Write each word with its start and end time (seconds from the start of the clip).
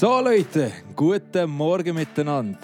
So 0.00 0.18
Leute, 0.18 0.72
guten 0.96 1.50
Morgen 1.50 1.94
miteinander. 1.94 2.58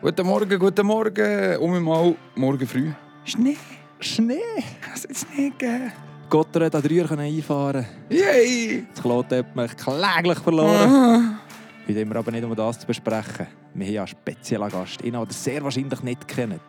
Guten 0.00 0.24
Morgen, 0.24 0.56
guten 0.60 0.86
Morgen. 0.86 1.56
Um 1.56 1.74
einmal 1.74 2.14
morgen 2.36 2.68
früh. 2.68 2.92
Schnee. 3.24 3.56
Schnee. 3.98 4.38
Es 4.94 5.02
hat 5.02 5.16
Schnee 5.16 5.50
gegeben. 5.50 5.90
Gott 6.30 6.54
hat 6.54 6.76
an 6.76 6.80
drei 6.80 7.02
Uhr 7.02 7.18
einfahren. 7.18 7.84
Yay! 8.08 8.86
Das 8.94 9.02
Klot 9.02 9.32
hat 9.32 9.56
mich 9.56 9.76
kläglich 9.76 10.38
verloren. 10.38 10.88
Ah. 10.88 11.40
Heute 11.88 12.00
haben 12.00 12.10
wir 12.10 12.16
aber 12.16 12.30
nicht 12.30 12.44
um 12.44 12.54
das 12.54 12.78
zu 12.78 12.86
besprechen. 12.86 13.48
Wir 13.74 13.86
haben 13.86 13.96
einen 13.96 14.06
speziellen 14.06 14.68
Gast, 14.68 15.02
den 15.02 15.14
ihr 15.14 15.26
sehr 15.30 15.64
wahrscheinlich 15.64 16.02
nicht 16.04 16.28
kennt. 16.28 16.60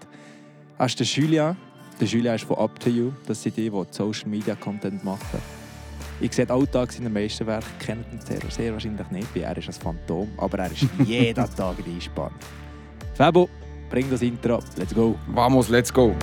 Das 0.79 0.87
ist 0.87 0.99
der 1.01 1.05
Julian. 1.05 1.55
Der 2.01 2.07
Julian 2.07 2.33
ist 2.33 2.45
von 2.45 2.57
Up 2.57 2.79
to 2.79 2.89
You. 2.89 3.11
Das 3.27 3.43
sind 3.43 3.55
die, 3.55 3.69
die 3.69 3.85
Social 3.91 4.27
Media 4.27 4.55
Content 4.55 5.03
machen. 5.03 5.58
Ich 6.21 6.33
sehe 6.33 6.45
den 6.45 6.55
Alltag 6.55 6.91
seiner 6.91 7.09
meisten 7.09 7.47
Werke, 7.47 7.65
kennt 7.79 8.05
ihn 8.11 8.19
sehr, 8.19 8.39
sehr 8.49 8.73
wahrscheinlich 8.73 9.09
nicht, 9.09 9.27
weil 9.33 9.43
er 9.43 9.57
ist 9.57 9.67
ein 9.69 9.73
Phantom, 9.73 10.27
aber 10.37 10.59
er 10.59 10.71
ist 10.71 10.85
jeden 11.05 11.35
Tag 11.35 11.77
in 11.79 11.85
der 11.85 11.93
Einspann. 11.93 12.31
Fabo, 13.13 13.49
bring 13.89 14.09
das 14.09 14.21
Intro, 14.21 14.59
let's 14.75 14.93
go. 14.93 15.15
Vamos, 15.27 15.69
let's 15.69 15.93
go. 15.93 16.13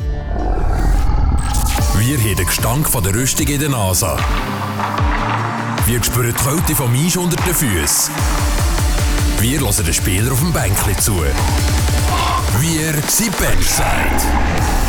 Wir 1.98 2.18
haben 2.18 2.36
den 2.36 2.46
Gestank 2.46 2.86
von 2.86 3.02
der 3.02 3.14
Rüstung 3.14 3.46
in 3.48 3.58
der 3.58 3.70
Nase. 3.70 4.16
Wir 5.86 6.02
spüren 6.02 6.34
die 6.36 6.44
Kälte 6.44 6.74
vom 6.74 6.92
Eis 6.94 7.16
unter 7.16 7.36
den 7.42 7.54
Füßen. 7.54 8.12
Wir 9.40 9.60
hören 9.60 9.84
den 9.84 9.94
Spieler 9.94 10.32
auf 10.32 10.40
dem 10.40 10.52
Bänkchen 10.52 10.98
zu. 10.98 11.14
Wir 12.60 12.92
sind 13.08 13.36
Benchside. 13.38 14.85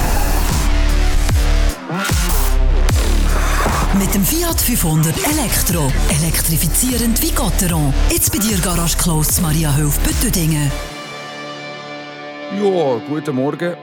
Mit 3.99 4.13
dem 4.13 4.23
Fiat 4.23 4.61
500 4.61 5.15
Elektro. 5.25 5.91
Elektrifizierend 6.21 7.19
wie 7.23 7.31
Gotteron. 7.31 7.91
Jetzt 8.11 8.31
bei 8.31 8.37
dir 8.37 8.57
Garage 8.57 8.95
Close 8.95 9.41
Maria 9.41 9.75
Höf 9.75 9.97
Büttedingen. 10.01 10.71
Ja, 12.61 13.01
guten 13.09 13.35
Morgen. 13.35 13.75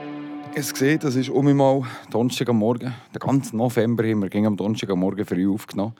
Es 0.53 0.69
seht, 0.69 1.03
das 1.03 1.15
ist 1.17 1.29
um 1.29 1.45
einmal 1.47 1.81
Donnerstag 2.11 2.47
am 2.47 2.59
Morgen. 2.59 2.93
Den 3.13 3.19
ganzen 3.19 3.57
November 3.57 4.05
haben 4.05 4.21
wir 4.21 4.47
am 4.47 4.55
Donnerstag 4.55 4.89
am 4.91 4.99
Morgen 4.99 5.25
früh 5.25 5.51
aufgenommen. 5.51 5.95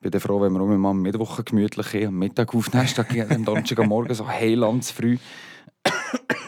Ich 0.00 0.10
bin 0.10 0.20
froh, 0.20 0.40
wenn 0.40 0.52
wir 0.54 0.62
um 0.62 0.72
einmal 0.72 0.92
am 0.92 1.02
Mittwoch 1.02 1.44
gemütlich 1.44 2.06
am 2.06 2.18
Mittag 2.18 2.54
aufnehmen, 2.54 2.88
statt 2.88 3.08
am 3.28 3.44
Donnerstag 3.44 3.78
am 3.80 3.88
Morgen 3.88 4.14
so 4.14 4.26
heilands 4.26 4.90
früh. 4.90 5.18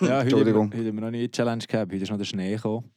Ja, 0.00 0.06
heute, 0.06 0.20
Entschuldigung. 0.22 0.72
Heute 0.72 0.88
haben 0.88 0.94
wir 0.94 1.02
noch 1.02 1.10
nie 1.10 1.18
eine 1.18 1.30
Challenge 1.30 1.64
gehabt, 1.68 1.92
heute 1.92 2.02
ist 2.02 2.10
noch 2.10 2.16
der 2.16 2.24
Schnee 2.24 2.54
gekommen. 2.54 2.90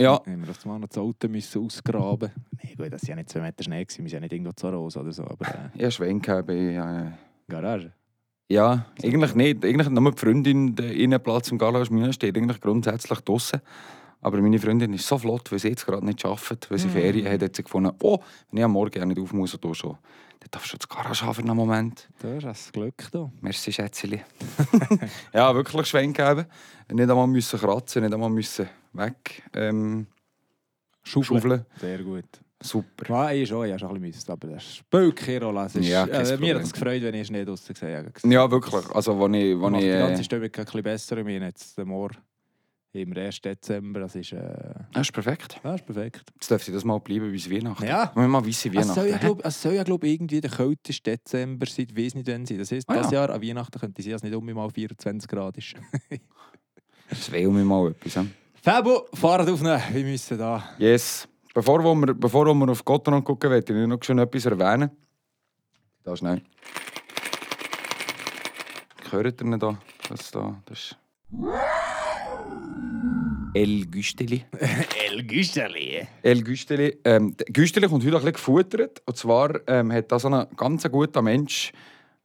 Ja, 0.00 0.22
Haben 0.24 0.40
wir 0.40 0.46
das 0.46 0.64
mal 0.64 0.78
noch 0.78 0.88
das 0.88 0.98
Auto 0.98 1.28
müssen 1.28 1.64
ausgraben 1.64 2.30
Nein, 2.62 2.74
gut, 2.76 2.92
das 2.92 3.02
war 3.02 3.08
ja 3.10 3.16
nicht 3.16 3.30
zwei 3.30 3.40
Meter 3.40 3.64
Schnee, 3.64 3.84
gewesen, 3.84 4.04
wir 4.04 4.10
sind 4.10 4.16
ja 4.16 4.20
nicht 4.20 4.32
irgendwo 4.32 4.52
zu 4.52 4.68
Rose 4.68 5.00
oder 5.00 5.12
so, 5.12 5.24
aber 5.24 5.46
äh, 5.46 5.70
ich 5.74 5.82
habe 5.82 5.90
Schwenk 5.90 6.24
gehabt 6.24 6.46
bei... 6.46 6.54
Äh, 6.54 7.10
Garage. 7.48 7.92
Ja, 8.50 8.86
eigentlich 9.02 9.34
nicht. 9.34 9.64
Eigentlich 9.64 9.88
nur 9.90 10.12
die 10.12 10.18
Freundin, 10.18 10.74
der 10.74 10.92
Innenplatz 10.92 11.50
im 11.50 11.58
Garage 11.58 11.92
Mühe 11.92 12.12
steht 12.12 12.36
eigentlich 12.36 12.60
grundsätzlich 12.60 13.20
draußen. 13.20 13.60
Aber 14.20 14.40
meine 14.40 14.58
Freundin 14.58 14.92
ist 14.94 15.06
so 15.06 15.18
flott, 15.18 15.50
weil 15.52 15.58
sie 15.58 15.68
jetzt 15.68 15.86
gerade 15.86 16.04
nicht 16.04 16.24
arbeitet, 16.24 16.70
weil 16.70 16.78
sie 16.78 16.88
Ferien 16.88 17.30
hat, 17.30 17.42
hat 17.42 17.54
sie 17.54 17.62
gefunden, 17.62 17.92
oh, 18.02 18.18
wenn 18.50 18.58
ich 18.58 18.64
am 18.64 18.72
Morgen 18.72 19.08
nicht 19.08 19.20
auf 19.20 19.32
muss, 19.32 19.56
du 19.60 19.74
schon. 19.74 19.96
Darfst 20.50 20.72
du 20.72 20.76
das 20.78 20.88
Garage 20.88 21.26
haben 21.26 21.34
für 21.34 21.42
einen 21.42 21.56
Moment. 21.56 22.08
Da 22.20 22.34
ist 22.34 22.44
das 22.44 22.72
Glück 22.72 23.08
da. 23.12 23.30
Merci, 23.40 23.72
Schätzeli. 23.72 24.22
ja, 25.32 25.54
wirklich 25.54 25.86
Schwenk 25.86 26.16
geben. 26.16 26.46
Nicht 26.90 27.10
einmal 27.10 27.26
müssen 27.26 27.58
kratzen, 27.58 28.02
nicht 28.02 28.14
einmal 28.14 28.30
müssen 28.30 28.68
weg. 28.92 29.42
Ähm, 29.54 30.06
schaufeln. 31.02 31.66
Sehr 31.80 31.98
gut. 31.98 32.24
Super. 32.60 33.08
Ja, 33.08 33.30
ich 33.32 33.48
schon, 33.48 33.66
ich 33.66 33.72
habe 33.72 33.78
schon 33.78 33.94
ein 33.94 34.00
bisschen 34.00 34.32
aber 34.32 34.48
das 34.48 34.76
spielt 34.76 35.16
keine 35.16 35.44
Rolle. 35.44 35.66
Es 35.66 35.76
ist, 35.76 35.86
Ja, 35.86 36.06
äh, 36.06 36.36
mir 36.38 36.56
hat 36.56 36.62
es 36.62 36.72
gefreut, 36.72 37.02
wenn 37.02 37.14
ich 37.14 37.26
Schnee 37.26 37.44
draussen 37.44 37.72
gesehen 37.72 37.96
habe. 37.96 38.34
Ja, 38.34 38.50
wirklich. 38.50 38.90
Also, 38.90 39.16
wo 39.16 39.28
ich... 39.28 39.54
Macht 39.54 39.74
ich 39.74 39.80
die 39.82 39.90
ganze 39.90 40.20
äh, 40.20 40.24
Stimmung 40.24 40.44
ein 40.46 40.50
bisschen 40.50 40.82
besser. 40.82 41.16
Wir 41.24 41.36
haben 41.36 41.42
jetzt 41.44 41.78
den 41.78 41.88
Morgen 41.88 42.16
im 42.92 43.16
1. 43.16 43.40
Dezember, 43.42 44.00
das 44.00 44.14
ist, 44.14 44.32
äh, 44.32 44.38
das 44.92 45.02
ist 45.08 45.12
perfekt. 45.12 45.60
das 45.62 45.80
ist 45.80 45.86
perfekt. 45.86 46.22
Jetzt 46.34 46.50
dürfte 46.50 46.72
das 46.72 46.84
mal 46.84 46.98
bleiben, 47.00 47.32
es 47.34 47.50
Weihnachten. 47.50 47.84
Ja. 47.86 48.10
Wenn 48.14 48.24
wir 48.24 48.28
mal 48.28 48.46
weisse 48.46 48.68
Es 48.68 48.74
Weihnachten 48.74 48.94
soll, 48.94 49.08
ja, 49.08 49.16
hä? 49.16 49.20
glaub, 49.20 49.44
es 49.44 49.62
soll 49.62 49.74
ja, 49.74 49.82
glaub, 49.84 50.04
irgendwie 50.04 50.40
der 50.40 50.50
kälteste 50.50 51.10
Dezember 51.10 51.66
seit 51.66 51.96
weiss 51.96 52.14
nicht 52.14 52.26
wann 52.28 52.46
sein. 52.46 52.58
Das 52.58 52.72
heisst, 52.72 52.88
Ah, 52.88 52.94
dieses 52.94 53.10
ja. 53.12 53.20
Jahr 53.20 53.30
an 53.30 53.42
Weihnachten 53.42 53.78
könnte 53.78 54.02
sein, 54.02 54.12
dass 54.12 54.22
nicht 54.22 54.34
um 54.34 54.44
mal 54.46 54.70
24 54.70 55.28
Grad 55.28 55.56
ist. 55.58 55.74
Das 57.10 57.32
will 57.32 57.48
mir 57.48 57.64
mal 57.64 57.90
etwas. 57.90 58.16
hä? 58.16 58.26
Fabo, 58.62 59.06
fahrt 59.14 59.48
aufnehmen. 59.48 59.80
Wir 59.92 60.04
müssen 60.04 60.36
da. 60.36 60.62
Yes. 60.78 61.26
Bevor 61.54 61.82
wir, 61.82 62.12
bevor 62.14 62.44
wir 62.54 62.68
auf 62.70 62.84
Gotteron 62.84 63.24
gucken, 63.24 63.48
möchte 63.48 63.72
ich 63.72 63.86
noch 63.86 64.02
schon 64.04 64.18
etwas 64.18 64.44
erwähnen. 64.44 64.90
Da 66.04 66.14
schnell. 66.14 66.42
Hört 69.10 69.40
ihr 69.40 69.46
ihn 69.46 69.58
da? 69.58 69.78
Das 70.10 70.30
da, 70.30 70.60
das 70.66 70.78
ist... 70.78 70.96
El 73.54 73.86
Güsteli. 73.90 74.44
El 74.94 75.26
Güsterli. 75.26 76.06
El 76.22 76.44
Güsteli. 76.44 76.98
Ähm, 77.04 77.34
Güsteli 77.48 77.88
kommt 77.88 78.04
heute 78.04 78.16
ein 78.16 78.20
bisschen 78.20 78.32
gefuttert. 78.32 79.02
Und 79.06 79.16
zwar 79.16 79.60
ähm, 79.66 79.92
hat 79.92 80.12
da 80.12 80.18
so 80.18 80.28
ein 80.28 80.46
ganz 80.56 80.88
guter 80.90 81.22
Mensch 81.22 81.72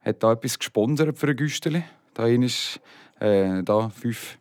hat 0.02 0.22
da 0.22 0.34
etwas 0.34 0.60
gesponsert 0.60 1.18
für 1.18 1.28
ein 1.28 1.36
Güsteli. 1.36 1.84
Da 2.14 2.28
ist 2.28 2.80
äh, 3.20 3.64
da 3.64 3.90
fünf... 3.90 4.38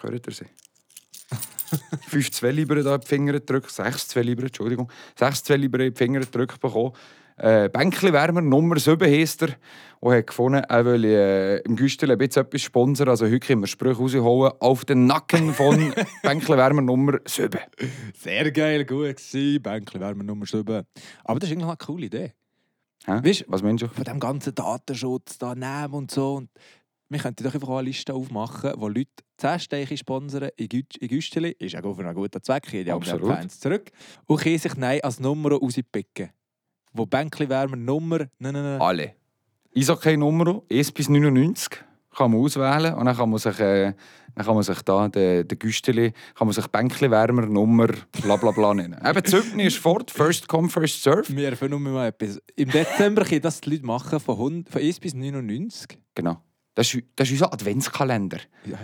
Hört 0.00 0.26
ihr 0.26 0.32
sie? 0.32 0.46
fünf 2.08 2.30
Zwellibere 2.30 2.82
da 2.82 2.94
in 2.94 3.00
die 3.00 3.06
Finger 3.06 3.32
gedrückt, 3.34 3.70
sechs 3.70 4.08
Zwellibere, 4.08 4.46
Entschuldigung, 4.46 4.90
sechs 5.18 5.42
Zwellibere 5.44 5.86
in 5.86 5.92
die 5.92 5.98
Finger 5.98 6.20
gedrückt 6.20 6.60
bekommen. 6.60 6.92
Äh, 7.42 7.70
Bänkli-Wärmer 7.70 8.42
Nummer 8.42 8.78
7 8.78 9.00
heisst 9.10 9.42
er 9.42 9.56
und 10.00 10.12
hat 10.12 10.26
gefunden, 10.26 10.62
er 10.62 10.84
will 10.84 11.04
äh, 11.06 11.56
im 11.60 11.74
Güstel 11.74 12.10
ein 12.10 12.18
bisschen 12.18 12.42
etwas 12.44 12.60
sponsern. 12.60 13.08
Also 13.08 13.24
heute 13.26 13.40
können 13.40 13.62
wir 13.62 13.66
Sprüche 13.66 13.98
rausholen 13.98 14.52
auf 14.60 14.84
den 14.84 15.06
Nacken 15.06 15.54
von 15.54 15.94
Bänkli-Wärmer 16.22 16.82
Nummer 16.82 17.18
7. 17.26 17.58
Sehr 18.18 18.50
geil, 18.52 18.84
gut 18.84 19.16
gewesen. 19.16 19.62
Bänkli 19.62 19.98
wären 20.00 20.18
wir 20.18 20.24
Nummer 20.24 20.44
7. 20.44 20.84
Aber 21.24 21.40
das 21.40 21.48
ist 21.48 21.54
eigentlich 21.56 21.66
eine 21.68 21.76
coole 21.78 22.06
Idee. 22.06 22.32
Hä? 23.06 23.12
Weißt- 23.12 23.44
Was 23.48 23.62
meinst 23.62 23.82
du? 23.84 23.88
Von 23.88 24.04
dem 24.04 24.20
ganzen 24.20 24.54
Datenschutz 24.54 25.38
da 25.38 25.54
nehmen 25.54 25.94
und 25.94 26.10
so. 26.10 26.34
Und 26.34 26.50
wir 27.08 27.18
könnten 27.20 27.42
doch 27.42 27.54
einfach 27.54 27.68
eine 27.70 27.82
Liste 27.82 28.12
aufmachen, 28.12 28.72
wo 28.76 28.88
Leute 28.88 29.08
10 29.38 29.58
Steiche 29.60 29.96
sponsern 29.96 30.50
in 30.56 30.68
Gü- 30.68 30.98
in 31.00 31.08
Güsteli. 31.08 31.56
Ist 31.58 31.72
ja 31.72 31.80
für 31.82 31.98
einen 31.98 32.14
guten 32.14 32.42
Zweck. 32.42 32.70
Absolut. 32.92 33.28
Fans 33.34 33.58
zurück. 33.60 33.90
Und 34.26 34.40
können 34.42 34.58
sich 34.58 34.76
nein 34.76 35.00
als 35.02 35.18
Nummer 35.20 35.52
rauspicken. 35.52 36.28
Wo 36.92 37.06
Bänkli 37.06 37.48
wärmer 37.48 37.76
Nummer. 37.76 38.18
Nein, 38.38 38.54
nein, 38.54 38.62
nein. 38.62 38.80
Alle. 38.80 39.14
Eishockey 39.76 40.16
Nummer 40.16 40.62
1 40.70 40.92
bis 40.92 41.08
99 41.08 41.84
kann 42.16 42.32
man 42.32 42.40
auswählen 42.40 42.94
und 42.94 43.06
dann 43.06 43.16
kann 43.16 43.30
man 43.30 43.38
sich, 43.38 43.58
äh, 43.60 43.94
dann 44.34 44.44
kann 44.44 44.54
man 44.54 44.64
sich 44.64 44.82
da 44.82 45.08
den, 45.08 45.46
den 45.46 45.58
Güsteli, 45.58 46.12
kann 46.34 46.48
man 46.48 46.54
sich 46.54 46.66
Bänkli-Wärmer 46.66 47.46
Nummer 47.46 47.86
bla 48.22 48.36
bla 48.36 48.50
bla 48.50 48.74
nennen. 48.74 49.00
Eben, 49.04 49.24
Zügni 49.24 49.66
ist 49.66 49.78
fort, 49.78 50.10
first 50.10 50.48
come, 50.48 50.68
first 50.68 51.02
serve. 51.02 51.34
Wir 51.36 51.50
erfinden 51.50 51.82
mal 51.82 52.08
etwas. 52.08 52.40
Im 52.56 52.70
Dezember 52.70 53.24
können 53.24 53.42
das 53.42 53.60
die 53.60 53.70
Leute 53.70 53.86
machen 53.86 54.18
von, 54.18 54.36
100, 54.36 54.72
von 54.72 54.82
1 54.82 55.00
bis 55.00 55.14
99. 55.14 55.98
Genau. 56.14 56.42
Das 56.74 56.92
ist, 56.92 57.04
das 57.14 57.28
ist 57.28 57.34
unser 57.34 57.52
Adventskalender. 57.52 58.38
Ja. 58.64 58.78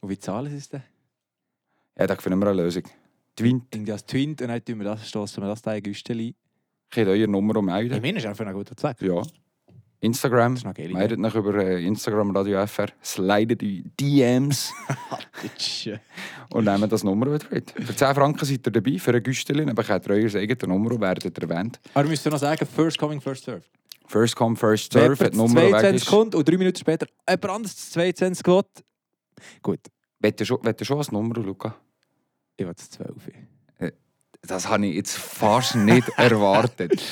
Und 0.00 0.08
wie 0.10 0.18
zahlen 0.18 0.50
sie 0.50 0.58
es 0.58 0.68
denn? 0.68 0.82
Ja, 1.96 2.06
da 2.06 2.16
finden 2.16 2.40
wir 2.40 2.48
eine 2.48 2.62
Lösung. 2.62 2.82
Twint, 3.36 3.74
Irgendwie 3.74 3.92
als 3.92 4.04
Twint 4.04 4.42
und 4.42 4.48
dann 4.48 4.64
tun 4.64 4.78
wir 4.78 4.84
das, 4.84 5.08
stossen 5.08 5.42
wir 5.42 5.48
das 5.48 5.62
da 5.62 5.74
in 5.74 5.82
Güsteli. 5.82 6.34
Könnt 6.92 7.08
eure 7.08 7.26
Nummer 7.28 7.56
Ich 7.56 7.62
melden. 7.62 8.00
meine, 8.00 8.14
das 8.14 8.22
ist 8.24 8.28
einfach 8.28 8.46
ein 8.46 8.54
guter 8.54 8.76
Zweck. 8.76 8.96
Ja. 9.02 9.22
Instagram, 10.00 10.56
eine 10.64 10.88
meldet 10.92 11.24
euch 11.24 11.34
über 11.36 11.60
Instagram 11.78 12.34
Radio 12.36 12.66
FR, 12.66 12.88
slidet 13.04 13.60
die 13.60 13.84
DMs 14.00 14.72
und 16.50 16.64
nehmt 16.64 16.90
das 16.90 17.04
Nummer 17.04 17.32
wieder 17.32 17.46
mit. 17.50 17.70
Für 17.70 17.94
10 17.94 18.14
Franken 18.16 18.44
seid 18.44 18.66
ihr 18.66 18.72
dabei, 18.72 18.98
für 18.98 19.14
ein 19.14 19.22
Güsteli, 19.22 19.64
dann 19.64 19.76
bekommt 19.76 20.06
ihr 20.08 20.14
euer 20.14 20.34
eigene 20.40 20.68
Nummer 20.68 21.00
werdet 21.00 21.38
erwähnt. 21.38 21.80
Aber 21.94 22.04
wir 22.04 22.10
müssen 22.10 22.30
noch 22.32 22.38
sagen, 22.38 22.66
first 22.66 22.98
coming, 22.98 23.20
first 23.20 23.44
served. 23.44 23.70
First 24.08 24.34
come, 24.34 24.56
first 24.56 24.92
serve, 24.92 25.30
die 25.30 25.36
Nummer 25.36 25.62
weg 25.62 25.70
22 25.70 26.02
ist. 26.02 26.06
kommt 26.08 26.34
und 26.34 26.48
drei 26.48 26.56
Minuten 26.56 26.78
später 26.78 27.06
jemand 27.28 27.44
anderes 27.50 27.76
das 27.76 27.90
22 27.90 28.44
will. 28.44 28.82
Gut, 29.62 29.80
Wollt 30.18 30.40
ihr 30.40 30.46
schon, 30.46 30.58
wollt 30.64 30.80
ihr 30.80 30.84
schon 30.84 30.98
als 30.98 31.12
Nummer, 31.12 31.34
Luca? 31.36 31.76
ich 32.56 32.66
will 32.66 32.74
das 32.74 32.90
12. 32.90 33.08
Das 34.46 34.68
habe 34.68 34.86
ich 34.86 34.96
jetzt 34.96 35.16
fast 35.16 35.76
nicht 35.76 36.08
erwartet. 36.16 37.02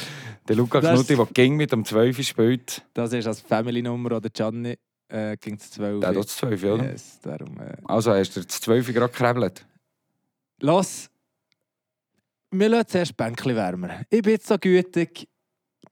Der 0.49 0.56
Luca 0.56 0.81
Das- 0.81 0.94
Knutti, 0.94 1.17
der 1.17 1.27
ging 1.27 1.56
mit 1.56 1.71
dem 1.73 1.85
12 1.85 2.23
spielt, 2.27 2.85
Das 2.94 3.12
ist 3.12 3.27
als 3.27 3.41
Family-Nummer 3.41 4.17
oder 4.17 4.29
Gianni 4.31 4.77
äh, 5.09 5.37
ging 5.37 5.55
es 5.55 5.71
12. 5.71 6.00
der 6.00 6.09
hat 6.11 6.17
das 6.17 6.27
12, 6.37 6.65
oder? 6.65 6.85
Yes, 6.91 7.21
darum, 7.23 7.61
äh. 7.61 7.77
Also 7.85 8.12
hast 8.12 8.37
du 8.37 8.41
das 8.44 8.61
12 8.61 8.93
gerade 8.93 9.12
gekrebelt? 9.12 9.65
Los, 10.61 11.09
wir 12.50 12.69
lassen 12.69 12.88
zuerst 12.88 13.17
Bänkli 13.17 13.55
wärmer. 13.55 14.03
Ich 14.11 14.23
bin 14.23 14.32
jetzt 14.32 14.47
so 14.49 14.59
gütig. 14.59 15.29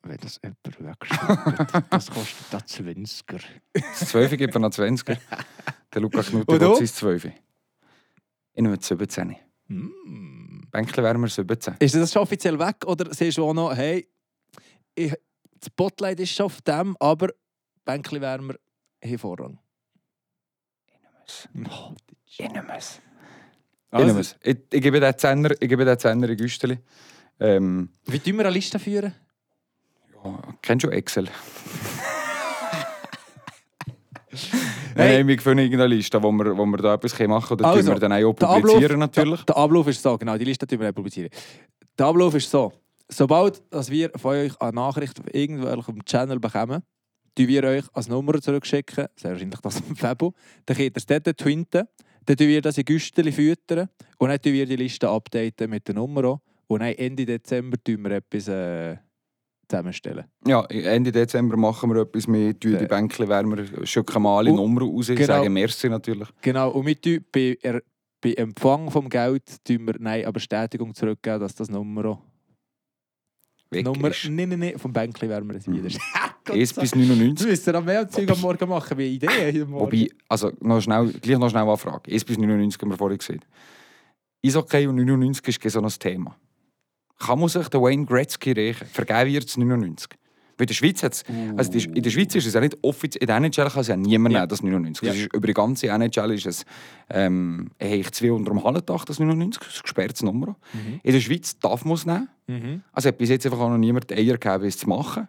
Wenn 0.02 0.17
das 0.19 0.38
jemand 0.43 0.58
wegschreibt, 1.00 1.85
das 1.93 2.11
kostet 2.11 2.46
da 2.52 2.58
20er. 2.58 3.40
Das 3.73 4.08
12 4.11 4.37
gibt 4.37 4.55
er 4.55 4.61
noch 4.61 4.70
20. 4.70 5.19
Der 5.94 6.02
Luca 6.02 6.23
Knutti 6.23 6.61
will 6.61 6.76
sein 6.76 6.87
12. 6.87 7.25
Ich 7.26 8.62
nehme 8.62 8.76
17. 8.81 9.37
Mm. 9.69 9.88
Bänkli 10.70 11.02
wärmer 11.02 11.28
17. 11.28 11.74
Ist 11.78 11.94
das 11.94 12.12
schon 12.12 12.22
offiziell 12.22 12.58
weg 12.58 12.76
oder 12.86 13.12
siehst 13.14 13.38
du 13.38 13.44
auch 13.48 13.54
noch, 13.54 13.74
hey, 13.74 14.06
ich, 14.94 15.12
das 15.60 15.66
Spotlight 15.68 16.20
ist 16.20 16.32
schon 16.32 16.46
auf 16.46 16.60
dem, 16.62 16.96
aber 17.00 17.30
Bänkli-Wärmer 17.84 18.54
haben 19.04 19.18
Vorrang. 19.18 19.58
Oh, 21.70 21.94
Ich 22.26 22.38
nehme 22.40 22.76
es. 22.76 23.00
Ich, 23.88 23.92
Also, 23.94 24.06
nehme 24.06 24.20
es. 24.20 24.36
ich, 24.42 24.58
ich 24.70 24.82
gebe 24.82 25.00
den 25.00 25.16
Zehner, 25.18 25.50
ich 25.52 25.68
gebe 25.68 25.84
den 25.84 25.98
Zehner 25.98 26.28
in 26.28 26.36
Güsteli. 26.36 26.78
Ähm, 27.40 27.90
wie 28.06 28.18
tun 28.18 28.34
wir 28.36 28.40
eine 28.46 28.50
Liste 28.50 28.78
führen? 28.78 29.14
ja, 30.24 30.42
kennst 30.62 30.84
du 30.84 30.90
Excel? 30.90 31.28
Hey. 34.98 35.18
Nein, 35.18 35.28
wir 35.28 35.38
finden 35.38 35.60
irgendeine 35.60 35.94
Liste, 35.94 36.20
wo 36.20 36.32
wir, 36.32 36.56
wo 36.56 36.66
wir 36.66 36.76
da 36.78 36.94
etwas 36.94 37.12
machen 37.20 37.56
können. 37.56 37.60
Oder 37.60 37.68
Also, 37.68 37.92
tun 37.92 37.94
wir 37.94 38.08
dann 38.08 38.12
auch 38.12 38.32
Der 38.34 38.46
publizieren 38.46 38.98
natürlich. 38.98 39.42
Der, 39.44 39.54
der 39.54 39.62
Ablauf 39.62 39.86
ist 39.86 40.02
so, 40.02 40.18
genau, 40.18 40.36
die 40.36 40.44
Liste 40.44 40.66
tun 40.66 40.80
wir 40.80 40.88
auch 40.90 40.94
publizieren. 40.94 41.30
Der 41.96 42.06
Ablauf 42.06 42.34
ist 42.34 42.50
so, 42.50 42.72
sobald 43.08 43.62
dass 43.72 43.90
wir 43.90 44.10
von 44.16 44.32
euch 44.32 44.60
eine 44.60 44.72
Nachricht 44.72 45.20
auf 45.20 45.32
irgendwelchem 45.32 46.04
Channel 46.04 46.40
bekommen, 46.40 46.82
tun 47.36 47.46
wir 47.46 47.62
euch 47.62 47.84
als 47.92 48.08
Nummer 48.08 48.40
zurückschicken, 48.40 49.06
sehr 49.14 49.30
wahrscheinlich 49.30 49.60
das 49.60 49.80
im 49.88 49.94
Febo, 49.94 50.34
dann 50.66 50.76
könnt 50.76 50.90
ihr 50.90 50.96
es 50.96 51.06
dort 51.06 51.38
twinten, 51.38 51.84
dann 52.26 52.36
tun 52.36 52.48
wir 52.48 52.60
das 52.60 52.76
in 52.76 52.84
Güsteli 52.84 53.30
füttern 53.30 53.88
und 54.18 54.28
dann 54.30 54.42
tun 54.42 54.52
wir 54.52 54.66
die 54.66 54.76
Liste 54.76 55.08
updaten 55.08 55.70
mit 55.70 55.86
der 55.86 55.94
Nummer 55.94 56.24
auch. 56.24 56.40
und 56.66 56.80
dann 56.80 56.92
Ende 56.94 57.24
Dezember 57.24 57.76
tun 57.82 58.02
wir 58.02 58.10
etwas 58.16 58.48
äh, 58.48 58.96
zusammenstellen. 59.68 60.24
Ja, 60.46 60.64
Ende 60.66 61.12
Dezember 61.12 61.56
machen 61.56 61.90
wir 61.94 62.02
etwas 62.02 62.26
mit 62.26 62.62
die 62.62 62.74
Äh. 62.74 62.86
Bänkle 62.86 63.28
wärmer 63.28 63.56
schicken 63.84 64.22
mal 64.22 64.38
alle 64.38 64.50
Und- 64.50 64.56
Nummern 64.56 64.88
raus, 64.88 65.06
genau. 65.08 65.24
sagen 65.26 65.52
Merci 65.52 65.88
natürlich. 65.88 66.28
Genau, 66.42 66.70
und 66.70 66.86
wir 66.86 67.00
tun 67.00 67.24
bei, 67.32 67.56
er, 67.62 67.82
bei 68.20 68.32
Empfang 68.32 68.90
vom 68.90 69.08
Geld 69.08 69.44
tun 69.64 69.86
wir 69.86 69.94
nein, 69.98 70.22
eine 70.24 70.32
Bestätigung 70.32 70.94
zurückgeben, 70.94 71.40
dass 71.40 71.54
das 71.54 71.68
Nummer 71.70 72.18
Weg 73.70 73.84
Nummer, 73.84 74.08
ist. 74.08 74.24
nein, 74.30 74.48
nein, 74.48 74.58
nein, 74.58 74.78
vom 74.78 74.92
Bänkli 74.92 75.28
werden 75.28 75.48
wir 75.48 75.56
es 75.56 75.68
wieder. 75.68 75.88
1 76.50 76.72
bis 76.72 76.92
Du 76.92 76.98
99. 76.98 77.46
müsst 77.46 77.66
ja 77.66 77.78
mehr 77.82 78.08
Zeug 78.08 78.30
am 78.30 78.40
Morgen 78.40 78.66
machen 78.68 78.96
wie 78.96 79.16
Ideen. 79.16 79.62
am. 79.64 79.72
Wobei, 79.72 80.08
also 80.30 80.50
noch 80.60 80.80
schnell, 80.80 81.12
gleich 81.20 81.38
noch 81.38 81.50
schnell 81.50 81.64
eine 81.64 81.76
Frage. 81.76 82.10
1 82.10 82.24
bis 82.24 82.38
99 82.38 82.80
haben 82.80 82.88
wir 82.90 82.96
vorhin 82.96 83.18
gesehen. 83.18 83.44
Eishockey 84.42 84.86
und 84.86 84.96
99 84.96 85.46
ist 85.46 85.72
so 85.74 85.82
ein 85.82 85.88
Thema. 85.88 86.34
Kann 87.18 87.40
man 87.40 87.48
sich 87.48 87.68
den 87.68 87.80
Wayne 87.82 88.04
Gretzky 88.04 88.52
rächen? 88.52 88.86
Vergeben 88.86 89.32
wird 89.32 89.44
es 89.48 89.56
99. 89.56 90.10
Weil 90.56 90.64
in 90.64 90.66
der 90.68 90.74
Schweiz 90.74 91.02
hat's, 91.04 91.22
also 91.56 91.70
die, 91.70 91.84
in 91.84 92.02
der 92.02 92.10
Schweiz 92.10 92.34
ist 92.34 92.46
es 92.46 92.54
ja 92.54 92.60
nicht 92.60 92.76
offiziell, 92.82 93.22
in 93.22 93.26
der 93.28 93.36
NHL 93.36 93.70
kann 93.70 93.80
es 93.80 93.86
ja 93.88 93.96
niemand 93.96 94.32
Ja. 94.32 94.40
nehmen, 94.40 94.48
das 94.48 94.60
99. 94.62 95.02
Ja. 95.06 95.12
Das 95.12 95.20
ist, 95.22 95.32
über 95.32 95.46
die 95.46 95.54
ganze 95.54 95.86
NHL 95.86 96.32
ist 96.32 96.46
es, 96.46 96.64
ähm, 97.10 97.70
ich 97.78 98.10
zwei 98.10 98.32
unter 98.32 98.50
dem 98.50 98.64
Hallendach, 98.64 99.04
das 99.04 99.20
99, 99.20 99.62
das 99.62 99.74
ist 99.74 99.78
ein 99.80 99.82
gesperrtes 99.84 100.22
Nummer. 100.22 100.56
Mhm. 100.72 101.00
In 101.02 101.12
der 101.12 101.20
Schweiz 101.20 101.56
darf 101.60 101.84
man 101.84 101.94
es 101.94 102.06
nehmen. 102.06 102.28
Mhm. 102.48 102.82
Also 102.92 103.08
hat 103.08 103.18
bis 103.18 103.28
jetzt 103.28 103.46
einfach 103.46 103.58
noch 103.58 103.78
niemand 103.78 104.10
die 104.10 104.14
Eier 104.14 104.36
gegeben, 104.36 104.64
es 104.64 104.78
zu 104.78 104.88
machen. 104.88 105.28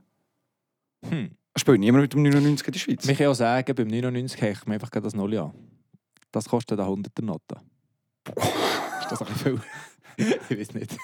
Hm. 1.07 1.29
Spielt 1.55 1.79
niemand 1.79 2.01
mit 2.03 2.13
dem 2.13 2.23
99 2.23 2.67
in 2.67 2.73
der 2.73 2.79
Schweiz. 2.79 3.07
Ich 3.07 3.17
kann 3.17 3.27
auch 3.27 3.33
sagen, 3.33 3.75
beim 3.75 3.87
99 3.87 4.41
habe 4.41 4.51
ich 4.51 4.65
mir 4.65 4.73
einfach 4.75 4.89
das 4.89 5.13
Null 5.13 5.37
an. 5.37 5.51
Das 6.31 6.45
kostet 6.49 6.79
eine 6.79 6.89
100er 6.89 7.23
Note. 7.23 7.55
ist 8.35 9.11
das 9.11 9.21
ein 9.21 9.27
bisschen 9.27 9.57
viel? 9.57 9.61
Ich 10.19 10.59
weiß 10.59 10.73
nicht. 10.73 10.95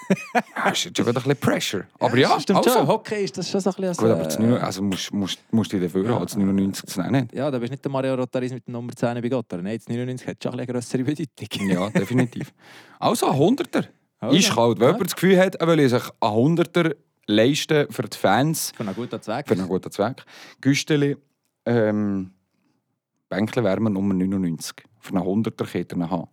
Ja, 0.56 0.70
ist 0.72 0.86
jetzt 0.86 0.98
schon 0.98 1.08
wieder 1.08 1.20
ein 1.20 1.24
bisschen 1.24 1.38
Pressure. 1.38 1.86
Aber 2.00 2.18
ja, 2.18 2.40
stimmt 2.40 2.60
also. 2.60 2.72
schon. 2.72 2.88
Hockey 2.88 3.24
ist 3.24 3.38
das 3.38 3.50
schon 3.50 3.62
so 3.62 3.70
ein 3.70 3.76
bisschen... 3.76 3.96
Gut, 3.96 4.12
aber 4.12 4.22
äh, 4.22 4.40
99, 4.40 4.64
also 4.64 4.82
musst, 4.82 5.14
musst, 5.14 5.40
musst 5.52 5.74
du 5.74 5.80
dich 5.80 5.92
dafür 5.92 6.14
haben, 6.14 6.26
das 6.26 6.36
99 6.36 6.86
zu 6.90 7.02
nennen. 7.02 7.28
ja, 7.34 7.50
da 7.50 7.60
bist 7.60 7.72
nicht 7.72 7.84
der 7.84 7.92
Mario 7.92 8.16
Rotaris 8.16 8.54
mit 8.54 8.68
der 8.68 8.74
Nummer 8.74 8.94
10 8.94 9.22
bei 9.22 9.30
Gotthard. 9.30 9.64
Nein, 9.64 9.78
das 9.78 9.88
99 9.88 10.28
hat 10.28 10.44
schon 10.44 10.52
ein 10.52 10.58
bisschen 10.58 10.74
grössere 10.74 11.04
Bedeutung. 11.04 11.70
Ja, 11.76 11.90
definitiv. 11.90 12.54
Also 13.00 13.28
ein 13.28 13.38
Hunderter. 13.38 13.86
Also, 14.20 14.38
Ist 14.38 14.54
kalt. 14.54 14.80
Wenn 14.80 14.88
ja. 14.88 14.94
jemand 14.94 15.10
das 15.10 15.16
Gefühl 15.16 15.40
hat, 15.40 15.56
er 15.56 15.68
will 15.68 15.90
sich 15.90 16.04
ein 16.20 16.32
Hunderter 16.32 16.92
leisten 17.28 17.92
für 17.92 18.04
die 18.04 18.18
Fans, 18.18 18.72
Für 18.76 18.84
einen 18.84 18.96
guten 18.96 19.22
Zweck. 19.22 19.48
für 19.48 19.54
einen 19.54 19.68
guten 19.68 19.92
Zweck. 19.92 20.24
Güsteli, 20.62 21.18
ähm, 21.66 22.32
Bänkle 23.30 23.64
wärmer 23.64 23.90
Nummer 23.90 24.14
99. 24.14 24.84
Für 25.00 25.16
einen 25.16 25.24
Hunderter 25.24 25.66
könnt 25.66 25.92
ihr 25.92 25.98
ihn 25.98 26.10
haben. 26.10 26.28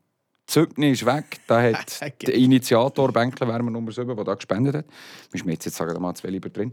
Zügni 0.47 0.91
ist 0.91 1.06
weg. 1.06 1.41
Da 1.47 1.62
hat 1.62 2.00
der 2.23 2.35
Initiator 2.35 3.12
Bänkle 3.12 3.47
wärmer 3.49 3.71
Nummer 3.71 3.93
7, 3.93 4.15
der 4.15 4.25
da 4.25 4.35
gespendet 4.35 4.75
hat. 4.77 4.87
Müssen 5.33 5.47
wir 5.47 5.55
jetzt, 5.55 5.65
jetzt 5.65 5.77
sagen, 5.77 5.94
da 5.94 6.00
mal 6.00 6.15
zwei 6.15 6.29
lieber 6.29 6.50
drin. 6.50 6.73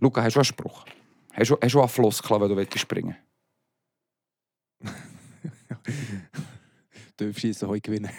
Luca, 0.00 0.22
hast 0.22 0.34
du 0.34 0.40
einen 0.40 0.44
Spruch? 0.44 0.84
Hast 1.32 1.50
du, 1.50 1.58
hast 1.60 1.72
du 1.74 1.80
einen 1.80 1.88
Floskel, 1.88 2.40
wenn 2.40 2.48
du 2.48 2.56
willst 2.56 2.78
springen 2.78 3.16
Du 7.16 7.32
schießen 7.32 7.68
heute 7.68 7.80
gewinnen. 7.80 8.10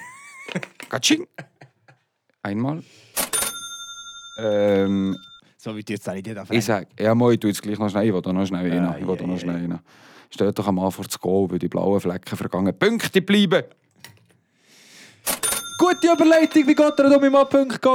Gatsching! 0.90 1.28
Einmal. 2.42 2.84
Ähm, 4.38 5.18
So 5.58 5.76
wie 5.76 5.84
du 5.84 5.94
jetzt 5.94 6.08
nicht 6.08 6.28
jeder 6.28 6.46
ich 6.50 6.64
sage, 6.64 6.88
ja, 7.00 7.14
ich 7.14 7.40
tue 7.40 7.50
jetzt 7.50 7.62
gleich 7.62 7.80
noch 7.80 7.90
schnell, 7.90 8.08
ich 8.08 8.14
will 8.14 8.22
da 8.22 8.32
noch 8.32 8.46
schnell 8.46 8.72
rein. 8.72 9.02
Ich 9.02 9.08
will 9.08 9.18
da 9.18 9.26
noch 9.28 9.40
schnell 9.40 9.56
rein. 9.56 9.80
Steht 10.30 10.58
doch 10.58 10.68
am 10.68 10.80
Anfang 10.80 11.10
zu 11.10 11.20
Goal, 11.20 11.52
weil 11.52 11.60
die 11.60 11.68
blauen 11.68 12.00
Flecken 12.00 12.38
vergangen. 12.38 12.78
Punkte 12.78 13.22
bleiben! 13.22 13.64
Gute 15.78 16.12
Überleitung, 16.14 16.68
wie 16.68 16.76
geht 16.76 17.00
er 17.00 17.18
um 17.18 17.24
im 17.24 17.36
A-Punkt? 17.36 17.86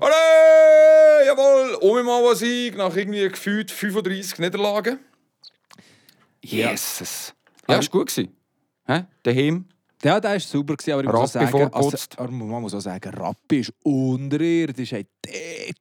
Alle! 0.00 1.26
Jawohl! 1.26 1.74
Um 1.80 2.06
mal 2.06 2.22
was 2.22 2.38
Sieg 2.38 2.76
nach 2.76 2.94
irgendwie 2.94 3.28
gefühlt 3.28 3.70
35 3.70 4.38
Niederlagen. 4.38 5.00
Jesus! 6.40 7.34
Ja, 7.68 7.74
Ja. 7.74 7.80
ist 7.80 7.90
gut 7.90 8.06
gewesen. 8.08 8.36
Hä? 8.86 9.04
Daheim. 9.24 9.64
Ja, 10.04 10.20
der 10.20 10.30
war 10.30 10.40
super, 10.40 10.76
gewesen, 10.76 10.92
aber 10.92 11.02
ich 11.02 11.08
muss 11.08 11.16
auch 11.16 11.26
sagen, 11.26 11.74
also, 11.74 12.32
man 12.32 12.62
muss 12.62 12.72
auch 12.72 12.80
sagen, 12.80 13.12
Rappi 13.14 13.58
ist 13.60 13.72
unterirdisch, 13.82 14.92
hey, 14.92 15.06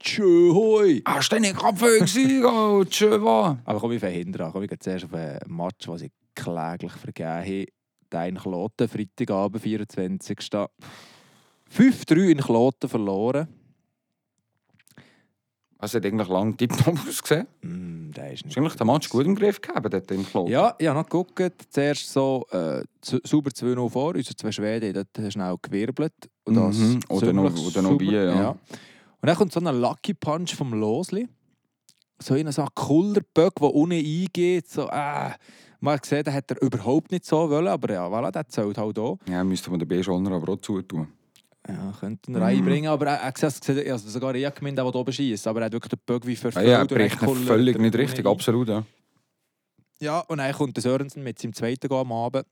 schön 0.02 0.56
hoi. 0.56 1.04
Hast 1.06 1.32
du 1.32 1.40
nicht 1.40 1.56
viel 1.56 2.00
gewesen? 2.00 2.46
Oh, 2.46 2.84
schön 2.90 3.24
war. 3.24 3.60
Aber 3.64 3.80
komm, 3.80 3.92
ich 3.92 4.00
verhindern. 4.00 4.52
Komm, 4.52 4.64
ich 4.64 4.70
gehe 4.70 4.80
zuerst 4.80 5.06
auf 5.06 5.14
einen 5.14 5.40
Match, 5.46 5.86
den 5.86 5.98
sie 6.00 6.12
kläglich 6.34 6.94
vergeben 6.94 7.30
haben. 7.30 7.66
Der 8.12 8.28
in 8.28 8.38
Kloten, 8.38 8.88
Freitagabend, 8.88 9.62
24. 9.62 10.38
5-3 11.70 12.30
in 12.32 12.38
Kloten 12.40 12.90
verloren. 12.90 13.48
Es 15.80 15.94
hat 15.94 16.06
eigentlich 16.06 16.28
lange 16.28 16.58
tiptop 16.58 16.98
ausgesehen. 17.08 17.46
Mm, 17.62 18.12
der 18.12 18.34
ist 18.34 18.46
eigentlich 18.46 18.74
der 18.76 18.86
Match 18.86 19.10
gut 19.10 19.26
im 19.28 19.36
Griff 19.36 19.62
gehabt, 19.62 19.94
dort 19.94 20.10
im 20.12 20.26
Klo. 20.26 20.48
Ja, 20.48 20.74
ich 20.80 20.88
habe 20.88 20.98
noch 21.00 21.06
geguckt. 21.06 21.68
Zuerst 21.70 22.12
so 22.12 22.46
äh, 22.52 22.82
sauber 23.04 23.52
2-0 23.52 23.90
vor. 23.90 24.16
Unsere 24.16 24.36
zwei 24.36 24.52
Schweden 24.52 24.94
dort 24.94 25.32
schnell 25.34 25.56
gewirbelt. 25.62 26.14
Und 26.46 26.56
das 26.56 26.78
Mhm. 26.78 27.00
Oder 27.10 27.34
noch- 27.34 27.68
oder 27.68 27.82
noch 27.84 27.98
Bier, 27.98 28.24
ja. 28.26 28.50
Und 28.50 28.58
dann 29.22 29.36
kommt 29.36 29.52
so 29.54 29.60
ein 29.60 29.80
Lucky 29.80 30.16
Punch 30.16 30.56
vom 30.56 30.74
Losli. 30.74 31.28
So 32.20 32.34
in 32.34 32.52
so 32.52 32.64
ein 32.64 32.70
cooler 32.74 33.22
Böck, 33.34 33.54
der 33.56 33.76
unten 33.76 33.98
eingeht. 34.04 34.68
So, 34.70 34.88
äh, 34.90 35.30
man 35.80 35.94
hat 35.96 36.02
gesehen, 36.04 36.24
den 36.24 36.34
hat 36.34 36.50
er 36.52 36.62
überhaupt 36.62 37.12
nicht 37.12 37.26
so 37.26 37.50
wollen. 37.50 37.68
Aber 37.68 37.94
ja, 37.94 38.08
voilà, 38.08 38.32
der 38.32 38.48
zählt 38.48 38.78
halt 38.78 38.98
auch. 39.00 39.18
Ja, 39.28 39.44
müsste 39.44 39.70
man 39.70 39.80
den 39.80 39.88
B-Schoner 39.88 40.32
aber 40.32 40.54
auch 40.54 40.58
zutun. 40.62 41.08
Ja, 41.68 41.94
könnte 42.00 42.32
ihn 42.32 42.38
reinbringen. 42.38 42.90
Aber 42.90 43.08
er, 43.08 43.16
er 43.18 43.28
hat 43.28 43.36
gesehen, 43.36 43.92
also 43.92 44.10
sogar 44.10 44.34
ich 44.36 44.54
gemeint, 44.56 44.78
der 44.78 44.86
oben 44.86 45.12
schießen. 45.12 45.50
Aber 45.50 45.60
er 45.62 45.66
hat 45.66 45.74
wirklich 45.74 45.90
den 45.90 46.00
Böck 46.06 46.26
wie 46.26 46.34
Ja, 46.34 46.40
verfüllt. 46.40 46.66
ja, 46.66 46.72
er 46.74 46.82
und 46.82 46.92
dann 46.92 46.98
bricht 46.98 47.20
völlig 47.48 47.76
er 47.76 47.82
nicht 47.82 47.96
richtig, 47.96 48.26
rein. 48.26 48.32
absolut. 48.34 48.68
Ja. 48.70 48.84
Ja, 50.00 50.20
und 50.22 50.38
dann 50.38 50.54
kommt 50.54 50.78
der 50.78 50.82
Sörensen 50.84 51.24
mit 51.24 51.40
seinem 51.40 51.54
zweiten 51.54 51.88
Goal 51.88 52.02
am 52.02 52.12
Abend. 52.12 52.46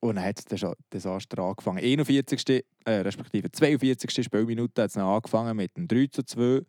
Und 0.00 0.16
dann 0.16 0.24
hat 0.24 0.50
das 0.50 0.60
schon 0.60 0.74
Desaster 0.92 1.42
angefangen. 1.42 1.78
41. 1.82 2.64
Äh, 2.84 2.90
respektive 3.00 3.50
42. 3.50 4.24
Spielminute 4.24 4.82
hat 4.82 4.88
es 4.88 4.94
dann 4.94 5.04
angefangen 5.04 5.56
mit 5.56 5.76
einem 5.76 5.88
3 5.88 6.06
zu 6.12 6.22
2, 6.22 6.62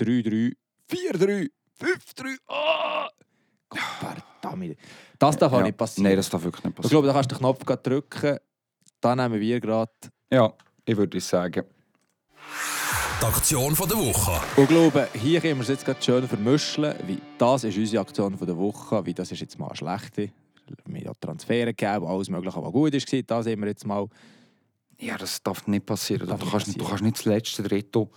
3-3, 0.00 0.52
4-3, 0.90 1.48
5-3. 1.80 2.36
Oh! 2.48 3.06
Verdammt. 3.72 4.76
Das 5.18 5.36
darf 5.36 5.52
auch 5.52 5.58
Ja. 5.58 5.64
nicht 5.64 5.76
passieren. 5.76 6.04
Nein, 6.08 6.16
das 6.16 6.28
darf 6.30 6.42
wirklich 6.42 6.64
nicht 6.64 6.70
ich 6.72 6.76
passieren. 6.76 6.90
glaube, 6.90 7.06
da 7.08 7.12
kannst 7.12 7.30
du 7.30 7.34
den 7.34 7.38
Knopf 7.40 7.64
gerade 7.64 7.82
drücken. 7.82 8.38
Dann 9.00 9.18
nehmen 9.18 9.40
wir 9.40 9.60
gerade. 9.60 9.90
Ja, 10.30 10.52
ich 10.84 10.96
würde 10.96 11.20
sagen. 11.20 11.64
Die 13.20 13.24
Aktion 13.24 13.74
von 13.74 13.88
der 13.88 13.98
Woche. 13.98 14.40
Und 14.56 14.62
ich 14.64 14.68
glaube, 14.68 15.08
hier 15.14 15.40
können 15.40 15.56
wir 15.56 15.62
es 15.62 15.68
jetzt 15.68 15.84
gerade 15.84 16.00
schön 16.02 16.26
vermischen. 16.28 16.94
Wie, 17.06 17.18
das 17.36 17.64
ist 17.64 17.76
unsere 17.76 18.00
Aktion 18.02 18.38
von 18.38 18.46
der 18.46 18.56
Woche. 18.56 19.04
Wie 19.04 19.12
das 19.14 19.32
ist 19.32 19.40
jetzt 19.40 19.58
mal 19.58 19.66
eine 19.66 19.76
schlechte. 19.76 20.30
Wir 20.86 21.06
haben 21.06 21.14
Transfers 21.20 21.66
gegeben, 21.66 22.06
alles 22.06 22.28
Mögliche, 22.30 22.56
was 22.62 22.72
gut 22.72 22.92
war. 22.94 23.22
Das 23.22 23.44
sehen 23.44 23.60
wir 23.60 23.68
jetzt 23.68 23.86
mal. 23.86 24.06
Ja, 25.00 25.16
das 25.16 25.42
darf 25.42 25.66
nicht 25.66 25.84
passieren. 25.86 26.26
Darf 26.28 26.38
du, 26.38 26.44
nicht 26.44 26.52
kannst, 26.52 26.66
nicht- 26.68 26.78
du 26.80 26.84
passieren. 26.84 27.00
kannst 27.00 27.04
nicht 27.04 27.18
das 27.18 27.24
letzte 27.56 27.62
Drittel. 27.64 28.08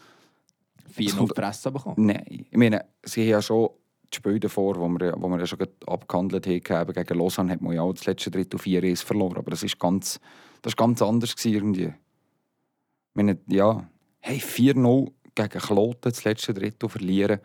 4 0.92 1.10
kommt- 1.12 1.22
auf 1.22 1.30
die 1.36 1.42
Fresse 1.42 1.72
bekommen. 1.72 1.96
Nein. 2.06 2.46
Ich 2.50 2.58
meine, 2.58 2.86
sie 3.04 3.22
haben 3.22 3.30
ja 3.30 3.42
schon 3.42 3.70
die 4.12 4.18
Spiele 4.18 4.40
davor, 4.40 4.76
wo 4.80 4.88
wir, 4.90 5.14
wo 5.18 5.28
wir 5.30 5.40
ja 5.40 5.46
schon 5.46 5.60
abgehandelt 5.86 6.46
haben, 6.48 6.94
gegen 6.94 7.18
Lausanne 7.18 7.52
hat 7.52 7.62
man 7.62 7.74
ja 7.74 7.82
auch 7.82 7.94
das 7.94 8.06
letzte 8.06 8.32
Drittel 8.32 8.60
4-1 8.60 9.06
verloren. 9.06 9.38
Aber 9.38 9.52
das 9.52 9.64
ist 9.64 9.80
ganz, 9.80 10.20
das 10.62 10.72
ist 10.72 10.78
ganz 10.78 11.02
anders 11.02 11.36
gewesen 11.36 11.54
irgendwie. 11.56 11.86
Ich 11.86 13.16
meine, 13.16 13.40
ja, 13.48 13.88
hey, 14.20 14.38
4-0 14.38 15.12
gegen 15.36 15.60
Kloten 15.60 16.12
das 16.12 16.24
letzte 16.24 16.54
Drittel 16.54 16.90
verlieren, 16.90 17.40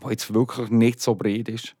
wo 0.00 0.10
jetzt 0.10 0.32
wirklich 0.32 0.70
nicht 0.70 1.00
so 1.00 1.14
breit 1.14 1.48
ist. 1.48 1.74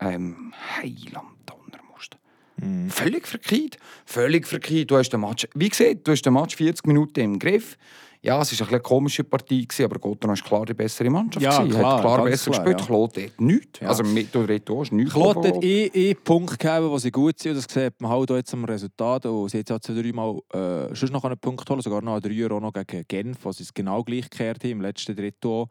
Ähm, 0.00 0.52
Heiland 0.76 1.38
Donnermust. 1.46 2.16
Mhm. 2.56 2.90
Völlig 2.90 3.26
verkehrt. 3.26 3.78
Völlig 4.04 4.46
verkehrt. 4.46 4.90
Du 4.90 4.96
hast 4.96 5.10
den 5.10 5.20
Match, 5.20 5.48
wie 5.54 5.68
gesagt, 5.68 6.06
du 6.06 6.12
hast 6.12 6.22
den 6.22 6.34
Match 6.34 6.56
40 6.56 6.86
Minuten 6.86 7.20
im 7.20 7.38
Griff. 7.38 7.76
Ja, 8.24 8.40
es 8.40 8.60
war 8.60 8.68
eine 8.68 8.78
komische 8.78 9.24
Partie, 9.24 9.66
gewesen, 9.66 9.84
aber 9.84 9.98
Gotteron 9.98 10.36
war 10.36 10.44
klar 10.44 10.64
die 10.64 10.74
bessere 10.74 11.10
Mannschaft. 11.10 11.42
Ja, 11.44 11.58
gewesen. 11.58 11.80
klar, 11.80 11.94
hat 11.96 12.00
klar 12.02 12.24
besser 12.24 12.50
klar, 12.52 12.64
gespielt. 12.64 12.80
ja. 12.80 12.86
Claude 12.86 13.24
hat 13.24 13.40
nichts. 13.40 13.80
Ja. 13.80 13.88
Also 13.88 14.04
mit 14.04 14.32
du 14.32 14.78
hast 14.80 14.92
nichts. 14.92 15.12
Klott 15.12 15.36
hat 15.44 15.54
von- 15.54 15.62
eh, 15.62 15.86
eh 15.92 16.14
Punkt 16.14 16.56
gegeben, 16.56 16.88
wo 16.88 16.98
sie 16.98 17.10
gut 17.10 17.40
sind. 17.40 17.56
Und 17.56 17.66
das 17.66 17.74
sieht 17.74 18.00
man 18.00 18.12
halt 18.12 18.30
auch 18.30 18.36
jetzt 18.36 18.54
am 18.54 18.64
Resultat. 18.64 19.26
Und 19.26 19.48
sie 19.48 19.58
hat 19.58 19.70
jetzt 19.70 19.84
zwei, 19.86 19.94
dreimal 20.00 20.38
äh, 20.52 20.94
schon 20.94 21.08
noch 21.10 21.24
einen 21.24 21.36
Punkt 21.36 21.68
holen, 21.68 21.80
sogar 21.80 22.00
noch 22.00 22.12
einen 22.12 22.22
Dreier 22.22 22.52
auch 22.52 22.60
noch 22.60 22.72
gegen 22.72 23.04
Genf, 23.08 23.38
wo 23.42 23.50
sie 23.50 23.64
es 23.64 23.74
genau 23.74 24.04
gleich 24.04 24.30
gekehrt 24.30 24.62
haben, 24.62 24.70
im 24.70 24.80
letzten 24.82 25.16
Drittel 25.16 25.50
auch. 25.50 25.68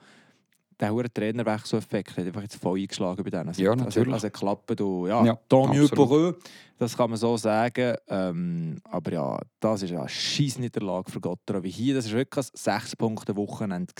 Der 0.81 0.91
hohe 0.91 1.13
Trainerwechsel-Effekt 1.13 2.17
hat 2.17 2.25
einfach 2.25 2.41
jetzt 2.41 2.55
voll 2.55 2.79
eingeschlagen 2.79 3.23
bei 3.23 3.29
denen. 3.29 3.50
Also, 3.50 3.61
Ja, 3.61 3.71
Also, 3.71 3.83
natürlich. 3.85 4.13
also 4.15 4.29
klappt 4.31 4.79
du, 4.79 5.05
ja, 5.07 5.23
Ja, 5.23 5.35
tant 5.47 5.69
mieux 5.69 5.83
absolut. 5.91 6.09
pour 6.09 6.17
eux, 6.17 6.35
das 6.79 6.97
kann 6.97 7.11
man 7.11 7.17
so 7.19 7.38
sagen. 7.38 7.95
Ähm, 8.07 8.77
aber 8.85 9.13
ja, 9.13 9.39
das 9.59 9.83
ist 9.83 9.91
ja 9.91 10.00
eine 10.00 10.09
scheisse 10.09 10.59
Niederlage 10.59 11.11
für 11.11 11.21
Gotteron. 11.21 11.63
Wie 11.63 11.69
hier, 11.69 11.93
das 11.93 12.07
war 12.09 12.17
wirklich 12.17 12.45
ein 12.47 12.51
6 12.55 12.95
Punkte 12.95 13.35
Wochenende. 13.35 13.93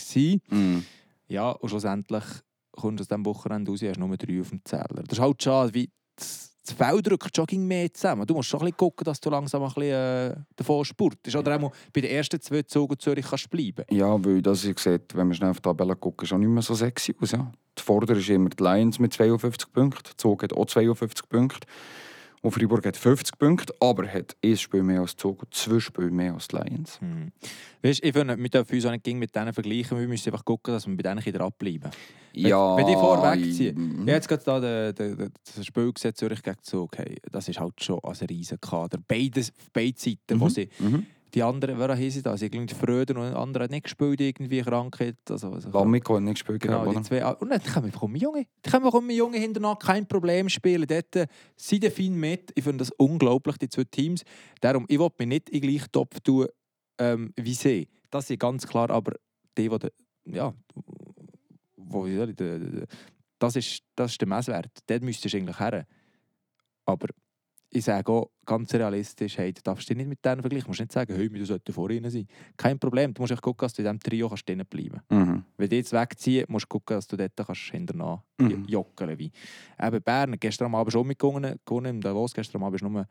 Mhm. 0.50 0.84
Ja, 1.28 1.50
und 1.52 1.68
schlussendlich 1.68 2.24
kommst 2.72 2.98
du 2.98 3.02
aus 3.02 3.08
diesem 3.08 3.24
Wochenende 3.26 3.70
raus, 3.70 3.80
hast 3.82 3.98
nur 3.98 4.16
drei 4.16 4.40
auf 4.40 4.48
dem 4.50 4.60
Zähler. 4.64 4.88
Das 5.06 5.12
ist 5.12 5.20
halt 5.20 5.42
schade, 5.42 5.72
wie 5.74 5.88
das 6.16 6.51
das 6.64 6.74
Feld 6.74 7.10
rückt 7.10 7.34
schon 7.34 7.46
ging 7.46 7.66
mehr 7.66 7.92
zusammen. 7.92 8.26
Du 8.26 8.34
musst 8.34 8.48
schon 8.48 8.60
ein 8.60 8.66
bisschen 8.66 8.76
gucken, 8.76 9.04
dass 9.04 9.20
du 9.20 9.30
langsam 9.30 9.62
ein 9.62 9.68
bisschen 9.68 9.92
äh, 9.92 10.34
davon 10.54 10.84
spurtest. 10.84 11.34
Oder 11.36 11.60
auch 11.60 11.72
bei 11.92 12.00
den 12.00 12.10
ersten 12.10 12.40
zwei 12.40 12.62
Zügen 12.62 12.98
Zürich 12.98 13.26
kannst 13.26 13.50
bleiben. 13.50 13.84
Ja, 13.90 14.22
weil 14.24 14.40
das 14.42 14.64
ich 14.64 14.78
sieht, 14.78 15.14
wenn 15.14 15.28
wir 15.28 15.34
schnell 15.34 15.50
auf 15.50 15.56
die 15.56 15.62
Tabelle 15.62 15.96
gucken, 15.96 16.26
schon 16.26 16.40
nicht 16.40 16.48
mehr 16.48 16.62
so 16.62 16.74
sexy 16.74 17.14
aus. 17.20 17.32
Ja. 17.32 17.52
Die 17.76 17.82
Vorder 17.82 18.16
ist 18.16 18.28
immer 18.28 18.50
die 18.50 18.62
Lions 18.62 18.98
mit 18.98 19.12
52 19.12 19.72
Punkten, 19.72 20.10
die 20.12 20.16
Zug 20.16 20.42
hat 20.42 20.52
auch 20.52 20.66
52 20.66 21.28
Punkte. 21.28 21.66
Und 22.42 22.50
Freiburg 22.50 22.84
hat 22.84 22.96
50 22.96 23.38
Punkte, 23.38 23.72
aber 23.78 24.06
hat 24.06 24.36
ein 24.44 24.56
Spiel 24.56 24.82
mehr 24.82 25.00
als 25.00 25.14
Zug 25.16 25.42
und 25.44 25.54
zwei 25.54 25.78
Spiele 25.78 26.10
mehr 26.10 26.34
als 26.34 26.48
die 26.48 26.56
Lions. 26.56 27.00
Hm. 27.00 27.30
Weißt, 27.82 28.02
ich 28.02 28.12
finde, 28.12 28.36
wir 28.36 28.48
dürfen 28.48 28.74
uns 28.74 28.84
auch 28.86 28.90
nicht 28.90 29.06
mit 29.06 29.34
denen 29.34 29.52
vergleichen. 29.52 29.96
Wir 29.98 30.08
müssen 30.08 30.28
einfach 30.30 30.44
gucken, 30.44 30.74
dass 30.74 30.88
wir 30.88 30.96
bei 30.96 31.02
denen 31.04 31.20
dran 31.32 31.52
bleiben. 31.56 31.90
Wenn- 32.34 32.46
Ja, 32.46 32.76
wenn 32.76 32.86
die 32.86 32.94
vorwegziehen. 32.94 34.00
ich- 34.02 34.06
jetzt 34.08 34.26
gerade 34.28 34.42
da 34.44 34.58
den, 34.60 34.94
den, 34.94 35.18
den, 35.18 35.32
das 35.54 35.64
Spiel 35.64 35.92
gesehen, 35.92 36.14
Zürich 36.16 36.42
gegen 36.42 36.56
Zug. 36.62 36.98
Hey, 36.98 37.16
das 37.30 37.48
ist 37.48 37.60
halt 37.60 37.80
schon 37.82 38.00
ein 38.02 38.26
riesen 38.28 38.60
Kader. 38.60 38.98
Beide, 39.06 39.40
beide 39.72 39.94
Seiten, 39.98 40.40
wo 40.40 40.48
sie 40.48 40.68
Mhm. 40.80 41.06
Die 41.34 41.42
anderen, 41.42 41.78
wer 41.78 41.88
haben 41.88 42.10
sie 42.10 42.22
da? 42.22 42.36
Sie 42.36 42.46
irgendwie 42.46 42.74
Fröder 42.74 43.18
und 43.18 43.34
andere 43.34 43.64
hat 43.64 43.70
nicht 43.70 43.84
gespielt, 43.84 44.20
irgendwie 44.20 44.60
Krankheit. 44.60 45.16
Also, 45.30 45.50
also, 45.50 45.70
Lamiko 45.70 46.16
hat 46.16 46.22
nicht 46.22 46.34
gespielt, 46.34 46.60
Genau, 46.60 46.82
gehabt, 46.82 46.98
die 46.98 47.02
zwei. 47.08 47.26
Und 47.26 47.50
dann 47.50 47.62
können 47.62 47.92
wir 47.92 48.02
um 48.02 48.14
Junge. 48.16 48.46
Die 48.64 48.70
können 48.70 48.84
wir 48.84 48.94
um 48.94 49.08
Junge 49.08 49.38
hinterher 49.38 49.76
kein 49.76 50.06
Problem 50.06 50.50
spielen. 50.50 50.86
Dort 50.86 51.16
äh, 51.16 51.26
sind 51.56 51.86
fein 51.86 52.14
mit. 52.14 52.52
Ich 52.54 52.64
finde 52.64 52.78
das 52.78 52.90
unglaublich, 52.98 53.56
die 53.56 53.68
zwei 53.70 53.84
Teams. 53.84 54.22
Darum, 54.60 54.84
ich 54.88 54.98
will 54.98 55.08
mich 55.18 55.28
nicht 55.28 55.48
in 55.48 55.62
den 55.62 55.70
gleichen 55.70 55.90
Topf 55.90 56.20
tun 56.20 56.48
ähm, 56.98 57.32
wie 57.36 57.54
sie. 57.54 57.88
Das 58.10 58.28
ist 58.28 58.38
ganz 58.38 58.66
klar, 58.66 58.90
aber 58.90 59.14
die, 59.56 59.68
die, 59.68 59.88
ja, 60.36 60.54
wo, 61.76 62.06
das, 63.38 63.56
ist, 63.56 63.82
das 63.96 64.12
ist 64.12 64.20
der 64.20 64.28
Messwert. 64.28 64.70
Dort 64.86 65.02
müsstest 65.02 65.34
du 65.34 65.38
eigentlich 65.38 65.58
her. 65.58 65.86
Aber 66.84 67.08
ich 67.74 67.84
sage 67.84 68.12
auch 68.12 68.30
ganz 68.44 68.74
realistisch, 68.74 69.38
hey, 69.38 69.52
du 69.52 69.62
darfst 69.62 69.88
dich 69.88 69.96
nicht 69.96 70.06
mit 70.06 70.22
denen 70.22 70.42
vergleichen. 70.42 70.64
Du 70.64 70.70
musst 70.70 70.80
nicht 70.80 70.92
sagen, 70.92 71.14
hey, 71.16 71.28
du 71.28 71.44
solltest 71.46 71.74
vor 71.74 71.88
ihnen 71.90 72.10
sein. 72.10 72.26
Kein 72.56 72.78
Problem. 72.78 73.14
Du 73.14 73.22
musst 73.22 73.32
echt 73.32 73.40
gucken, 73.40 73.64
dass 73.64 73.72
du 73.72 73.80
in 73.80 73.86
diesem 73.86 74.00
Trio 74.00 74.28
kannst 74.28 74.46
drinnen 74.46 74.66
bleiben 74.66 75.00
kannst. 75.08 75.28
Mhm. 75.28 75.44
Wenn 75.56 75.68
die 75.70 75.76
jetzt 75.76 75.92
wegziehen, 75.92 76.44
musst 76.48 76.64
du 76.64 76.68
gucken, 76.68 76.96
dass 76.96 77.06
du 77.06 77.16
dort 77.16 77.32
kannst 77.34 77.60
hinterher 77.70 78.22
Mhm. 78.38 78.64
jockeln 78.66 79.18
wie. 79.18 79.32
Eben 79.80 80.02
Bern, 80.02 80.36
gestern 80.38 80.66
am 80.66 80.74
Abend 80.74 80.92
schon 80.92 81.06
mitgegangen, 81.06 81.58
in 81.86 82.00
Davos, 82.00 82.34
gestern 82.34 82.62
Abend 82.62 82.76
ist 82.76 82.82
nur 82.82 83.06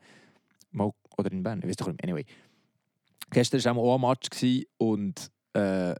mal, 0.70 0.92
oder 1.18 1.32
in 1.32 1.42
Bern, 1.42 1.60
ich 1.60 1.68
weiß 1.68 1.76
doch 1.76 1.88
nicht 1.88 2.00
mehr. 2.04 2.14
Anyway. 2.14 2.24
Gestern 3.30 3.76
war 3.76 3.82
auch 3.82 3.94
ein 3.96 4.00
Match 4.00 4.64
und 4.76 5.30
äh, 5.54 5.94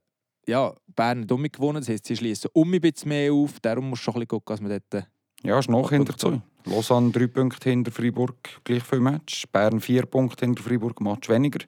ja, 0.47 0.73
Bern 0.87 1.23
hat 1.23 1.33
um 1.33 1.43
mich 1.43 1.53
gewonnen, 1.53 1.81
das 1.81 1.89
heisst, 1.89 2.07
sie 2.07 2.17
schließen 2.17 2.51
um 2.53 2.73
ein 2.73 2.81
bisschen 2.81 3.09
mehr 3.09 3.33
auf, 3.33 3.59
darum 3.61 3.91
musst 3.91 4.03
du 4.03 4.05
schon 4.05 4.15
ein 4.15 4.21
bisschen 4.21 4.29
gucken, 4.29 4.53
dass 4.55 4.61
man 4.61 4.81
dort... 4.91 5.09
Ja, 5.43 5.59
ist 5.59 5.69
noch 5.69 5.91
hinter 5.91 6.17
zu. 6.17 6.41
Lausanne 6.65 7.11
drei 7.11 7.27
Punkte 7.27 7.71
hinter 7.71 7.91
Freiburg, 7.91 8.37
gleich 8.65 8.83
viel 8.85 9.01
Match. 9.01 9.47
Bern 9.51 9.81
vier 9.81 10.07
Punkte 10.07 10.45
hinter 10.47 10.63
Freiburg, 10.63 11.01
Match 11.01 11.29
weniger. 11.29 11.65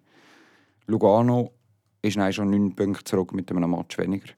Lugano 0.86 1.50
ist 2.02 2.16
nein, 2.16 2.32
schon 2.32 2.50
neun 2.50 2.74
Punkte 2.74 3.02
zurück 3.04 3.32
mit 3.32 3.50
einem 3.50 3.70
Match 3.70 3.98
weniger. 3.98 4.28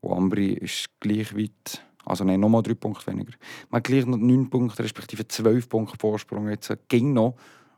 Und 0.00 0.12
Ambri 0.16 0.54
ist 0.54 0.88
gleich 1.00 1.36
weit, 1.36 1.84
also 2.06 2.24
nein, 2.24 2.40
nochmal 2.40 2.62
drei 2.62 2.74
Punkte 2.74 3.06
weniger. 3.08 3.32
Man 3.68 3.78
hat 3.78 3.84
gleich 3.84 4.06
noch 4.06 4.16
neun 4.16 4.48
Punkte, 4.48 4.82
respektive 4.82 5.28
zwölf 5.28 5.68
Punkte 5.68 5.98
Vorsprung. 5.98 6.48
Jetzt 6.48 6.72
ging 6.88 7.12
noch 7.12 7.34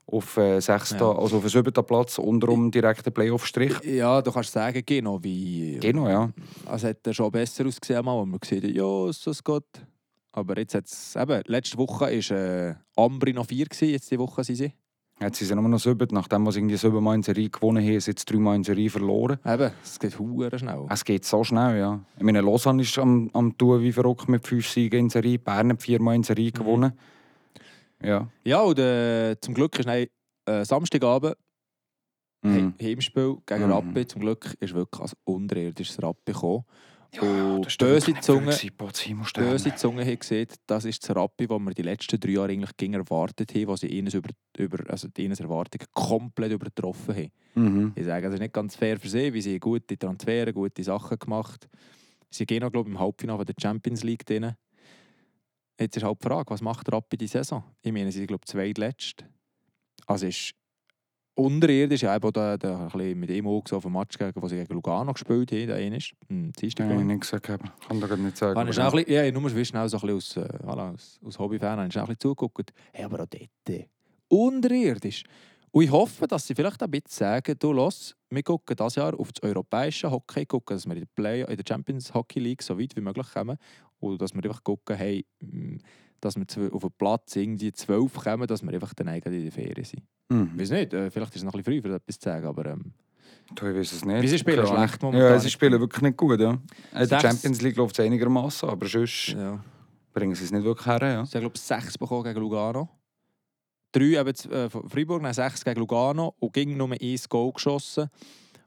auf 0.06 0.36
äh, 0.36 0.60
sechsten, 0.60 0.98
Ja. 1.00 1.12
also 1.12 1.36
auf 1.38 1.42
den 1.42 1.48
siebten 1.50 1.84
Platz, 1.84 2.18
unterum 2.18 2.70
direkten 2.70 3.12
Playoff-Strich. 3.12 3.82
Ja, 3.84 4.20
du 4.20 4.30
kannst 4.30 4.52
sagen, 4.52 4.82
genau 4.84 5.22
wie... 5.22 5.78
Genau, 5.80 6.08
ja. 6.08 6.30
Also 6.66 6.88
hat 6.88 7.06
er 7.06 7.14
schon 7.14 7.30
besser 7.30 7.66
ausgesehen, 7.66 8.04
wo 8.04 8.24
man 8.24 8.38
gesehen 8.38 8.62
hat, 8.62 8.70
ja, 8.70 9.12
so 9.12 9.30
es 9.30 9.42
geht. 9.42 9.64
Aber 10.32 10.56
jetzt 10.58 10.74
hat 10.74 10.86
es 10.86 11.14
eben, 11.16 11.42
letzte 11.46 11.76
Woche 11.78 12.06
war 12.06 12.36
äh, 12.36 12.74
Ambri 12.96 13.32
noch 13.32 13.46
vier, 13.46 13.66
gewesen, 13.66 13.90
jetzt 13.90 14.10
die 14.10 14.18
Woche 14.18 14.42
sind 14.44 14.56
sie. 14.56 14.72
Jetzt 15.20 15.38
sind 15.38 15.48
sie 15.48 15.54
nur 15.54 15.68
noch 15.68 15.78
sieben, 15.78 16.08
nachdem 16.12 16.50
sie 16.50 16.58
irgendwie 16.58 16.76
siebenmal 16.76 17.14
in 17.14 17.22
Serie 17.22 17.48
gewonnen 17.50 17.84
haben, 17.84 17.92
sind 17.92 18.00
sie 18.00 18.10
jetzt 18.12 18.30
dreimal 18.30 18.56
in 18.56 18.64
Serie 18.64 18.90
verloren. 18.90 19.38
Eben, 19.44 19.70
es 19.84 19.98
geht 20.00 20.18
hure 20.18 20.58
schnell. 20.58 20.86
Es 20.88 21.04
geht 21.04 21.24
so 21.24 21.44
schnell, 21.44 21.78
ja. 21.78 22.00
Ich 22.16 22.22
meine, 22.24 22.40
Lausanne 22.40 22.82
ist 22.82 22.98
am, 22.98 23.30
am 23.34 23.56
Tun 23.56 23.82
wie 23.82 23.92
verrückt 23.92 24.28
mit 24.28 24.46
fünf 24.46 24.66
Siegen 24.66 24.98
in 25.00 25.10
Serie. 25.10 25.38
Bern 25.38 25.70
hat 25.72 25.82
viermal 25.82 26.16
in 26.16 26.22
Serie 26.24 26.50
gewonnen. 26.50 26.92
Ja. 28.02 28.26
Ja, 28.42 28.62
und 28.62 28.78
äh, 28.78 29.36
zum 29.40 29.54
Glück 29.54 29.78
ist 29.78 29.86
dann, 29.86 30.06
äh, 30.46 30.64
Samstagabend 30.64 31.36
Mhm. 32.44 32.74
He- 32.80 32.90
Heimspiel 32.90 33.36
gegen 33.46 33.66
Mhm. 33.66 33.70
Rappi. 33.72 34.04
Zum 34.04 34.20
Glück 34.22 34.56
ist 34.58 34.74
wirklich 34.74 35.00
als 35.00 35.14
unterirdisches 35.22 36.02
Rappi 36.02 36.32
gekommen. 36.32 36.64
Ja, 37.14 37.58
das 37.58 37.72
ist 37.72 37.78
böse 37.78 38.14
Zunge, 38.20 38.56
böse 39.34 39.74
Zunge 39.74 40.04
haben 40.04 40.18
gesehen, 40.18 40.48
das 40.66 40.86
ist 40.86 41.06
das 41.06 41.14
Rappi, 41.14 41.46
das 41.46 41.58
wir 41.58 41.74
die 41.74 41.82
letzten 41.82 42.18
drei 42.18 42.30
Jahre 42.30 42.52
eigentlich 42.52 42.76
gegen 42.78 42.94
erwartet 42.94 43.54
haben, 43.54 43.66
wo 43.66 43.76
sie 43.76 43.88
ihnen 43.88 44.10
über, 44.10 44.30
über, 44.56 44.90
also 44.90 45.08
die 45.08 45.24
ihnen 45.24 45.36
Erwartungen 45.36 45.86
komplett 45.92 46.52
übertroffen 46.52 47.14
haben. 47.14 47.32
Mhm. 47.54 47.92
Ich 47.96 48.06
sage, 48.06 48.28
es 48.28 48.34
ist 48.34 48.40
nicht 48.40 48.54
ganz 48.54 48.76
fair 48.76 48.98
für 48.98 49.10
sie, 49.10 49.34
weil 49.34 49.42
sie 49.42 49.60
gute 49.60 49.98
Transfers, 49.98 50.54
gute 50.54 50.82
Sachen 50.82 51.18
gemacht 51.18 51.68
Sie 52.34 52.46
gehen 52.46 52.62
noch, 52.62 52.72
glaube 52.72 52.88
ich, 52.88 52.94
im 52.94 53.00
Halbfinale 53.00 53.44
der 53.44 53.54
Champions 53.60 54.02
League 54.04 54.24
drin. 54.24 54.54
Jetzt 55.78 55.96
ist 55.96 56.02
halt 56.02 56.18
die 56.22 56.26
Frage, 56.26 56.50
was 56.50 56.62
macht 56.62 56.90
Rappi 56.90 57.16
die 57.16 57.26
Saison? 57.26 57.62
Ich 57.82 57.92
meine, 57.92 58.10
sie 58.10 58.18
sind, 58.18 58.28
glaube 58.28 58.42
ich, 58.44 58.50
zweitletzt. 58.50 59.24
Also 60.06 60.26
ist 60.26 60.54
unterirdisch. 61.34 62.02
Ich 62.02 62.08
habe 62.08 62.28
auch 62.28 62.32
da, 62.32 62.56
da 62.56 62.86
ein 62.86 62.88
bisschen 62.90 63.18
mit 63.20 63.30
ihm 63.30 63.46
auch 63.46 63.64
auf 63.72 63.82
dem 63.82 63.92
Match, 63.92 64.18
gegen, 64.18 64.40
wo 64.42 64.48
sie 64.48 64.56
gegen 64.56 64.74
Lugano 64.74 65.12
gespielt 65.12 65.50
haben. 65.52 65.66
Der 65.66 65.76
eine 65.76 65.96
ist. 65.96 66.12
Hm, 66.28 66.52
Dienstag, 66.52 66.88
Ja, 66.88 66.94
ich 66.94 67.00
ich. 67.00 67.06
nicht 67.06 67.20
gesagt 67.20 67.48
habe. 67.48 67.64
Kann 67.88 68.00
da 68.00 68.16
nicht 68.16 68.36
sagen. 68.36 68.58
Habe 68.58 68.68
ich 68.70 68.74
schnell 68.74 68.86
ein 68.86 68.92
bisschen, 68.92 69.12
ja, 69.12 69.32
nur 69.32 69.50
schnell 69.64 69.88
so 69.88 69.96
ein 69.98 70.00
bisschen 70.00 70.16
aus, 70.16 70.36
äh, 70.36 70.58
voilà, 70.64 70.94
aus, 70.94 71.20
aus 71.24 71.38
Hobbyfan 71.38 71.78
habe 71.78 71.86
ich 71.86 71.92
schnell 71.92 72.04
ein 72.04 72.06
bisschen 72.08 72.20
zugeguckt. 72.20 72.72
Hey, 72.92 73.04
aber 73.04 73.20
auch 73.22 73.26
dort, 73.26 73.48
äh, 73.68 73.86
unterirdisch. 74.28 75.24
Und 75.70 75.84
ich 75.84 75.90
hoffe, 75.90 76.26
dass 76.26 76.46
sie 76.46 76.54
vielleicht 76.54 76.82
ein 76.82 76.90
bisschen 76.90 77.08
sagen, 77.10 77.56
du 77.58 77.72
los, 77.72 78.14
wir 78.28 78.42
gucken 78.42 78.76
dieses 78.76 78.96
Jahr 78.96 79.18
auf 79.18 79.32
das 79.32 79.42
europäische 79.42 80.10
Hockey, 80.10 80.44
gucken, 80.44 80.76
dass 80.76 80.84
wir 80.86 80.92
in 80.96 81.00
der, 81.00 81.08
Play 81.14 81.40
in 81.42 81.56
der 81.56 81.64
Champions 81.66 82.12
Hockey 82.12 82.40
League 82.40 82.62
so 82.62 82.78
weit 82.78 82.94
wie 82.94 83.00
möglich 83.00 83.26
kommen. 83.32 83.56
Und 84.00 84.20
dass 84.20 84.34
wir 84.34 84.44
einfach 84.44 84.62
gucken, 84.62 84.96
hey, 84.96 85.24
mm, 85.40 85.76
dass 86.22 86.36
wir 86.36 86.46
auf 86.74 86.80
den 86.82 86.90
Platz 86.96 87.36
irgendwie 87.36 87.72
zwölf 87.72 88.14
kommen, 88.14 88.46
dass 88.46 88.62
wir 88.62 88.72
einfach 88.72 88.94
dann 88.94 89.08
eigentlich 89.08 89.34
in 89.34 89.42
der 89.42 89.52
Ferien 89.52 89.84
sind. 89.84 90.02
Mhm. 90.30 90.52
Ich 90.54 90.60
weiß 90.62 90.70
nicht, 90.70 90.94
äh, 90.94 91.10
vielleicht 91.10 91.32
ist 91.34 91.36
es 91.38 91.44
noch 91.44 91.52
ein 91.52 91.62
bisschen 91.62 91.82
früh, 91.82 91.88
für 91.90 91.94
etwas 91.94 92.18
zu 92.18 92.28
sagen, 92.30 92.46
aber 92.46 92.64
ähm, 92.66 92.92
Du, 93.54 93.66
ich 93.66 93.76
weiß 93.76 93.92
es 93.92 94.04
nicht. 94.04 94.22
Wie 94.22 94.28
sie 94.28 94.38
spielen, 94.38 94.60
Ahnung. 94.60 94.76
schlecht 94.76 95.02
momentan. 95.02 95.30
Ja, 95.32 95.38
sie 95.38 95.50
spielen 95.50 95.78
wirklich 95.78 96.00
nicht 96.00 96.16
gut. 96.16 96.40
Ja. 96.40 96.52
In 96.52 96.60
der 96.94 97.06
Sechs- 97.06 97.22
Champions 97.22 97.60
League 97.60 97.76
läuft 97.76 97.98
es 97.98 98.04
einigermaßen, 98.04 98.68
aber 98.68 98.86
sonst 98.86 99.28
ja. 99.28 99.62
bringen 100.14 100.34
sie 100.34 100.44
es 100.44 100.52
nicht 100.52 100.64
wirklich 100.64 100.86
her. 100.86 101.00
Ja. 101.02 101.26
Sie 101.26 101.32
haben, 101.34 101.42
glaube 101.42 101.56
ich, 101.56 101.60
sechs 101.60 101.98
bekommen 101.98 102.24
gegen 102.24 102.40
Lugano. 102.40 102.88
Drei 103.90 104.04
eben 104.20 104.28
äh, 104.52 104.70
von 104.70 104.88
Freiburg, 104.88 105.22
dann 105.22 105.34
sechs 105.34 105.62
gegen 105.64 105.80
Lugano 105.80 106.34
und 106.38 106.52
ging 106.54 106.76
nur 106.76 106.92
ein 106.92 107.16
Goal 107.28 107.52
geschossen. 107.52 108.08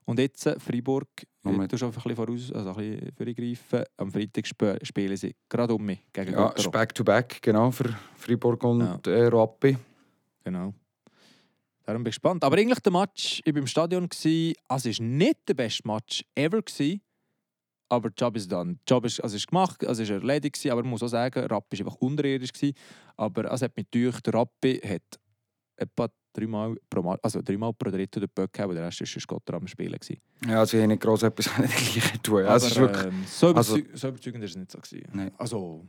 Und 0.05 0.19
jetzt 0.19 0.45
äh, 0.45 0.59
Freiburg, 0.59 1.07
du 1.43 1.77
schon 1.77 1.89
ein 1.89 1.93
bisschen 1.93 2.15
voraus, 2.15 2.51
also 2.51 2.73
ein 2.75 2.99
bisschen 2.99 3.11
vorgreifen. 3.15 3.83
Am 3.97 4.11
Freitag 4.11 4.45
sp 4.45 4.77
spielen 4.83 5.17
sie 5.17 5.35
gerade 5.49 5.73
um 5.73 5.83
mich 5.83 5.99
gegen 6.13 6.33
Ja, 6.33 6.49
ist 6.49 6.71
Back-to-Back, 6.71 7.41
genau, 7.41 7.71
für 7.71 7.95
Freiburg 8.15 8.63
und 8.63 8.81
Ja. 8.81 8.99
äh, 9.11 9.27
Rappi. 9.27 9.77
Genau. 10.43 10.73
Darum 11.85 12.03
bin 12.03 12.09
ich 12.09 12.15
gespannt. 12.15 12.43
Aber 12.43 12.57
eigentlich 12.57 12.79
der 12.79 12.91
Match, 12.91 13.41
ich 13.45 13.53
war 13.53 13.59
im 13.59 13.67
Stadion, 13.67 14.09
gsi, 14.09 14.55
also 14.67 14.89
es 14.89 14.99
war 14.99 15.05
nicht 15.05 15.47
der 15.47 15.53
beste 15.55 15.87
Match 15.87 16.23
ever. 16.35 16.61
Gsi, 16.61 17.01
aber 17.89 18.09
der 18.09 18.25
Job 18.25 18.37
ist 18.37 18.51
dann. 18.51 18.79
Der 18.87 18.95
Job 18.95 19.05
ist, 19.05 19.19
also 19.21 19.35
ist 19.35 19.47
gemacht, 19.47 19.85
also 19.85 20.01
ist 20.03 20.09
erledigt, 20.09 20.55
gsi, 20.55 20.69
aber 20.69 20.81
man 20.81 20.91
muss 20.91 21.03
auch 21.03 21.07
sagen, 21.07 21.45
Rappi 21.45 21.79
war 21.79 21.85
einfach 21.87 21.99
unterirdisch. 22.01 22.53
Gsi, 22.53 22.73
aber 23.17 23.51
es 23.51 23.61
hat 23.61 23.75
mich 23.75 23.89
gedacht, 23.89 24.25
der 24.25 24.33
Rappi 24.35 24.79
hat 24.83 25.19
etwa 25.77 26.09
dreimal 26.35 26.75
pro, 26.89 27.01
Ma- 27.01 27.17
also 27.21 27.41
dreimal 27.41 27.73
pro 27.73 27.89
Drittel 27.89 28.21
den 28.21 28.29
Böck 28.33 28.51
und 28.67 28.75
der 28.75 28.85
Rest 28.85 28.99
war 29.01 29.07
Scott 29.21 29.49
am 29.51 29.67
Spielen. 29.67 29.97
Gsi. 29.99 30.19
Ja, 30.47 30.65
sie 30.65 30.81
haben 30.81 30.89
nicht 30.89 31.01
gross 31.01 31.23
etwas 31.23 31.45
mit 31.57 31.69
dem 31.69 31.75
Gleichen 31.75 32.23
tun. 32.23 32.43
Ja, 32.43 32.49
aber 32.49 32.75
wirklich, 32.75 33.05
ähm, 33.05 33.23
so, 33.27 33.47
also- 33.55 33.77
so 33.93 34.07
überzeugend 34.09 34.43
ist 34.43 34.51
es 34.51 34.57
nicht 34.57 34.71
so. 34.71 34.79
Gsi. 34.79 35.03
Nein. 35.13 35.31
Also, 35.37 35.83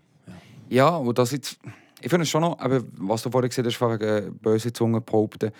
ja, 0.68 0.96
und 0.96 1.16
das 1.18 1.32
jetzt, 1.32 1.58
ich 2.00 2.08
finde 2.10 2.22
es 2.24 2.28
schon 2.28 2.40
noch, 2.42 2.58
aber 2.58 2.82
was 2.98 3.22
du 3.22 3.30
vorhin 3.30 3.48
gesagt 3.50 3.66
hast, 3.66 3.76
von 3.76 3.98
wegen 4.00 4.36
böse 4.38 4.72
Zungen 4.72 5.04
behaupten, 5.04 5.50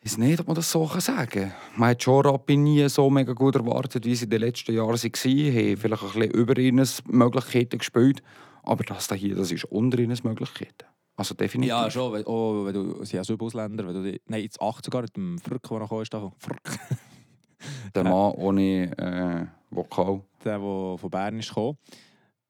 Ich 0.00 0.12
weiß 0.12 0.18
nicht, 0.18 0.38
ob 0.40 0.46
man 0.46 0.54
das 0.56 0.70
so 0.70 0.86
sagen 1.00 1.28
kann. 1.30 1.52
Man 1.76 1.90
hat 1.90 2.02
schon 2.02 2.24
Rappi 2.24 2.56
nie 2.56 2.88
so 2.88 3.10
mega 3.10 3.32
gut 3.32 3.56
erwartet, 3.56 4.04
wie 4.04 4.14
sie 4.14 4.24
in 4.24 4.30
den 4.30 4.40
letzten 4.40 4.72
Jahren 4.74 4.90
waren. 4.90 4.98
Haben 4.98 5.76
vielleicht 5.76 6.02
ein 6.02 6.12
bisschen 6.12 6.30
über 6.30 6.56
ihnen 6.58 6.88
Möglichkeiten 7.06 7.78
gespielt. 7.78 8.22
Aber 8.62 8.84
das 8.84 9.08
hier, 9.12 9.34
das 9.34 9.50
ist 9.50 9.64
unter 9.64 9.98
ihnen 9.98 10.16
Möglichkeiten. 10.22 10.86
Also 11.16 11.34
definitiv. 11.34 11.70
Ja, 11.70 11.90
schon. 11.90 12.12
Wenn, 12.12 12.26
oh, 12.26 12.66
wenn 12.66 12.74
du, 12.74 13.04
sie 13.04 13.18
auch 13.18 13.40
Ausländer. 13.40 13.86
Wenn 13.86 13.94
du 13.94 14.02
die, 14.02 14.20
nein, 14.26 14.42
jetzt 14.42 14.60
8 14.60 14.84
sogar 14.84 15.02
mit 15.02 15.16
dem 15.16 15.38
Frück, 15.38 15.62
der 15.68 15.78
noch 15.78 16.02
ist. 16.02 16.12
Frück. 16.12 16.78
Der 17.94 18.04
Mann 18.04 18.32
ohne 18.32 18.96
äh, 18.98 19.46
Vokal. 19.74 20.20
Der, 20.44 20.58
der 20.58 20.98
von 20.98 21.10
Bern 21.10 21.38
ist 21.38 21.48
gekommen. 21.48 21.78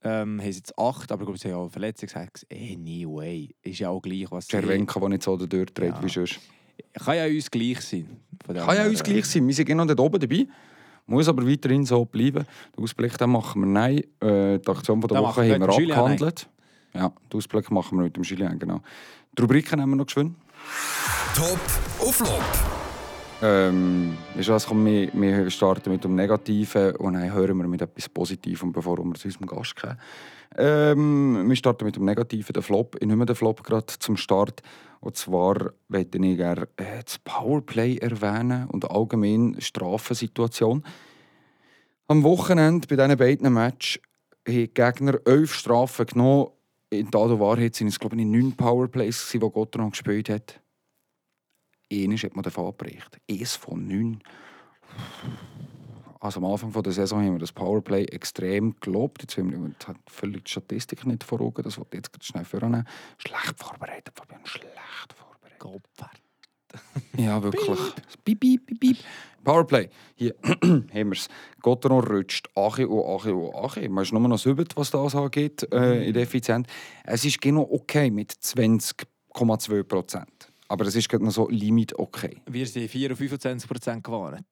Ähm, 0.02 0.40
haben 0.40 0.52
sie 0.52 0.58
jetzt 0.58 0.78
8, 0.78 1.10
aber 1.10 1.22
ich 1.22 1.26
glaube, 1.26 1.38
sie 1.38 1.52
haben 1.52 1.60
auch 1.60 1.70
Verletzungen 1.70 2.08
gesagt. 2.08 2.46
Anyway, 2.52 3.54
ist 3.62 3.78
ja 3.78 3.88
auch 3.88 4.00
gleich, 4.00 4.26
was 4.30 4.46
Cervenka, 4.46 5.00
der 5.00 5.08
nicht 5.08 5.22
so 5.22 5.36
durchdreht 5.36 5.94
ja. 5.94 6.02
wie 6.02 6.08
sonst. 6.08 6.40
Kann 6.92 7.16
ja 7.16 7.26
uns 7.26 7.50
gleich 7.50 7.80
sein. 7.80 8.20
Kann 8.46 8.76
ja 8.76 8.86
uns 8.86 9.02
gleich 9.02 9.24
sein. 9.24 9.46
Wir 9.46 9.54
sind 9.54 9.66
genau 9.66 9.84
dort 9.84 10.00
oben 10.00 10.20
dabei. 10.20 10.46
Muss 11.06 11.28
aber 11.28 11.48
weiterhin 11.48 11.84
so 11.86 12.04
bleiben. 12.04 12.44
Den 12.76 12.84
Ausblick 12.84 13.16
den 13.16 13.30
machen 13.30 13.62
wir 13.62 13.66
nein. 13.66 13.98
Äh, 14.20 14.58
die 14.58 14.68
Aktion 14.68 15.00
von 15.00 15.08
der 15.08 15.22
Woche 15.22 15.42
haben 15.42 15.60
wir 15.60 15.68
abgehandelt. 15.68 16.48
Ja, 16.96 17.12
den 17.30 17.36
Ausblick 17.36 17.70
machen 17.70 17.98
wir 17.98 18.04
mit 18.04 18.16
dem 18.16 18.22
Julien, 18.22 18.58
genau. 18.58 18.80
Die 19.36 19.42
Rubriken 19.42 19.80
haben 19.80 19.90
wir 19.90 19.96
noch 19.96 20.06
geschwind. 20.06 20.34
Top 21.34 21.60
auf 22.00 22.16
Flop. 22.16 22.42
Ähm, 23.42 24.16
weißt 24.34 24.48
du 24.48 24.52
was, 24.52 24.66
komm, 24.66 24.86
wir, 24.86 25.12
wir 25.12 25.50
starten 25.50 25.90
mit 25.90 26.02
dem 26.02 26.14
Negativen 26.14 26.96
und 26.96 27.12
dann 27.14 27.32
hören 27.34 27.58
wir 27.58 27.68
mit 27.68 27.82
etwas 27.82 28.08
Positivem, 28.08 28.72
bevor 28.72 28.96
wir 28.96 29.14
zu 29.14 29.28
unserem 29.28 29.46
Gast 29.46 29.76
kommen. 29.76 29.98
Ähm, 30.56 31.46
wir 31.46 31.56
starten 31.56 31.84
mit 31.84 31.96
dem 31.96 32.06
Negativen, 32.06 32.54
den 32.54 32.62
Flop. 32.62 32.96
Ich 32.98 33.06
nehme 33.06 33.26
den 33.26 33.36
Flop 33.36 33.62
gerade 33.62 33.86
zum 33.98 34.16
Start. 34.16 34.62
Und 35.00 35.18
zwar 35.18 35.72
möchte 35.88 36.16
ich 36.16 36.36
gerne 36.38 36.66
äh, 36.76 37.02
das 37.04 37.18
Powerplay 37.18 37.98
erwähnen 37.98 38.68
und 38.68 38.90
allgemein 38.90 39.56
Strafensituation. 39.58 40.82
Am 42.08 42.22
Wochenende 42.22 42.86
bei 42.88 42.96
diesen 42.96 43.18
beiden 43.18 43.52
Matches 43.52 44.00
haben 44.46 44.54
die 44.54 44.72
Gegner 44.72 45.18
elf 45.26 45.52
Strafen 45.52 46.06
genommen. 46.06 46.48
In 46.90 47.10
der 47.10 47.40
Wahrheit 47.40 47.74
sind 47.74 47.88
es, 47.88 47.98
glaube 47.98 48.16
ich, 48.16 48.24
neun 48.24 48.56
Powerplays, 48.56 49.30
die 49.32 49.38
Gotteron 49.38 49.90
gespielt 49.90 50.28
hat. 50.28 50.60
Eines 51.92 52.22
hat 52.22 52.34
man 52.34 52.42
davon 52.42 52.66
abgerichtet. 52.66 53.20
Eins 53.30 53.56
von 53.56 53.86
neun. 53.86 54.22
Also 56.20 56.40
am 56.40 56.46
Anfang 56.46 56.72
der 56.82 56.92
Saison 56.92 57.24
haben 57.24 57.32
wir 57.32 57.38
das 57.38 57.52
Powerplay 57.52 58.04
extrem 58.04 58.74
gelobt. 58.80 59.22
Jetzt 59.22 59.36
haben 59.36 59.52
wir 59.52 59.74
völlig 60.08 60.44
die 60.44 60.50
Statistik 60.50 61.04
nicht 61.06 61.24
vor 61.24 61.40
Augen. 61.40 61.62
Das 61.62 61.76
ich 61.76 61.86
jetzt 61.92 62.24
schnell 62.24 62.44
vornehmen. 62.44 62.86
Schlecht 63.18 63.58
vorbereitet, 63.58 64.12
Fabian. 64.16 64.44
Schlecht 64.44 65.14
vorbereitet. 65.14 65.58
Gopfert. 65.58 66.25
ja, 67.16 67.42
wirklich. 67.42 67.78
Piep, 68.24 68.40
piep, 68.40 68.66
piep, 68.66 68.80
piep. 68.80 68.96
Powerplay. 69.46 69.88
Hier 70.16 70.34
haben 70.42 70.90
wir 70.92 71.12
es. 71.12 71.28
Gotteron 71.62 72.04
rutscht 72.04 72.48
Ache 72.56 72.88
und 72.88 73.20
Ache 73.20 73.32
und 73.34 73.54
Ache. 73.54 73.88
Man 73.88 74.02
ist 74.02 74.12
nur 74.12 74.20
noch 74.20 74.38
sieben, 74.38 74.66
was 74.74 74.90
das 74.90 75.14
angeht, 75.14 75.66
äh, 75.72 76.08
in 76.08 76.14
der 76.14 76.24
Effizienz. 76.24 76.66
Es 77.04 77.24
ist 77.24 77.40
genau 77.40 77.66
okay 77.70 78.10
mit 78.10 78.32
20,2 78.32 79.84
Prozent. 79.84 80.52
Aber 80.68 80.84
es 80.84 80.96
ist 80.96 81.12
noch 81.12 81.30
so 81.30 81.48
Limit 81.48 81.96
okay. 81.96 82.42
Wir 82.46 82.66
sind 82.66 82.90
4 82.90 83.12
auf 83.12 83.18
25 83.18 83.70
Prozent 83.70 84.02
gewarnt. 84.02 84.46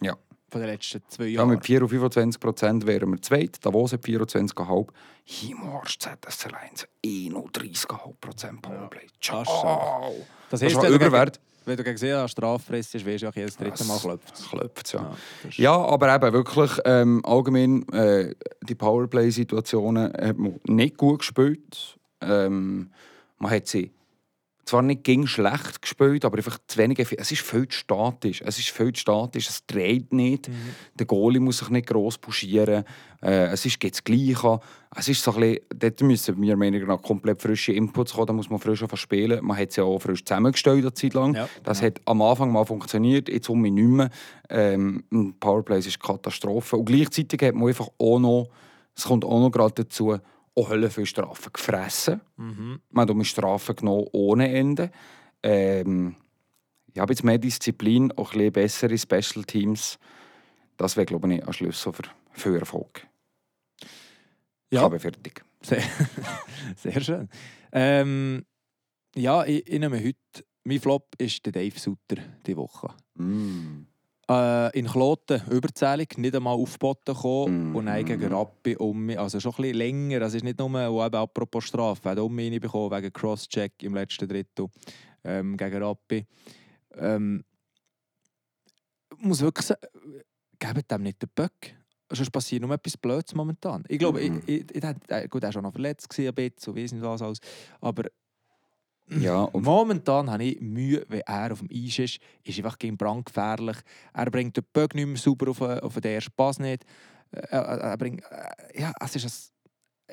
Ja. 0.00 0.16
Von 0.48 0.60
den 0.60 0.70
letzten 0.70 1.02
zwei 1.08 1.26
Jahren. 1.26 1.48
Ja, 1.48 1.54
mit 1.56 1.66
4 1.66 1.82
auf 1.82 1.90
25 1.90 2.40
Prozent 2.40 2.86
wären 2.86 3.10
wir 3.10 3.20
zweit. 3.20 3.58
Davos 3.66 3.92
hat 3.94 4.04
24,5. 4.04 4.86
Himors 5.24 5.98
ZSC 5.98 6.50
1 6.54 6.86
31,5 7.04 8.14
Prozent 8.20 8.62
Powerplay. 8.62 9.06
Ja, 9.06 9.42
Ciao! 9.44 10.14
Das, 10.50 10.60
das 10.60 10.72
ist 10.72 10.88
Überwert. 10.88 11.40
Wenn 11.66 11.76
du 11.76 11.82
gegen 11.82 11.98
sie 11.98 12.12
eine 12.12 12.28
Strafe 12.28 12.76
ist, 12.76 12.94
weißt 12.94 13.22
du, 13.24 13.30
jedes 13.34 13.56
dritte 13.56 13.84
Mal 13.84 13.98
klopft 13.98 14.48
Klopft 14.48 14.92
ja. 14.92 15.16
Ja, 15.42 15.50
ja, 15.56 15.74
aber 15.74 16.14
eben 16.14 16.32
wirklich 16.32 16.70
ähm, 16.84 17.24
allgemein 17.24 17.88
äh, 17.88 18.34
die 18.62 18.76
Powerplay-Situationen 18.76 20.12
hat 20.12 20.38
man 20.38 20.60
nicht 20.68 20.96
gut 20.96 21.18
gespielt. 21.18 21.98
Ähm, 22.20 22.92
man 23.38 23.50
hat 23.50 23.66
sie 23.66 23.90
zwar 24.66 24.82
nicht 24.82 25.04
gegen 25.04 25.28
schlecht 25.28 25.80
gespielt, 25.80 26.24
aber 26.24 26.36
einfach 26.36 26.58
zu 26.66 26.78
wenig. 26.78 26.98
Es 26.98 27.30
ist 27.30 27.42
viel 27.42 27.68
zu 27.68 27.78
statisch. 27.78 28.42
Es 28.44 28.58
ist 28.58 28.70
viel 28.70 28.92
zu 28.92 29.00
statisch. 29.00 29.48
Es 29.48 29.64
dreht 29.64 30.12
nicht. 30.12 30.48
Mhm. 30.48 30.54
Der 30.98 31.06
Goalie 31.06 31.40
muss 31.40 31.58
sich 31.58 31.70
nicht 31.70 31.86
gross 31.86 32.18
pushieren. 32.18 32.84
Äh, 33.22 33.46
es 33.46 33.64
ist 33.64 33.82
das 33.82 34.02
Gleiche. 34.02 34.58
Es 34.94 35.08
ist 35.08 35.22
so 35.22 35.32
ein 35.34 35.40
bisschen, 35.40 35.58
dort 35.74 36.00
müssen 36.02 36.42
wir 36.42 36.56
meiner 36.56 36.80
nach 36.80 37.00
komplett 37.00 37.40
frische 37.40 37.72
Inputs 37.72 38.12
kommen. 38.12 38.26
Da 38.26 38.32
muss 38.32 38.50
man 38.50 38.58
frisch 38.58 38.84
spielen. 38.94 39.44
Man 39.44 39.56
hat 39.56 39.70
es 39.70 39.76
ja 39.76 39.84
auch 39.84 40.00
frisch 40.00 40.24
zusammengestellt 40.24 40.82
eine 40.82 40.92
Zeit 40.94 41.14
lang. 41.14 41.34
Ja, 41.34 41.48
das 41.62 41.80
ja. 41.80 41.86
hat 41.86 42.00
am 42.04 42.20
Anfang 42.22 42.50
mal 42.50 42.66
funktioniert, 42.66 43.28
jetzt 43.28 43.48
um 43.48 43.60
mich 43.60 43.72
nicht 43.72 43.86
mehr. 43.86 44.10
Ähm, 44.50 45.04
Powerplay 45.38 45.78
ist 45.78 46.00
Katastrophe. 46.00 46.76
Und 46.76 46.86
gleichzeitig 46.86 47.40
hat 47.40 47.54
man 47.54 47.68
einfach 47.68 47.88
auch 47.98 48.18
noch, 48.18 48.48
es 48.96 49.04
kommt 49.04 49.24
auch 49.24 49.40
noch 49.40 49.50
gerade 49.50 49.84
dazu, 49.84 50.18
auch 50.56 50.70
Hölle 50.70 50.90
für 50.90 51.06
Strafen 51.06 51.52
gefressen. 51.52 52.20
Mhm. 52.36 52.80
Man 52.90 53.08
hat 53.08 53.26
Strafen 53.26 53.76
genommen 53.76 54.06
ohne 54.12 54.52
Ende. 54.52 54.90
Ähm, 55.42 56.16
ich 56.92 56.98
habe 56.98 57.12
jetzt 57.12 57.24
mehr 57.24 57.38
Disziplin, 57.38 58.10
auch 58.12 58.32
ein 58.32 58.52
bisschen 58.52 58.52
bessere 58.52 58.98
Special 58.98 59.44
Teams. 59.44 59.98
Das 60.76 60.96
wäre, 60.96 61.06
glaube 61.06 61.32
ich, 61.32 61.46
ein 61.46 61.52
Schlüssel 61.52 61.92
für, 61.92 62.04
für 62.32 62.58
Erfolg. 62.58 63.06
Ja. 64.70 64.80
Ich 64.80 64.80
habe 64.80 64.98
fertig. 64.98 65.44
Sehr, 65.60 65.82
sehr 66.76 67.00
schön. 67.00 67.28
Ähm, 67.72 68.44
ja, 69.14 69.44
ich, 69.44 69.66
ich 69.66 69.78
nehme 69.78 69.98
heute, 69.98 70.44
mein 70.64 70.80
Flop 70.80 71.14
ist 71.18 71.44
der 71.44 71.52
Dave 71.52 71.78
Sutter 71.78 72.16
diese 72.44 72.56
Woche. 72.56 72.88
Mm 73.14 73.84
äh, 74.30 74.78
in 74.78 74.86
Kloten 74.86 75.40
überzählig, 75.50 76.18
nicht 76.18 76.34
einmal 76.34 76.54
aufgeboten 76.54 77.14
gekommen 77.14 77.72
mm. 77.72 77.76
und 77.76 77.86
dann 77.86 78.04
gegen 78.04 78.32
Rappi 78.32 78.76
um 78.76 79.06
mich, 79.06 79.18
also 79.18 79.38
schon 79.40 79.52
ein 79.52 79.62
bisschen 79.62 79.76
länger, 79.76 80.22
es 80.22 80.34
ist 80.34 80.42
nicht 80.42 80.58
nur, 80.58 80.68
und 80.68 81.06
eben 81.06 81.16
apropos 81.16 81.64
Strafe, 81.64 82.08
er 82.08 82.24
um 82.24 82.34
mich 82.34 82.60
bekommen 82.60 82.90
wegen 82.90 83.12
Crosscheck 83.12 83.82
im 83.82 83.94
letzten 83.94 84.28
Drittel 84.28 84.68
ähm, 85.24 85.56
gegen 85.56 85.82
Rappi. 85.82 86.26
Ähm, 86.96 87.44
ich 89.18 89.24
muss 89.24 89.40
wirklich 89.40 89.66
sagen, 89.66 89.80
gebt 90.58 90.90
dem 90.90 91.02
nicht 91.02 91.22
den 91.22 91.30
Böck. 91.34 91.76
Sonst 92.10 92.30
passiert 92.30 92.62
nur 92.62 92.70
etwas 92.70 92.96
Blödes 92.96 93.34
momentan. 93.34 93.84
Ich 93.88 93.98
glaube, 93.98 94.20
mm. 94.20 94.42
ich, 94.46 94.70
ich, 94.70 94.74
ich, 94.74 95.30
gut, 95.30 95.42
er 95.42 95.48
war 95.48 95.52
schon 95.52 95.62
noch 95.62 95.72
verletzt, 95.72 96.08
ein 96.18 96.34
bisschen, 96.34 96.52
so 96.58 96.76
weiss 96.76 96.92
nicht 96.92 97.02
was 97.02 97.22
alles, 97.22 97.38
aber 97.80 98.04
ja, 99.08 99.42
und 99.52 99.64
Momentan 99.64 100.30
habe 100.30 100.44
ich 100.44 100.60
Mühe, 100.60 101.04
wenn 101.08 101.20
er 101.20 101.52
auf 101.52 101.60
dem 101.60 101.68
Eis 101.72 101.98
ist. 101.98 102.18
Ist 102.44 102.58
einfach 102.58 102.78
gegen 102.78 102.96
brandgefährlich. 102.96 103.76
Er 104.12 104.30
bringt 104.30 104.56
den 104.56 104.64
Böck 104.72 104.94
nicht 104.94 105.06
mehr 105.06 105.16
sauber 105.16 105.50
auf, 105.50 105.60
auf 105.60 105.94
den 105.94 106.12
ersten 106.12 106.32
Pass 106.36 106.58
nicht. 106.58 106.84
Er, 107.30 107.60
er 107.60 107.96
bringt, 107.96 108.22
ja, 108.74 108.92
es 109.00 109.16
ist 109.16 109.24
ein, 109.24 109.56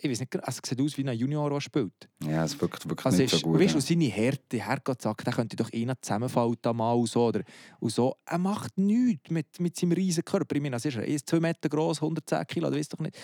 ich 0.01 0.09
weiß 0.09 0.19
nicht, 0.21 0.35
es 0.35 0.59
sieht 0.65 0.81
aus 0.81 0.97
wie 0.97 1.07
ein 1.07 1.17
Junior, 1.17 1.49
der 1.49 1.61
spielt. 1.61 2.09
Ja, 2.23 2.43
es 2.43 2.59
wirkt 2.59 2.87
wirklich 2.89 3.05
also 3.05 3.17
nicht 3.17 3.33
ist, 3.33 3.39
so 3.41 3.47
gut. 3.47 3.59
Weißt 3.59 3.75
du, 3.75 3.77
ja. 3.77 3.81
seine 3.81 4.05
Härte, 4.05 4.59
Herrgott 4.59 5.01
sagt, 5.01 5.25
der 5.25 5.33
könnte 5.33 5.55
doch 5.55 5.71
eh 5.71 5.87
zusammenfallen 6.01 6.57
mal 6.73 6.93
und 6.93 7.07
so, 7.07 7.27
oder, 7.27 7.43
und 7.79 7.91
so. 7.91 8.15
Er 8.25 8.39
macht 8.39 8.77
nichts 8.77 9.29
mit, 9.29 9.59
mit 9.59 9.75
seinem 9.75 9.91
riesen 9.91 10.25
Körper. 10.25 10.55
Ich 10.55 10.61
meine, 10.61 10.77
er 10.77 11.07
ist 11.07 11.29
2 11.29 11.39
Meter 11.39 11.69
groß, 11.69 11.97
110 11.97 12.47
Kilo, 12.47 12.69
du 12.69 12.77
weißt 12.77 12.93
doch 12.93 12.99
nicht. 12.99 13.17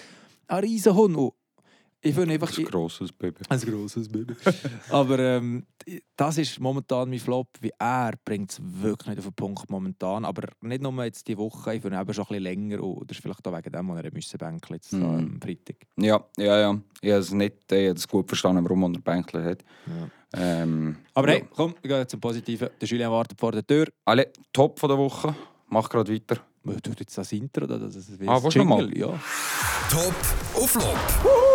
Ein 0.48 0.60
riesen 0.60 0.94
Hund. 0.96 1.34
Ich 2.02 2.16
finde 2.16 2.34
einfach... 2.34 2.58
Ein 2.58 2.66
grosses 2.66 3.12
Baby. 3.12 3.42
Ein 3.50 3.60
grosses 3.60 4.08
Baby. 4.08 4.34
Aber 4.90 5.20
ähm, 5.20 5.66
das 6.16 6.38
ist 6.38 6.60
momentan 6.60 7.10
mein 7.10 7.20
Flop, 7.20 7.50
wie 7.60 7.72
er 7.78 8.14
bringt 8.24 8.52
es 8.52 8.62
wirklich 8.62 9.10
nicht 9.10 9.20
auf 9.20 9.26
den 9.26 9.34
Punkt 9.34 9.70
momentan. 9.70 10.24
Aber 10.24 10.48
nicht 10.62 10.82
nur 10.82 11.04
jetzt 11.04 11.28
die 11.28 11.38
Woche, 11.38 11.76
ich 11.76 11.82
finde 11.82 12.00
eben 12.00 12.14
schon 12.14 12.24
ein 12.24 12.28
bisschen 12.28 12.44
länger. 12.44 12.84
Und 12.84 13.10
das 13.10 13.18
ist 13.18 13.22
vielleicht 13.24 13.46
auch 13.46 13.58
wegen 13.58 13.72
dem, 13.72 13.90
was 13.90 14.04
er 14.04 14.14
müssen 14.14 14.38
Bänkle 14.38 14.76
jetzt 14.78 14.94
mm. 14.94 15.04
am 15.04 15.42
Freitag. 15.42 15.76
Ja, 15.98 16.24
ja, 16.38 16.60
ja. 16.60 16.82
Ich 17.02 17.12
habe 17.12 17.20
es 17.20 17.32
nicht 17.32 17.72
ich 17.72 17.90
habe 17.90 18.00
gut 18.10 18.28
verstanden, 18.28 18.64
warum 18.64 18.94
er 18.94 19.02
Bänkle 19.02 19.44
hat. 19.44 19.66
Ja. 19.86 20.10
Ähm, 20.62 20.98
Aber 21.14 21.28
ja. 21.28 21.34
hey, 21.36 21.48
komm, 21.54 21.76
wir 21.82 21.98
gehen 21.98 22.08
zum 22.08 22.22
Positiven. 22.22 22.70
Der 22.80 22.88
Julien 22.88 23.12
wartet 23.12 23.38
vor 23.38 23.52
der 23.52 23.66
Tür. 23.66 23.88
Alle 24.06 24.32
Top 24.54 24.80
von 24.80 24.90
der 24.90 24.98
Woche. 24.98 25.36
Mach 25.68 25.90
gerade 25.90 26.14
weiter. 26.14 26.38
Du 26.64 26.92
jetzt 26.98 27.18
das 27.18 27.32
Intro 27.32 27.64
oder 27.64 27.80
das, 27.80 27.96
das 27.96 28.08
Ah, 28.28 28.42
was 28.42 28.56
mal? 28.56 28.96
Ja. 28.98 29.20
Top 29.90 30.14
auf 30.56 30.70
Flop. 30.70 31.49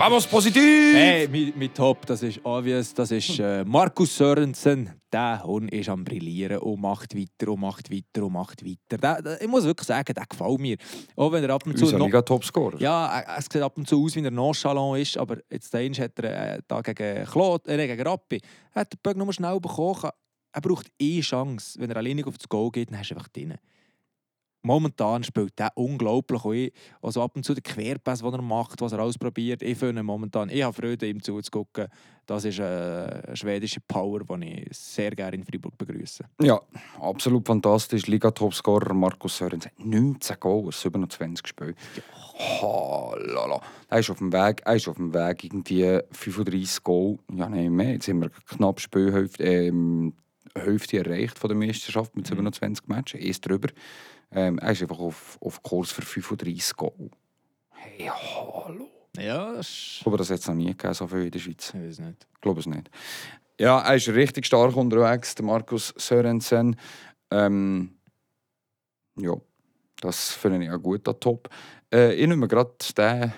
Vamos 0.00 0.26
positiv! 0.26 0.94
Hey, 0.94 1.28
mein, 1.28 1.52
mein 1.54 1.74
Top, 1.74 2.06
das 2.06 2.22
ist 2.22 2.40
obvious, 2.42 2.94
das 2.94 3.10
ist 3.10 3.38
äh, 3.38 3.62
Markus 3.66 4.16
Sörensen. 4.16 4.88
Der 5.12 5.42
Hund 5.44 5.70
ist 5.74 5.90
am 5.90 6.04
Brillieren 6.04 6.56
und 6.60 6.80
macht 6.80 7.14
weiter 7.14 7.52
und 7.52 7.60
macht 7.60 7.92
weiter 7.92 8.24
und 8.24 8.32
macht 8.32 8.64
weiter. 8.64 8.96
Der, 8.96 9.20
der, 9.20 9.42
ich 9.42 9.46
muss 9.46 9.64
wirklich 9.64 9.86
sagen, 9.86 10.14
der 10.14 10.24
gefällt 10.24 10.58
mir. 10.58 10.78
Auch 11.16 11.30
wenn 11.30 11.44
er 11.44 11.50
ab 11.50 11.66
und 11.66 11.76
zu... 11.76 11.84
Unser 11.84 11.98
noch, 11.98 12.22
Topscorer. 12.22 12.80
Ja, 12.80 13.36
es 13.36 13.44
sieht 13.52 13.60
ab 13.60 13.76
und 13.76 13.86
zu 13.86 14.02
aus, 14.02 14.16
wie 14.16 14.24
er 14.24 14.30
nonchalant 14.30 15.02
ist, 15.02 15.18
aber 15.18 15.36
jetzt 15.50 15.74
der 15.74 15.90
hat 15.90 16.18
er 16.18 16.54
äh, 16.54 16.62
da 16.66 16.80
gegen, 16.80 17.26
Claude, 17.26 17.70
äh, 17.70 17.86
gegen 17.86 18.08
Rappi, 18.08 18.40
er 18.72 18.80
hat 18.80 18.94
den 18.94 19.00
Böck 19.02 19.18
nur 19.18 19.30
schnell 19.34 19.60
bekommen. 19.60 20.12
Er 20.52 20.60
braucht 20.62 20.86
eh 20.98 21.20
Chance. 21.20 21.78
Wenn 21.78 21.90
er 21.90 21.98
alleine 21.98 22.26
auf 22.26 22.38
das 22.38 22.48
Goal 22.48 22.70
geht, 22.70 22.90
dann 22.90 22.98
hast 22.98 23.10
du 23.10 23.16
einfach 23.16 23.28
drin. 23.28 23.58
Momentan 24.62 25.22
spielt 25.24 25.58
der 25.58 25.70
unglaublich. 25.74 26.44
Und 26.44 26.54
ich, 26.54 26.72
also 27.02 27.22
ab 27.22 27.32
und 27.36 27.44
zu 27.44 27.54
der 27.54 27.62
Querpass, 27.62 28.20
den 28.20 28.32
er 28.32 28.42
macht, 28.42 28.80
was 28.80 28.92
er 28.92 29.00
ausprobiert. 29.00 29.62
Ich 29.62 29.78
finde 29.78 30.02
momentan, 30.02 30.48
ich 30.50 30.62
habe 30.62 30.74
Freude, 30.74 31.08
ihm 31.08 31.22
zuzugucken. 31.22 31.88
Das 32.26 32.44
ist 32.44 32.60
eine 32.60 33.22
schwedische 33.34 33.80
Power, 33.80 34.20
die 34.20 34.66
ich 34.70 34.76
sehr 34.76 35.10
gerne 35.10 35.36
in 35.36 35.44
Freiburg 35.44 35.76
begrüße. 35.76 36.24
Ja, 36.40 36.60
absolut 37.00 37.46
fantastisch. 37.46 38.06
Liga-Topscorer 38.06 38.94
Markus 38.94 39.38
Sörensen. 39.38 39.72
19 39.78 40.36
Goals, 40.38 40.80
27 40.80 41.46
Spiele. 41.46 41.74
Halala. 42.62 43.60
Er 43.88 43.98
ist 43.98 44.10
auf 44.10 44.18
dem 44.18 44.32
Weg, 44.32 44.62
er 44.64 44.76
ist 44.76 44.88
auf 44.88 44.96
dem 44.96 45.12
Weg 45.12 45.44
irgendwie 45.44 46.00
35 46.12 46.84
Goal. 46.84 47.18
Ja, 47.34 47.48
nein, 47.48 47.72
mehr. 47.72 47.92
Jetzt 47.92 48.06
sind 48.06 48.20
wir 48.20 48.30
knapp 48.30 48.80
Spielhälfte, 48.80 49.42
ähm, 49.42 50.14
Hälfte 50.56 50.98
erreicht 50.98 51.38
von 51.38 51.48
der 51.48 51.56
Meisterschaft 51.56 52.16
mit 52.16 52.26
27 52.26 52.88
Matches. 52.88 53.20
Erst 53.20 53.46
drüber. 53.46 53.68
Ähm, 54.32 54.58
er 54.58 54.72
ist 54.72 54.82
einfach 54.82 54.98
auf, 54.98 55.38
auf 55.40 55.62
Kurs 55.62 55.90
für 55.90 56.02
35 56.02 56.76
Goal. 56.76 57.10
Hey, 57.70 58.06
hallo. 58.06 58.88
Ja, 59.16 59.54
das 59.54 59.68
Ich 59.96 60.00
glaube, 60.02 60.18
das 60.18 60.30
hat 60.30 60.38
es 60.38 60.46
noch 60.46 60.54
nie 60.54 60.66
gegeben, 60.66 60.94
so 60.94 61.06
viel 61.06 61.24
in 61.24 61.30
der 61.30 61.38
Schweiz. 61.38 61.72
Ich 61.74 61.80
weiß 61.80 61.98
nicht. 62.00 62.26
Ich 62.34 62.40
glaube 62.40 62.60
es 62.60 62.66
nicht. 62.66 62.90
Ja, 63.58 63.80
er 63.80 63.96
ist 63.96 64.08
richtig 64.08 64.46
stark 64.46 64.76
unterwegs, 64.76 65.34
der 65.34 65.44
Markus 65.44 65.92
Sörensen. 65.96 66.76
Ähm, 67.30 67.98
ja, 69.16 69.34
das 70.00 70.30
finde 70.30 70.64
ich 70.64 70.70
auch 70.70 70.78
gut 70.78 71.06
an 71.08 71.18
Top. 71.20 71.50
Äh, 71.92 72.14
ich 72.14 72.26
nehme 72.26 72.48
gerade 72.48 72.70
den 72.96 73.32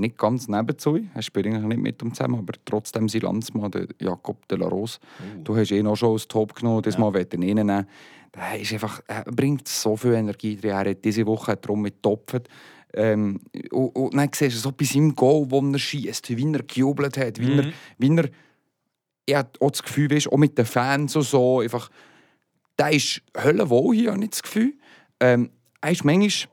nicht 0.00 0.16
ganz 0.18 0.48
nebenzu. 0.48 0.98
Er 1.14 1.22
spielt 1.22 1.46
eigentlich 1.46 1.64
nicht 1.64 1.80
mit 1.80 2.02
ihm 2.02 2.14
zusammen, 2.14 2.38
aber 2.38 2.54
trotzdem 2.64 3.08
sein 3.08 3.22
Landsmann, 3.22 3.70
der 3.70 3.86
Jakob 4.00 4.46
de 4.48 4.58
la 4.58 4.66
Rose. 4.68 4.98
Du 5.44 5.56
hast 5.56 5.70
ihn 5.70 5.86
auch 5.86 5.96
schon 5.96 6.12
als 6.12 6.28
Top 6.28 6.54
genommen, 6.54 6.82
das 6.82 6.94
Ja. 6.94 7.00
Mal 7.00 7.14
wollte 7.14 7.36
ihn 7.36 7.40
nehmen. 7.40 7.66
Der 7.68 8.60
ist 8.60 8.72
einfach, 8.72 9.00
er 9.06 9.24
bringt 9.24 9.66
so 9.66 9.96
viel 9.96 10.12
Energie 10.14 10.56
drin. 10.56 10.70
Er 10.70 10.90
hat 10.90 11.04
diese 11.04 11.26
Woche 11.26 11.56
darum 11.56 11.82
mit 11.82 11.94
getopft. 11.94 12.48
Ähm, 12.94 13.40
und, 13.70 13.88
und 13.96 14.14
dann 14.16 14.30
siehst 14.34 14.56
du 14.56 14.60
so 14.60 14.72
bei 14.72 14.84
seinem 14.84 15.14
Goal, 15.14 15.46
wo 15.50 15.60
er 15.60 15.78
schießt, 15.78 16.34
wie 16.36 16.52
er 16.52 16.62
gejubelt 16.62 17.16
hat, 17.18 17.38
wie, 17.38 17.52
er, 17.58 17.64
Mhm. 17.66 17.72
wie 17.98 18.16
er, 18.16 18.28
er 19.26 19.38
hat 19.40 19.60
auch 19.60 19.70
das 19.70 19.82
Gefühl, 19.82 20.10
weißt, 20.10 20.32
auch 20.32 20.38
mit 20.38 20.56
den 20.56 20.64
Fans 20.64 21.14
und 21.14 21.22
so, 21.22 21.60
einfach, 21.60 21.90
der 22.78 22.92
ist 22.92 23.20
höllenwohl 23.36 23.94
hier, 23.94 24.12
habe 24.12 24.24
ich 24.24 24.30
das 24.30 24.42
Gefühl. 24.42 24.72
Ähm, 25.20 25.50
er 25.80 25.90
ist 25.90 26.04
manchmal, 26.04 26.50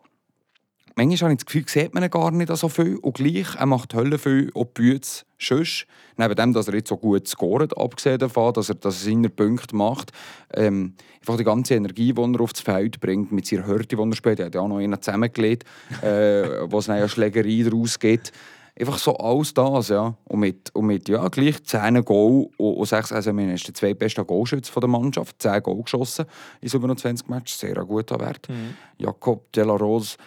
manchmal 0.95 1.29
habe 1.29 1.33
ich 1.33 1.39
das 1.39 1.45
Gefühl, 1.45 1.65
sieht 1.67 1.93
man 1.93 2.03
ihn 2.03 2.09
gar 2.09 2.31
nicht 2.31 2.55
so 2.55 2.69
viel. 2.69 2.97
Und 2.97 3.15
gleich, 3.15 3.55
er 3.57 3.65
macht 3.65 3.93
Hölle 3.93 4.17
viel, 4.17 4.51
auch 4.53 4.65
die 4.77 4.81
Bütze 4.81 5.25
sonst. 5.39 5.85
Neben 6.17 6.35
dem, 6.35 6.53
dass 6.53 6.67
er 6.67 6.75
jetzt 6.75 6.89
so 6.89 6.97
gut 6.97 7.27
scoret, 7.27 7.77
abgesehen 7.77 8.19
davon, 8.19 8.53
dass 8.53 8.69
er, 8.69 8.75
dass 8.75 9.05
er 9.05 9.11
seine 9.11 9.29
Punkte 9.29 9.75
macht. 9.75 10.11
Ähm, 10.53 10.93
einfach 11.19 11.37
die 11.37 11.43
ganze 11.43 11.75
Energie, 11.75 12.13
die 12.13 12.21
er 12.21 12.41
aufs 12.41 12.61
Feld 12.61 12.99
bringt, 12.99 13.31
mit 13.31 13.45
seiner 13.45 13.67
Härte, 13.67 13.95
die 13.95 14.01
er 14.01 14.15
spielt. 14.15 14.39
Er 14.39 14.45
hat 14.47 14.55
ja 14.55 14.61
auch 14.61 14.67
noch 14.67 14.77
einen 14.77 15.01
zusammengelegt, 15.01 15.65
äh, 16.01 16.61
wo 16.71 16.79
es 16.79 16.89
eine 16.89 17.09
Schlägerei 17.09 17.63
daraus 17.63 17.99
gibt. 17.99 18.31
Einfach 18.77 18.97
so 18.97 19.15
alles 19.15 19.53
das, 19.53 19.87
ja. 19.87 20.15
Und 20.25 20.39
mit, 20.39 20.75
und 20.75 20.87
mit 20.87 21.07
ja, 21.07 21.25
gleich 21.29 21.63
10 21.63 22.03
Goal 22.03 22.49
und, 22.57 22.73
und 22.75 22.85
6, 22.85 23.13
also 23.13 23.35
wir 23.35 23.53
ist 23.53 23.67
der 23.67 23.73
zweitbeste 23.73 24.25
Goalschütze 24.25 24.77
der 24.77 24.89
Mannschaft. 24.89 25.41
10 25.41 25.63
Goal 25.63 25.83
geschossen 25.83 26.25
in 26.59 26.67
27 26.67 27.27
Matches, 27.29 27.57
sehr 27.57 27.77
ein 27.77 27.87
guter 27.87 28.19
Wert. 28.19 28.49
Jakob 28.97 29.49
de 29.53 29.63
la 29.63 29.75
Rose, 29.75 30.17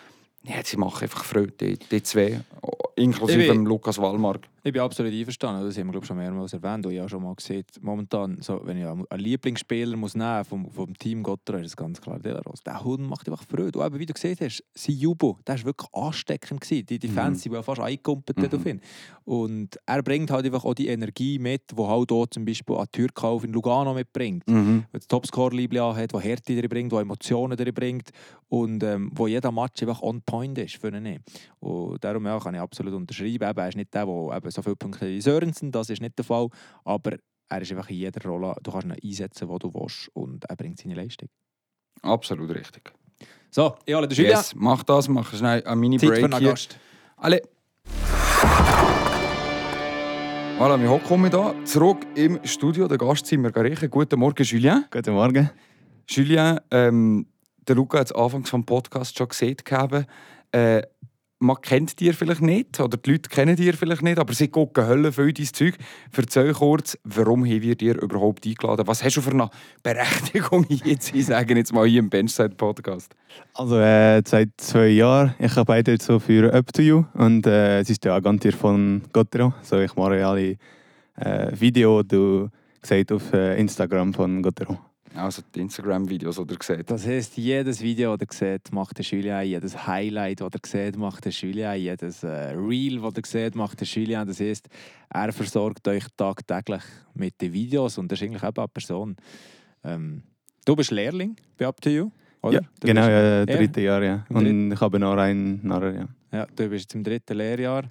ja, 0.45 0.57
sie 0.65 0.77
machen 0.77 1.03
einfach 1.03 1.25
Freude, 1.25 1.53
die, 1.61 1.79
die 1.79 2.03
zwei, 2.03 2.41
inklusive 2.97 3.43
Ich 3.43 3.55
Lukas 3.55 3.99
Wallmark. 3.99 4.41
Ich 4.65 4.73
bin 4.73 4.83
absolut 4.83 5.13
einverstanden. 5.13 5.65
Das 5.65 5.79
haben 5.79 5.87
wir 5.87 5.93
glaub, 5.93 6.03
ich, 6.03 6.09
schon 6.09 6.17
mehrmals 6.17 6.53
erwähnt. 6.53 6.85
Und 6.85 6.93
ich 6.93 6.99
habe 6.99 7.09
schon 7.09 7.23
mal 7.23 7.35
gesehen, 7.35 7.65
momentan, 7.81 8.39
so, 8.41 8.61
wenn 8.65 8.77
ich 8.77 8.85
einen 8.85 9.07
Lieblingsspieler 9.17 9.97
muss 9.97 10.15
nehmen 10.15 10.45
vom, 10.45 10.71
vom 10.71 10.95
Team 10.99 11.23
Gotteron, 11.23 11.63
ist 11.65 11.77
ganz 11.77 12.01
klar 12.01 12.19
Delaros. 12.19 12.61
Der 12.63 12.83
Hund 12.83 13.09
macht 13.09 13.29
einfach 13.29 13.45
Freude. 13.45 13.79
Und 13.79 13.87
eben, 13.87 13.99
wie 13.99 14.07
du 14.07 14.13
gesehen 14.13 14.37
hast, 14.41 14.65
sein 14.75 14.97
Jubel, 14.97 15.35
der 15.47 15.59
war 15.59 15.65
wirklich 15.67 15.89
ansteckend. 15.95 16.61
Gewesen. 16.61 16.87
Die, 16.87 16.99
die 16.99 17.09
Fans 17.09 17.43
sind 17.43 17.53
ja 17.53 17.63
fast 17.63 17.81
eingekumpelt 17.81 18.39
Mhm. 18.39 18.59
auf 18.59 18.67
ihn. 18.67 18.81
Und 19.25 19.79
er 19.87 20.03
bringt 20.03 20.31
halt 20.31 20.45
einfach 20.47 20.65
auch 20.65 20.75
die 20.75 20.89
Energie 20.89 21.39
mit, 21.39 21.63
die 21.71 21.83
halt 21.83 22.11
auch 22.11 22.27
zum 22.27 22.45
Beispiel 22.45 22.77
an 22.77 22.87
Türkauf 22.91 23.45
in 23.45 23.53
Lugano 23.53 23.95
mitbringt. 23.95 24.49
Mhm. 24.49 24.85
das 24.93 25.07
Topscore-Liebling 25.07 25.95
hat, 25.95 26.13
der 26.13 26.21
Härte 26.21 26.57
drin 26.57 26.69
bringt, 26.69 26.93
der 26.93 27.01
Emotionen 27.01 27.57
drin 27.57 27.75
bringt 27.75 28.11
und 28.49 28.83
ähm, 28.83 29.11
wo 29.15 29.27
jeder 29.27 29.53
Match 29.53 29.83
einfach 29.83 30.03
on 30.03 30.23
point 30.23 30.57
ist 30.59 30.77
für 30.77 30.89
ihn. 30.89 31.21
Und 31.61 32.03
darum 32.03 32.25
ja, 32.27 32.39
kann 32.39 32.55
ich 32.55 32.61
absolut 32.61 32.95
unterschreiben. 32.95 33.49
Eben, 33.49 33.59
er 33.59 33.69
ist 33.69 33.77
nicht 33.77 33.93
der, 33.93 34.07
der 34.07 34.48
eben 34.49 34.51
so 34.51 34.63
viele 34.63 34.77
Punkte 34.77 35.07
wie 35.07 35.21
Sörensen, 35.21 35.71
das 35.71 35.91
ist 35.91 36.01
nicht 36.01 36.17
der 36.19 36.25
Fall, 36.25 36.49
aber 36.85 37.13
er 37.49 37.63
ist 37.63 37.71
einfach 37.71 37.89
in 37.91 37.97
jeder 37.97 38.23
Rolle, 38.29 38.55
du 38.63 38.71
kannst 38.71 38.87
ihn 38.87 38.97
einsetzen, 39.03 39.49
wo 39.49 39.59
du 39.59 39.73
willst 39.73 40.11
und 40.15 40.45
er 40.45 40.57
bringt 40.57 40.79
seine 40.79 40.95
Leistung. 40.95 41.29
Absolut 42.03 42.51
richtig. 42.51 42.93
So, 43.51 43.77
ich 43.85 43.95
hole 43.95 44.07
den 44.07 44.17
Julia. 44.17 44.37
Yes, 44.37 44.55
mach 44.55 44.83
das, 44.83 45.09
mach 45.09 45.35
schnell 45.35 45.51
eine 45.51 45.65
Zeit 45.65 45.69
für 45.69 45.77
Mini-Break 45.77 46.25
einen 46.25 46.39
hier. 46.39 46.51
Gast. 46.51 46.79
Alle. 47.17 47.43
Voilà, 50.59 50.81
wir 50.81 50.91
hocken 50.91 51.31
da 51.31 51.55
zurück 51.65 52.07
im 52.15 52.41
Studio. 52.45 52.89
Der 52.89 52.99
Gast 52.99 53.27
sind 53.27 53.43
Margarete. 53.43 53.89
Guten 53.89 54.19
Morgen, 54.19 54.45
Julien. 54.45 54.85
Guten 54.91 55.15
Morgen. 55.15 55.51
Julien, 56.09 56.61
ähm, 56.71 57.27
der 57.67 57.77
Luca 57.77 57.99
hat 58.01 58.07
es 58.09 58.13
anfangs 58.13 58.51
vom 58.51 58.65
Podcast 58.65 59.17
schon 59.17 59.29
gesehen. 59.29 59.57
gehabt. 59.65 60.07
Äh, 60.53 60.83
man 61.41 61.57
kennt 61.61 62.01
dir 62.01 62.15
vielleicht 62.15 62.43
nicht, 62.43 62.81
oder 62.81 62.97
die 62.97 63.13
Leute 63.13 63.29
kennen 63.29 63.57
dir 63.57 63.75
vielleicht 63.75 64.03
nicht, 64.03 64.19
aber 64.19 64.33
sie 64.33 64.49
gucken 64.49 64.87
Hölle 64.87 65.13
viel 65.13 65.33
dein 65.33 65.47
Zeug. 65.47 65.75
Erzähl 66.17 66.53
kurz, 66.53 66.99
warum 67.05 67.45
haben 67.45 67.63
wir 67.63 67.77
dir 67.77 68.01
überhaupt 68.01 68.47
eingeladen? 68.47 68.87
Was 68.87 69.05
hast 69.05 69.17
du 69.17 69.21
für 69.21 69.31
eine 69.31 69.51
Berechtigung 69.83 70.67
jetzt, 70.85 71.15
ich 71.15 71.27
sage 71.27 71.55
jetzt 71.55 71.73
mal 71.73 71.87
hier 71.87 72.01
im 72.01 72.11
Benchside-Podcast? 72.11 73.15
Also 73.55 73.79
äh, 73.79 74.23
seit 74.27 74.51
zwei 74.57 74.89
Jahren, 74.89 75.35
ich 75.39 75.57
arbeite 75.57 75.93
jetzt 75.93 76.07
so 76.07 76.19
für 76.19 76.53
Up 76.53 76.73
to 76.73 76.83
You 76.83 77.05
und 77.15 77.47
äh, 77.47 77.81
es 77.81 77.91
ist 77.91 78.05
der 78.05 78.15
Agentur 78.15 78.53
von 78.53 79.03
Gottero. 79.13 79.55
So, 79.63 79.79
ich 79.79 79.95
mache 79.95 80.27
alle 80.27 80.57
äh, 81.17 81.53
Videos, 81.53 82.05
du 82.09 82.49
siehst 82.83 83.13
auf 83.13 83.33
äh, 83.33 83.59
Instagram 83.61 84.13
von 84.13 84.43
Gottero. 84.43 84.88
Also 85.15 85.43
die 85.55 85.61
Instagram-Videos, 85.61 86.37
die 86.37 86.55
ihr 86.55 86.59
seht. 86.63 86.91
Das 86.91 87.07
heisst, 87.07 87.37
jedes 87.37 87.81
Video, 87.81 88.17
das 88.17 88.41
ihr 88.41 88.53
seht, 88.53 88.73
macht 88.73 88.99
der 88.99 89.05
Julien, 89.05 89.45
jedes 89.45 89.87
Highlight, 89.87 90.41
das 90.41 90.51
ihr 90.53 90.61
seht, 90.67 90.97
macht 90.97 91.25
der 91.25 91.33
Julien, 91.33 91.77
jedes 91.77 92.23
äh, 92.23 92.53
Reel, 92.53 93.01
das 93.01 93.17
ihr 93.17 93.27
seht, 93.27 93.55
macht 93.55 93.81
der 93.81 93.87
Julien. 93.87 94.27
Das 94.27 94.41
heisst, 94.41 94.69
er 95.11 95.33
versorgt 95.33 95.87
euch 95.89 96.05
tagtäglich 96.17 96.83
mit 97.15 97.41
den 97.41 97.53
Videos 97.53 97.99
und 97.99 98.13
das 98.13 98.21
ist 98.21 98.27
eigentlich 98.27 98.43
eben 98.43 98.57
eine 98.59 98.69
Person. 98.69 99.17
Ähm, 99.85 100.23
du 100.65 100.77
bist 100.77 100.91
Lehrling 100.91 101.37
bei 101.57 101.67
Up 101.67 101.81
to 101.81 101.91
You, 101.91 102.11
oder? 102.43 102.55
Ja, 102.55 102.61
Du 102.81 102.87
genau, 102.87 103.09
ja, 103.09 103.47
dritte 103.47 103.81
Jahr, 103.81 104.03
ja. 104.03 104.27
Und 104.29 104.73
ich 104.73 104.81
habe 104.81 104.99
noch 104.99 105.17
einen 105.17 105.67
nachher, 105.67 105.95
ja. 105.95 106.09
Ja, 106.31 106.47
du 106.47 106.69
bist 106.69 106.85
jetzt 106.85 106.95
im 106.95 107.03
dritten 107.03 107.37
Lehrjahr. 107.37 107.85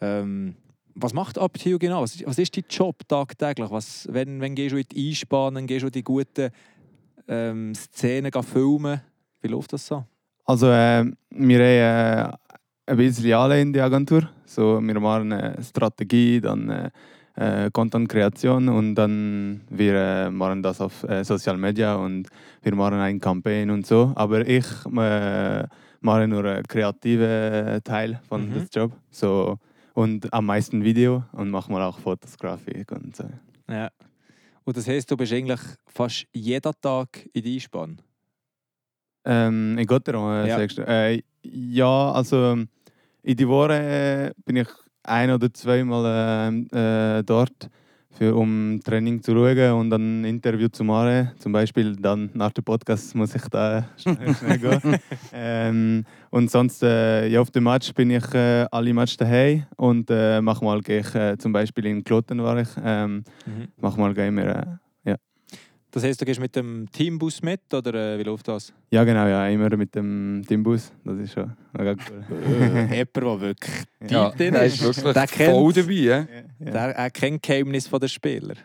Ähm, 0.00 0.56
was 0.96 1.12
macht 1.12 1.36
You 1.64 1.78
genau? 1.78 2.02
Was 2.02 2.16
ist, 2.16 2.26
was 2.26 2.38
ist 2.38 2.56
dein 2.56 2.64
Job 2.68 3.06
tagtäglich? 3.08 3.70
Was, 3.70 4.08
wenn, 4.10 4.40
wenn 4.40 4.54
gehst 4.54 4.72
du 4.72 4.78
in 4.78 4.86
die 4.90 5.08
Einspannen, 5.10 5.66
gehst 5.66 5.84
du 5.84 5.90
die 5.90 6.02
guten 6.02 6.50
ähm, 7.28 7.74
Szenen 7.74 8.32
filmen? 8.42 9.00
Wie 9.40 9.48
läuft 9.48 9.72
das 9.72 9.86
so? 9.86 10.04
Also 10.44 10.68
äh, 10.70 11.04
wir 11.30 11.58
haben 11.58 12.32
äh, 12.86 12.92
ein 12.92 12.96
bisschen 12.96 13.32
alle 13.34 13.60
in 13.60 13.72
der 13.72 13.84
Agentur. 13.84 14.28
So, 14.44 14.80
wir 14.80 15.00
machen 15.00 15.32
äh, 15.32 15.62
Strategie, 15.62 16.40
dann 16.40 16.70
äh, 16.70 16.90
äh, 17.34 17.70
Content-Kreation 17.70 18.68
und 18.68 18.94
dann 18.94 19.60
wir 19.68 19.94
äh, 19.94 20.30
machen 20.30 20.62
das 20.62 20.80
auf 20.80 21.02
äh, 21.04 21.24
Social 21.24 21.56
Media 21.58 21.96
und 21.96 22.28
wir 22.62 22.74
machen 22.74 22.94
eine 22.94 23.18
Kampagne 23.18 23.70
und 23.72 23.86
so. 23.86 24.12
Aber 24.14 24.46
ich 24.46 24.66
äh, 24.96 25.64
mache 26.00 26.28
nur 26.28 26.44
einen 26.44 26.62
kreativen 26.62 27.82
Teil 27.84 28.20
von 28.28 28.48
Mhm. 28.48 28.54
das 28.54 28.68
Job. 28.72 28.92
So, 29.10 29.58
und 29.96 30.30
am 30.30 30.44
meisten 30.44 30.84
Video 30.84 31.24
und 31.32 31.50
mache 31.50 31.72
mal 31.72 31.82
auch 31.82 31.98
Fotografik 31.98 32.92
und 32.92 33.16
so. 33.16 33.24
Ja. 33.68 33.90
Und 34.64 34.76
das 34.76 34.86
heisst, 34.86 35.10
du 35.10 35.16
bist 35.16 35.32
eigentlich 35.32 35.60
fast 35.86 36.26
jeden 36.34 36.72
Tag 36.82 37.26
in 37.32 37.42
die 37.42 37.54
Einspann? 37.54 38.02
Ähm, 39.24 39.78
in 39.78 39.86
Gotteron, 39.86 40.44
äh, 40.44 40.48
Ja. 40.48 40.56
sagst 40.58 40.76
du? 40.78 40.82
Äh, 40.86 41.22
ja, 41.42 42.12
also 42.12 42.56
in 43.22 43.36
die 43.36 43.48
Woche 43.48 43.72
äh, 43.72 44.32
bin 44.44 44.56
ich 44.56 44.68
ein 45.02 45.30
oder 45.30 45.52
zweimal 45.54 46.60
äh, 46.74 47.18
äh, 47.18 47.22
dort, 47.22 47.70
für, 48.16 48.34
um 48.34 48.80
Training 48.84 49.22
zu 49.22 49.32
schauen 49.32 49.72
und 49.72 49.90
dann 49.90 50.22
ein 50.22 50.24
Interview 50.24 50.68
zu 50.68 50.84
machen. 50.84 51.32
Zum 51.38 51.52
Beispiel 51.52 51.96
dann 51.96 52.30
nach 52.34 52.52
dem 52.52 52.64
Podcast 52.64 53.14
muss 53.14 53.34
ich 53.34 53.46
da 53.48 53.88
schnell, 53.96 54.34
schnell 54.34 54.58
gehen. 54.58 54.96
ähm, 55.32 56.04
und 56.30 56.50
sonst, 56.50 56.82
äh, 56.82 57.28
ja, 57.28 57.40
auf 57.40 57.50
dem 57.50 57.64
Match 57.64 57.92
bin 57.94 58.10
ich 58.10 58.34
äh, 58.34 58.66
alle 58.70 58.92
Matches 58.92 59.16
daheim 59.16 59.64
und 59.76 60.10
äh, 60.10 60.40
manchmal 60.40 60.80
gehe 60.80 61.00
ich 61.00 61.14
äh, 61.14 61.36
zum 61.38 61.52
Beispiel 61.52 61.86
in 61.86 62.04
Kloten 62.04 62.42
war 62.42 62.58
ich. 62.58 62.68
Ähm, 62.82 63.24
manchmal 63.80 64.14
gehen 64.14 64.36
wir 64.36 64.46
äh, 64.46 64.66
Das 65.96 66.04
heisst, 66.04 66.20
du 66.20 66.26
gehst 66.26 66.40
mit 66.40 66.54
dem 66.54 66.86
Teambus 66.92 67.40
mit 67.40 67.72
oder 67.72 67.94
äh, 67.94 68.18
wie 68.18 68.22
läuft 68.22 68.46
das? 68.48 68.70
Ja, 68.90 69.02
genau, 69.04 69.26
ja, 69.28 69.48
immer 69.48 69.74
mit 69.78 69.94
dem 69.94 70.42
Teambus. 70.46 70.92
Das 71.02 71.18
ist 71.18 71.32
schon 71.32 71.56
mega 71.72 71.92
cool. 71.92 72.22
Jemand, 72.90 73.16
der 73.16 73.40
wirklich 73.40 73.74
Ja, 74.10 74.28
deep 74.28 74.36
drin 74.36 74.52
der 74.52 74.64
ist. 74.64 74.82
wirklich 74.82 75.14
Der 75.14 75.26
voll 75.26 75.72
kennt- 75.72 75.76
dabei. 75.78 75.92
Ja? 75.94 76.18
ja. 76.18 76.70
Der, 76.70 76.96
er 76.96 77.10
kennt 77.10 77.42
Geheimnis 77.42 77.88
der 77.88 78.08
Spieler. 78.08 78.56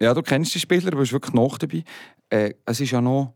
ja, 0.00 0.14
du 0.14 0.22
kennst 0.22 0.54
die 0.54 0.60
Spieler, 0.60 0.86
aber 0.86 0.98
bist 1.00 1.12
wirklich 1.12 1.34
noch 1.34 1.58
dabei. 1.58 1.82
Äh, 2.30 2.54
es 2.64 2.80
ist 2.80 2.92
ja 2.92 3.00
noch 3.00 3.32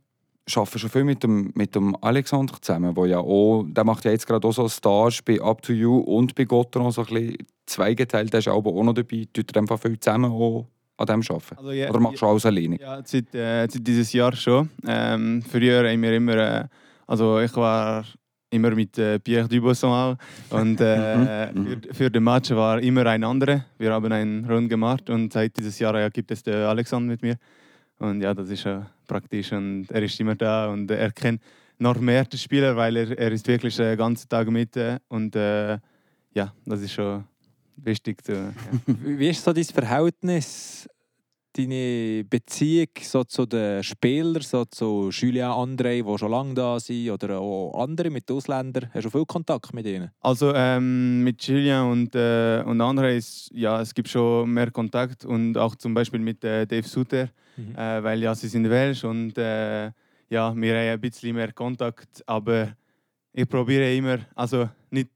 arbeite 0.55 0.79
schon 0.79 0.91
viel 0.91 1.03
mit 1.05 1.21
dem, 1.25 1.51
mit 1.57 1.75
dem 1.75 1.97
Alexander 2.05 2.55
zusammen, 2.61 2.95
wo 2.95 3.05
ja 3.05 3.19
auch, 3.19 3.65
der 3.67 3.83
macht 3.83 4.05
ja 4.05 4.13
jetzt 4.13 4.29
gerade 4.29 4.47
auch 4.47 4.53
so 4.53 4.69
Stage 4.69 5.23
bei 5.25 5.41
Up 5.41 5.61
to 5.63 5.73
You 5.73 5.99
und 5.99 6.37
bei 6.37 6.45
Gotteron 6.45 6.93
so 6.93 7.01
ein 7.01 7.07
bisschen 7.09 7.37
zweigeteilt, 7.67 8.33
der 8.33 8.39
ist 8.39 8.47
aber 8.47 8.71
auch 8.71 8.85
noch 8.85 8.95
dabei. 8.95 9.27
Tut 9.33 9.51
er 9.57 9.61
einfach 9.63 9.81
viel 9.81 9.99
zusammen 9.99 10.31
auch 10.31 10.69
an 11.01 11.07
dem 11.07 11.23
arbeiten? 11.29 11.57
Also, 11.57 11.71
ja, 11.73 11.89
Oder 11.89 12.01
machst 12.01 12.23
du 12.23 12.27
alles 12.27 12.47
alleine? 12.47 12.79
Ja, 12.79 13.01
seit, 13.05 13.35
äh, 13.35 13.67
seit 13.69 13.87
dieses 13.87 14.13
Jahr 14.13 14.35
schon. 14.37 14.69
Ähm, 14.87 15.43
früher 15.43 15.89
haben 15.89 16.03
wir 16.03 16.13
immer, 16.13 16.37
äh, 16.37 16.65
also 17.07 17.41
ich 17.41 17.55
war 17.57 18.05
immer 18.51 18.71
mit 18.71 18.99
äh, 18.99 19.19
Pierre 19.19 19.49
Dubosson 19.49 19.91
auch 19.91 20.17
und 20.51 20.81
äh, 20.81 21.53
Mhm, 21.53 21.67
für, 21.67 21.95
für 21.95 22.11
den 22.11 22.25
Match 22.25 22.51
war 22.51 22.81
immer 22.81 23.07
ein 23.07 23.25
anderer. 23.25 23.65
Wir 23.79 23.93
haben 23.93 24.13
einen 24.13 24.45
Rund 24.45 24.69
gemacht 24.69 25.09
und 25.09 25.33
seit 25.33 25.57
dieses 25.57 25.79
Jahr 25.79 25.99
ja, 25.99 26.09
gibt 26.09 26.31
es 26.31 26.43
den 26.43 26.55
Alexander 26.55 27.13
mit 27.13 27.23
mir. 27.23 27.37
Und 27.99 28.21
ja, 28.21 28.35
das 28.35 28.49
ist 28.51 28.65
ja 28.65 28.87
praktisch 29.07 29.53
und 29.53 29.87
er 29.91 30.03
ist 30.03 30.19
immer 30.21 30.35
da 30.35 30.69
und 30.69 30.91
er 30.91 31.11
kennt 31.13 31.43
noch 31.79 31.99
mehr 31.99 32.25
den 32.25 32.39
Spieler, 32.39 32.77
weil 32.77 32.97
er, 32.97 33.19
er 33.19 33.33
ist 33.33 33.47
wirklich 33.47 33.77
den 33.77 33.97
ganzen 33.97 34.29
Tag 34.29 34.49
mit 34.51 34.77
äh, 34.77 34.99
und 35.09 35.35
äh, 35.37 35.79
ja, 36.35 36.53
das 36.67 36.81
ist 36.83 36.93
schon 36.93 37.25
wichtig. 37.85 38.25
Zu, 38.25 38.33
ja. 38.33 38.53
Wie 38.87 39.29
ist 39.29 39.45
so 39.45 39.53
dein 39.53 39.65
Verhältnis, 39.65 40.89
deine 41.57 42.25
Beziehung 42.25 42.89
so 43.01 43.25
zu 43.25 43.45
den 43.45 43.83
Spielern, 43.83 44.43
so 44.43 44.65
zu 44.67 45.11
Julien 45.11 45.49
André, 45.51 46.03
die 46.03 46.19
schon 46.19 46.31
lange 46.31 46.55
da 46.55 46.79
sind, 46.79 47.11
oder 47.11 47.41
auch 47.41 47.83
andere 47.83 48.11
mit 48.11 48.31
Ausländern? 48.31 48.89
Hast 48.95 49.05
du 49.07 49.11
viel 49.11 49.27
Kontakt 49.27 49.75
mit 49.75 49.87
ihnen? 49.87 50.11
Also 50.21 50.53
ähm, 50.55 51.25
mit 51.25 51.43
Julien 51.43 51.83
und, 51.91 52.15
äh, 52.15 52.63
und 52.65 52.81
anderen 52.81 53.17
ist, 53.17 53.51
ja, 53.53 53.81
es 53.81 53.93
gibt 53.93 54.09
schon 54.09 54.51
mehr 54.51 54.71
Kontakt 54.71 55.25
und 55.25 55.57
auch 55.59 55.75
zum 55.75 55.93
Beispiel 55.95 56.21
mit 56.21 56.45
äh, 56.45 56.67
Dave 56.67 56.87
Suter, 56.87 57.29
Mhm. 57.57 57.75
äh, 57.77 58.03
weil 58.05 58.23
ja, 58.23 58.33
sie 58.33 58.47
sind 58.47 58.71
Welsch 58.71 59.03
und 59.03 59.37
äh, 59.37 59.87
ja, 59.87 59.93
wir 60.31 60.45
haben 60.45 60.63
ein 60.63 61.01
bisschen 61.01 61.35
mehr 61.35 61.53
Kontakt, 61.53 62.23
aber 62.27 62.69
ich 63.33 63.49
probiere 63.49 63.93
immer, 63.93 64.19
also 64.37 64.69
nicht, 64.91 65.09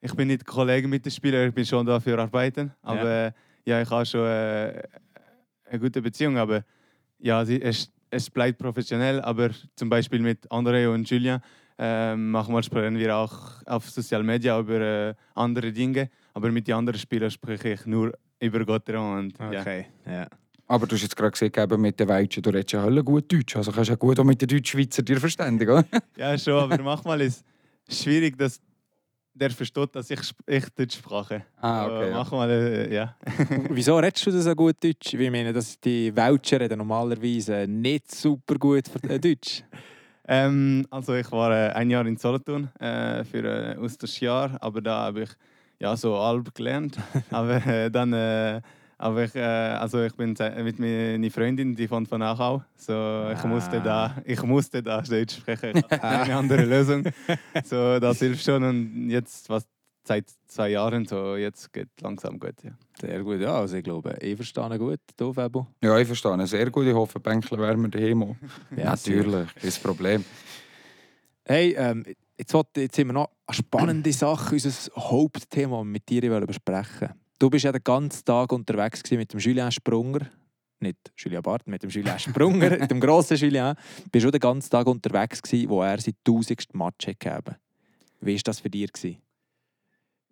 ich 0.00 0.14
bin 0.14 0.28
nicht 0.28 0.44
Kollege 0.44 0.88
mit 0.88 1.04
den 1.04 1.12
Spielern, 1.12 1.48
ich 1.48 1.54
bin 1.54 1.64
schon 1.64 1.86
da 1.86 2.00
für 2.00 2.18
arbeiten, 2.18 2.72
aber 2.82 3.24
ja, 3.24 3.32
ja 3.64 3.82
ich 3.82 3.90
habe 3.90 4.06
schon 4.06 4.26
äh, 4.26 4.82
eine 5.64 5.80
gute 5.80 6.00
Beziehung, 6.02 6.38
aber 6.38 6.64
ja, 7.18 7.42
es, 7.42 7.90
es 8.10 8.30
bleibt 8.30 8.58
professionell, 8.58 9.20
aber 9.20 9.50
zum 9.76 9.88
Beispiel 9.88 10.20
mit 10.20 10.50
André 10.50 10.92
und 10.92 11.08
Julien 11.08 11.40
ähm, 11.82 12.30
manchmal 12.30 12.62
sprechen 12.62 12.98
wir 12.98 13.16
auch 13.16 13.62
auf 13.64 13.88
Social 13.88 14.22
Media 14.22 14.58
über 14.58 14.80
äh, 14.80 15.14
andere 15.34 15.72
Dinge, 15.72 16.10
aber 16.34 16.50
mit 16.50 16.68
den 16.68 16.74
anderen 16.74 16.98
Spielern 16.98 17.30
spreche 17.30 17.70
ich 17.70 17.86
nur 17.86 18.12
über 18.38 18.66
Gotteron 18.66 19.18
und 19.18 19.38
ja. 19.38 19.64
ja. 20.06 20.26
Aber 20.66 20.86
du 20.86 20.94
hast 20.94 21.02
jetzt 21.02 21.16
gerade 21.16 21.30
gesagt, 21.30 21.56
eben 21.56 21.80
mit 21.80 21.98
den 21.98 22.06
Welschen, 22.06 22.42
du 22.42 22.50
redest 22.50 22.72
ja 22.72 22.82
hölle 22.82 23.02
gut 23.02 23.32
Deutsch. 23.32 23.56
Also 23.56 23.72
kannst 23.72 23.88
du 23.88 23.92
ja 23.94 23.96
gut 23.96 24.20
auch 24.20 24.24
mit 24.24 24.40
den 24.42 24.48
Deutschschweizer 24.48 25.02
dir 25.02 25.18
verständigen, 25.18 25.70
oder? 25.70 25.84
Ja, 26.16 26.36
schon, 26.36 26.70
aber 26.70 26.82
manchmal 26.82 27.22
ist 27.22 27.42
es 27.88 28.02
schwierig, 28.02 28.36
dass 28.36 28.60
der 29.34 29.50
versteht, 29.50 29.94
dass 29.94 30.10
ich, 30.10 30.20
ich 30.46 30.68
Deutsch 30.70 30.96
spreche. 30.96 31.44
Ah, 31.60 31.86
So, 31.86 31.92
okay. 31.94 32.08
Ja. 32.08 32.14
Manchmal, 32.16 32.50
äh, 32.50 32.94
ja. 32.94 33.16
Wieso 33.70 33.96
redest 33.98 34.26
du 34.26 34.30
das 34.30 34.44
so 34.44 34.54
gut 34.54 34.76
Deutsch? 34.82 35.14
Ich 35.14 35.30
meine, 35.30 35.52
dass 35.52 35.78
die 35.80 36.14
Welcher 36.14 36.60
reden 36.60 36.78
normalerweise 36.78 37.66
nicht 37.68 38.10
super 38.10 38.56
gut 38.56 38.88
für 38.88 39.08
äh, 39.08 39.18
Deutsch. 39.18 39.62
Ähm, 40.32 40.86
also 40.90 41.14
ich 41.14 41.32
war 41.32 41.50
äh, 41.50 41.72
ein 41.72 41.90
Jahr 41.90 42.06
in 42.06 42.16
Solothurn 42.16 42.70
äh, 42.78 43.24
für 43.24 43.38
ein 43.76 43.84
äh, 43.84 44.24
Jahr, 44.24 44.56
aber 44.60 44.80
da 44.80 45.06
habe 45.06 45.22
ich 45.22 45.30
ja 45.80 45.96
so 45.96 46.16
halb 46.16 46.54
gelernt. 46.54 46.96
aber 47.30 47.66
äh, 47.66 47.90
dann, 47.90 48.12
äh, 48.12 48.60
aber 49.00 49.24
ich, 49.24 49.34
äh, 49.34 49.40
also 49.40 50.02
ich 50.02 50.14
bin 50.14 50.34
mit 50.62 50.78
meiner 50.78 51.30
Freundin, 51.30 51.74
die 51.74 51.88
von 51.88 52.04
von 52.06 52.20
Achau, 52.22 52.62
so 52.76 53.30
ich 53.34 53.42
musste 53.44 53.80
da, 53.80 54.14
ich 54.24 54.42
musste 54.42 54.82
da 54.82 55.00
Deutsch 55.00 55.36
sprechen. 55.38 55.78
Ich 55.78 55.82
hatte 55.84 55.98
keine 55.98 56.36
andere 56.42 56.64
Lösung. 56.64 57.04
So 57.64 57.98
das 57.98 58.18
hilft 58.18 58.44
schon 58.44 58.62
und 58.62 59.08
jetzt 59.10 59.48
was 59.48 59.66
seit 60.06 60.26
zwei 60.48 60.70
Jahren 60.70 61.06
so 61.06 61.36
jetzt 61.36 61.72
geht 61.72 61.88
langsam 62.00 62.38
gut. 62.38 62.54
Ja. 62.62 62.72
Sehr 63.00 63.22
gut, 63.22 63.40
ja. 63.40 63.54
Also 63.54 63.76
ich 63.76 63.84
glaube, 63.84 64.16
ich 64.20 64.36
verstehe 64.36 64.78
gut. 64.78 65.00
Du, 65.16 65.32
Fabo? 65.32 65.66
Ja, 65.82 65.98
ich 65.98 66.06
verstehe 66.06 66.46
sehr 66.46 66.70
gut. 66.70 66.86
Ich 66.86 66.94
hoffe, 66.94 67.20
Bänkler 67.20 67.58
wären 67.58 67.80
wir 67.82 67.88
daheim. 67.88 68.36
Ja, 68.76 68.90
Natürlich, 68.90 69.54
kein 69.54 69.72
Problem. 69.82 70.24
Hey, 71.44 71.74
ähm, 71.76 72.04
jetzt, 72.38 72.54
wollte- 72.54 72.80
jetzt 72.82 72.96
sind 72.96 73.08
wir 73.08 73.12
noch 73.12 73.30
eine 73.46 73.54
spannende 73.56 74.12
Sache, 74.12 74.54
unser 74.54 74.70
Hauptthema, 74.96 75.76
das 75.78 75.84
wir 75.86 75.92
mit 75.92 76.08
dir 76.08 76.30
wollen 76.30 76.46
besprechen 76.46 77.10
Du 77.40 77.48
bist 77.48 77.64
ja 77.64 77.72
den 77.72 77.82
ganzen 77.82 78.22
Tag 78.22 78.52
unterwegs 78.52 79.02
mit 79.12 79.32
dem 79.32 79.40
Julien 79.40 79.72
Sprunger. 79.72 80.26
Nicht 80.78 80.98
Julien 81.16 81.40
Bart, 81.40 81.66
mit 81.66 81.82
dem 81.82 81.88
Julien 81.88 82.18
Sprunger, 82.18 82.68
mit 82.78 82.90
dem 82.90 83.00
grossen 83.00 83.38
Julien. 83.38 83.76
Du 84.04 84.10
bist 84.10 84.26
auch 84.26 84.30
den 84.30 84.40
ganzen 84.40 84.68
Tag 84.68 84.86
unterwegs 84.86 85.40
gewesen, 85.40 85.70
wo 85.70 85.82
er 85.82 85.98
sein 85.98 86.12
tausendsten 86.22 86.78
Match 86.78 87.06
hat 87.06 87.18
gegeben 87.18 87.56
Wie 88.20 88.34
war 88.34 88.42
das 88.44 88.60
für 88.60 88.68
dich? 88.68 88.92
Gewesen? 88.92 89.22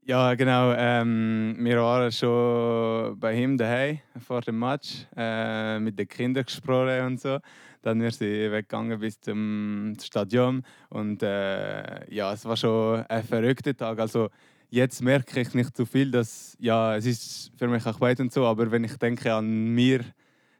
Ja, 0.03 0.35
genau. 0.35 0.75
Ähm, 0.77 1.57
wir 1.61 1.81
waren 1.81 2.13
schon 2.13 3.19
bei 3.19 3.43
ihm 3.43 3.57
daheim 3.57 4.01
vor 4.19 4.43
dem 4.43 4.59
Match 4.59 5.07
äh, 5.17 5.81
mit 5.81 5.99
den 5.99 6.09
Kindern 6.09 6.45
gesprochen 6.45 7.07
und 7.07 7.21
so. 7.23 7.39
Dann 7.81 8.03
wir 8.03 8.11
sie 8.11 8.53
weggegangen 8.53 9.01
bis 9.01 9.19
zum 9.19 9.95
Stadion 9.99 10.63
und 10.91 11.23
äh, 11.23 12.15
ja, 12.15 12.35
es 12.35 12.45
war 12.45 12.57
schon 12.59 13.01
ein 13.07 13.25
verrückter 13.25 13.75
Tag. 13.75 13.99
Also 13.99 14.29
jetzt 14.71 15.03
merke 15.03 15.41
ich 15.41 15.55
nicht 15.55 15.77
so 15.77 15.85
viel, 15.85 16.11
dass 16.11 16.57
ja, 16.59 16.97
es 16.97 17.07
ist 17.07 17.53
für 17.57 17.69
mich 17.69 17.85
auch 17.87 18.01
weit 18.01 18.21
und 18.21 18.33
so, 18.33 18.47
aber 18.47 18.71
wenn 18.71 18.85
ich 18.85 18.97
denke 18.97 19.33
an 19.33 19.75
mir 19.75 20.05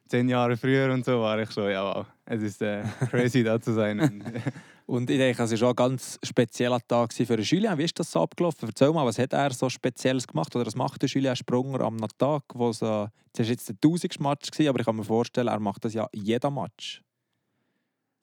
zehn 0.07 0.27
Jahre 0.27 0.57
früher 0.57 0.91
und 0.91 1.05
so, 1.05 1.21
war 1.21 1.39
ich 1.39 1.51
schon 1.51 1.69
ja, 1.69 1.83
wow, 1.83 2.05
es 2.25 2.41
ist 2.41 2.61
äh, 2.61 2.83
crazy 3.09 3.43
da 3.43 3.61
zu 3.61 3.73
sein. 3.73 3.99
Und, 4.85 5.09
ich 5.09 5.17
denke, 5.17 5.43
es 5.43 5.51
war 5.51 5.57
schon 5.57 5.69
ein 5.69 5.75
ganz 5.75 6.19
spezieller 6.23 6.79
Tag 6.87 7.13
für 7.13 7.25
den 7.25 7.45
Julien. 7.45 7.77
Wie 7.77 7.83
ist 7.83 7.99
das 7.99 8.11
so 8.11 8.21
abgelaufen? 8.21 8.67
Erzähl 8.67 8.91
mal, 8.91 9.05
was 9.05 9.19
hat 9.19 9.33
er 9.33 9.51
so 9.51 9.69
Spezielles 9.69 10.27
gemacht? 10.27 10.55
Oder 10.55 10.65
was 10.65 10.75
macht 10.75 11.01
der 11.01 11.09
Julien 11.09 11.35
Sprunger 11.35 11.81
am 11.81 11.97
Tag, 12.17 12.43
wo 12.53 12.71
so, 12.71 13.07
das 13.33 13.45
war 13.45 13.51
jetzt 13.51 13.69
der 13.69 13.75
1000. 13.75 14.19
Match, 14.19 14.49
gewesen, 14.51 14.69
aber 14.69 14.79
ich 14.79 14.85
kann 14.85 14.95
mir 14.95 15.03
vorstellen, 15.03 15.47
er 15.47 15.59
macht 15.59 15.85
das 15.85 15.93
ja 15.93 16.07
jeden 16.13 16.53
Match. 16.53 17.03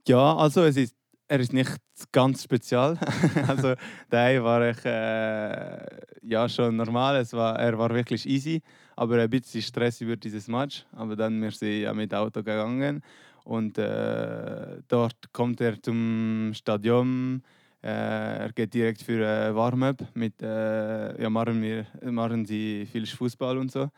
Ja, 0.08 0.36
also 0.36 0.62
es 0.64 0.76
ist, 0.76 0.94
er 1.28 1.40
ist 1.40 1.52
nicht 1.52 1.76
ganz 2.12 2.42
spezial. 2.42 2.98
also 3.48 3.74
daheim 4.10 4.44
war 4.44 4.70
ich 4.70 4.84
äh, 4.84 5.86
ja 6.22 6.48
schon 6.48 6.76
normal. 6.76 7.16
Es 7.16 7.32
war, 7.32 7.58
er 7.58 7.76
war 7.78 7.92
wirklich 7.94 8.28
easy, 8.28 8.62
aber 8.94 9.20
ein 9.20 9.30
bisschen 9.30 9.62
Stress 9.62 10.00
über 10.00 10.16
dieses 10.16 10.48
Match. 10.48 10.84
Aber 10.92 11.16
dann 11.16 11.40
wir 11.42 11.50
sind 11.50 11.82
ja 11.82 11.92
mit 11.92 12.14
Auto 12.14 12.42
gegangen 12.42 13.02
und 13.44 13.78
äh, 13.78 14.82
dort 14.88 15.32
kommt 15.32 15.60
er 15.60 15.80
zum 15.82 16.52
Stadion. 16.54 17.42
Äh, 17.82 17.88
er 17.88 18.52
geht 18.52 18.74
direkt 18.74 19.02
für 19.02 19.24
äh, 19.24 19.54
Warm-up 19.54 20.02
mit 20.14 20.42
äh, 20.42 21.22
ja 21.22 21.30
machen 21.30 21.62
wir 21.62 21.86
machen 22.02 22.44
sie 22.44 22.86
viel 22.90 23.06
Fußball 23.06 23.58
und 23.58 23.70
so 23.70 23.90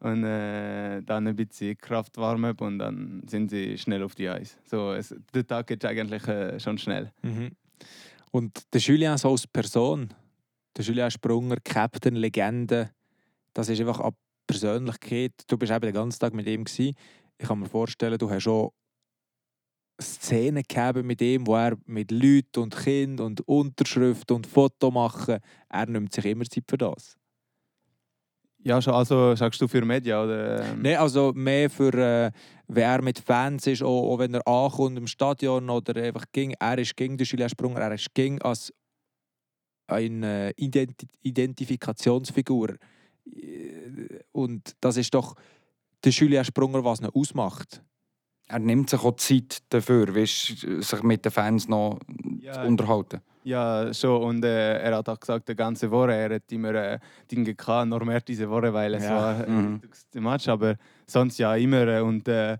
und 0.00 0.24
äh, 0.24 1.02
dann 1.02 1.26
ein 1.26 1.36
bisschen 1.36 1.76
Kraft 1.76 2.16
Warm-up 2.16 2.60
und 2.60 2.78
dann 2.78 3.22
sind 3.28 3.50
sie 3.50 3.76
schnell 3.78 4.02
auf 4.02 4.14
die 4.14 4.28
Eis. 4.28 4.58
So, 4.64 4.92
es, 4.92 5.14
der 5.34 5.46
Tag 5.46 5.66
geht 5.66 5.84
eigentlich 5.84 6.26
äh, 6.26 6.58
schon 6.58 6.78
schnell. 6.78 7.12
Mhm. 7.22 7.50
Und 8.32 8.72
der 8.72 8.80
Julien 8.80 9.18
so 9.18 9.30
als 9.30 9.46
Person, 9.46 10.12
der 10.76 10.84
Julien 10.84 11.10
Sprunger, 11.10 11.56
Captain, 11.62 12.16
Legende, 12.16 12.90
das 13.52 13.68
ist 13.68 13.80
einfach 13.80 14.00
eine 14.00 14.12
Persönlichkeit. 14.46 15.32
Du 15.48 15.58
bist 15.58 15.72
eben 15.72 15.80
den 15.80 15.94
ganzen 15.94 16.18
Tag 16.18 16.32
mit 16.32 16.46
ihm. 16.46 16.64
Gewesen. 16.64 16.94
Ich 17.38 17.48
kann 17.48 17.58
mir 17.58 17.68
vorstellen, 17.68 18.18
du 18.18 18.30
hast 18.30 18.44
schon 18.44 18.70
Szenen 20.00 20.62
gegeben 20.66 21.06
mit 21.06 21.20
ihm, 21.20 21.46
wo 21.46 21.56
er 21.56 21.76
mit 21.86 22.10
Leuten 22.10 22.60
und 22.60 22.76
Kind 22.76 23.20
und 23.20 23.46
Unterschrift 23.46 24.30
und 24.30 24.46
Foto 24.46 24.90
machen, 24.90 25.38
er 25.68 25.86
nimmt 25.86 26.12
sich 26.12 26.24
immer 26.24 26.44
Zeit 26.44 26.64
für 26.68 26.78
das. 26.78 27.18
Ja, 28.62 28.80
schon, 28.82 28.92
also 28.94 29.34
sagst 29.36 29.60
du 29.60 29.68
für 29.68 29.84
Media 29.84 30.22
oder? 30.22 30.60
ähm? 30.72 30.82
Nein, 30.82 30.96
also 30.96 31.32
mehr 31.34 31.70
für, 31.70 31.94
äh, 31.94 32.30
wenn 32.68 32.82
er 32.82 33.02
mit 33.02 33.18
Fans 33.18 33.66
ist, 33.66 33.82
auch, 33.82 34.12
auch 34.12 34.18
wenn 34.18 34.34
er 34.34 34.46
ankommt 34.46 34.98
im 34.98 35.06
Stadion 35.06 35.70
oder 35.70 36.00
einfach 36.02 36.24
ging, 36.32 36.54
er 36.60 36.78
ist 36.78 36.96
gegen 36.96 37.16
den 37.16 37.26
Julien 37.26 37.48
Sprunger, 37.48 37.80
er 37.80 37.94
ist 37.94 38.12
gegen 38.14 38.40
als 38.42 38.72
eine 39.86 40.52
Identi 40.56 41.08
Identifikationsfigur. 41.22 42.76
Äh, 43.26 44.20
Und 44.32 44.76
das 44.80 44.96
ist 44.96 45.14
doch 45.14 45.34
der 46.04 46.12
Julien 46.12 46.44
Sprunger, 46.44 46.84
was 46.84 47.00
ihn 47.00 47.06
ausmacht. 47.06 47.82
Er 48.46 48.58
nimmt 48.58 48.90
sich 48.90 49.00
auch 49.02 49.16
Zeit 49.16 49.58
dafür, 49.68 50.14
weißt, 50.14 50.66
sich 50.82 51.02
mit 51.02 51.24
den 51.24 51.32
Fans 51.32 51.68
noch 51.68 51.98
Ja. 52.40 52.52
zu 52.54 52.60
unterhalten. 52.62 53.20
Ja, 53.44 53.92
schon. 53.94 54.22
Und 54.22 54.44
äh, 54.44 54.78
er 54.78 54.96
hat 54.96 55.08
auch 55.08 55.18
gesagt, 55.18 55.48
die 55.48 55.54
ganze 55.54 55.90
Woche, 55.90 56.12
er 56.12 56.34
hat 56.34 56.52
immer 56.52 56.74
äh, 56.74 56.98
Dinge 57.30 57.54
gehabt, 57.54 57.88
noch 57.88 58.04
mehr 58.04 58.20
diese 58.20 58.48
Woche, 58.48 58.72
weil 58.72 58.94
es 58.94 59.04
Ja, 59.04 59.16
war 59.16 59.34
mhm. 59.34 59.58
ein 59.58 59.72
wichtigste 59.74 60.20
Match. 60.20 60.48
Aber 60.48 60.74
sonst 61.06 61.38
ja 61.38 61.54
immer. 61.56 61.86
Äh, 61.86 62.00
und 62.00 62.28
äh, 62.28 62.58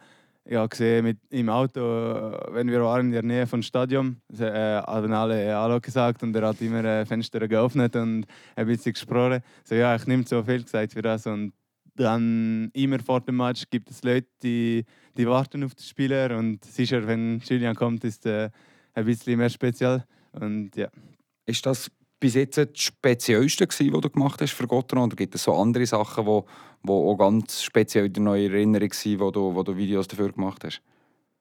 ja, 0.48 0.66
gesehen 0.66 1.04
mit 1.04 1.18
im 1.30 1.48
Auto, 1.48 1.80
äh, 1.80 2.54
wenn 2.54 2.68
wir 2.68 2.82
waren 2.82 3.06
in 3.06 3.12
der 3.12 3.22
Nähe 3.22 3.46
vom 3.46 3.62
Stadion, 3.62 4.20
äh, 4.38 4.80
haben 4.80 5.12
alle 5.12 5.44
äh, 5.44 5.52
Hallo 5.52 5.80
gesagt 5.80 6.22
und 6.22 6.34
er 6.34 6.48
hat 6.48 6.60
immer 6.60 6.84
äh, 6.84 7.06
Fenster 7.06 7.46
geöffnet 7.46 7.94
und 7.94 8.26
ein 8.56 8.66
bisschen 8.66 8.92
gesprochen. 8.92 9.42
So 9.64 9.74
ja, 9.74 9.94
ich 9.94 10.06
nehme 10.06 10.24
so 10.26 10.42
viel 10.42 10.64
Zeit 10.64 10.92
für 10.92 11.02
das 11.02 11.26
und 11.26 11.52
dann 11.94 12.70
immer 12.72 12.98
vor 13.00 13.20
dem 13.20 13.36
Match 13.36 13.64
gibt 13.70 13.90
es 13.90 14.02
Leute, 14.02 14.28
die, 14.42 14.84
die 15.16 15.28
warten 15.28 15.62
auf 15.64 15.74
den 15.74 15.82
Spieler 15.82 16.36
und 16.36 16.64
sicher, 16.64 17.06
wenn 17.06 17.40
Julian 17.40 17.74
kommt, 17.74 18.04
ist 18.04 18.24
äh, 18.26 18.50
ein 18.94 19.04
bisschen 19.04 19.38
mehr 19.38 19.50
speziell. 19.50 20.04
Und 20.32 20.76
ja. 20.76 20.88
Ist 21.46 21.66
das 21.66 21.90
bis 22.20 22.34
jetzt 22.34 22.58
das 22.58 22.68
Speziellste, 22.74 23.66
gewesen, 23.66 23.92
was 23.92 24.00
du 24.02 24.10
gemacht 24.10 24.40
hast 24.40 24.52
für 24.52 24.66
Gotteron? 24.66 25.04
Oder 25.04 25.16
gibt 25.16 25.34
es 25.34 25.42
so 25.42 25.54
andere 25.54 25.86
Sachen, 25.86 26.24
die 26.24 26.28
wo, 26.28 26.46
wo 26.82 27.10
auch 27.10 27.16
ganz 27.16 27.62
speziell 27.62 28.06
in 28.06 28.12
der 28.12 28.22
neuen 28.22 28.52
Erinnerung 28.52 28.90
waren, 28.90 29.20
wo 29.20 29.30
du, 29.30 29.54
wo 29.54 29.62
du 29.62 29.76
Videos 29.76 30.06
dafür 30.06 30.30
gemacht 30.30 30.62
hast? 30.64 30.82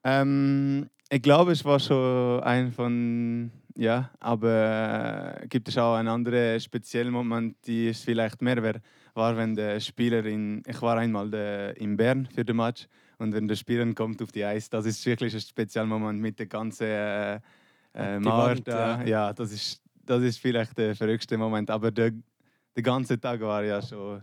Ähm, 0.04 0.90
ich 1.10 1.22
glaube, 1.22 1.52
es 1.52 1.66
war 1.66 1.80
schon 1.80 2.42
ein 2.42 2.72
von, 2.72 3.52
ja, 3.76 4.10
aber 4.20 5.42
äh, 5.42 5.48
gibt 5.48 5.68
es 5.68 5.78
auch 5.78 5.96
einen 5.96 6.08
anderen 6.08 6.60
speziellen 6.60 7.12
Moment, 7.12 7.58
die 7.66 7.90
es 7.90 8.02
vielleicht 8.02 8.42
mehr 8.42 8.64
wär, 8.64 8.82
war, 9.14 9.36
wenn 9.36 9.56
der 9.56 9.80
Spieler 9.82 10.26
in, 10.26 10.64
ich 10.66 10.82
war 10.82 10.98
einmal 10.98 11.30
de, 11.30 11.78
in 11.78 11.98
Bern 11.98 12.28
für 12.34 12.46
den 12.46 12.56
Match 12.56 12.88
und 13.18 13.34
wenn 13.34 13.48
der 13.48 13.56
Spieler 13.56 13.92
kommt 13.94 14.22
auf 14.22 14.32
die 14.32 14.46
Eis, 14.46 14.70
das 14.70 14.86
ist 14.86 15.06
wirklich 15.06 15.34
ein 15.34 15.42
spezieller 15.42 15.86
Moment 15.86 16.22
mit 16.22 16.40
der 16.40 16.46
ganzen 16.46 16.88
äh, 16.88 17.40
äh, 17.94 18.20
Mauer 18.20 18.50
Wand, 18.50 18.68
ja. 18.68 19.04
Ja, 19.04 19.34
das 19.34 19.52
ist, 19.52 19.82
das 20.06 20.22
ist 20.24 20.40
vielleicht 20.40 20.78
der 20.78 20.96
verrückte 20.96 21.38
Moment, 21.38 21.70
aber 21.70 21.92
der, 21.92 22.12
der 22.76 22.84
ganze 22.84 23.20
Tag 23.20 23.42
war 23.42 23.64
ja 23.64 23.82
schon, 23.82 24.22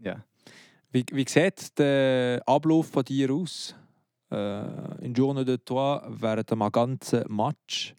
ja. 0.00 0.24
Wie, 0.90 1.04
wie 1.12 1.28
sieht 1.28 1.78
der 1.78 2.42
Ablauf 2.46 2.88
von 2.88 3.04
dir 3.04 3.30
aus? 3.30 3.74
Äh, 4.30 5.04
in 5.04 5.14
Journée 5.14 5.44
de 5.44 5.58
Toi 5.58 6.00
während 6.08 6.52
einem 6.52 6.70
ganzen 6.70 7.24
Match? 7.28 7.94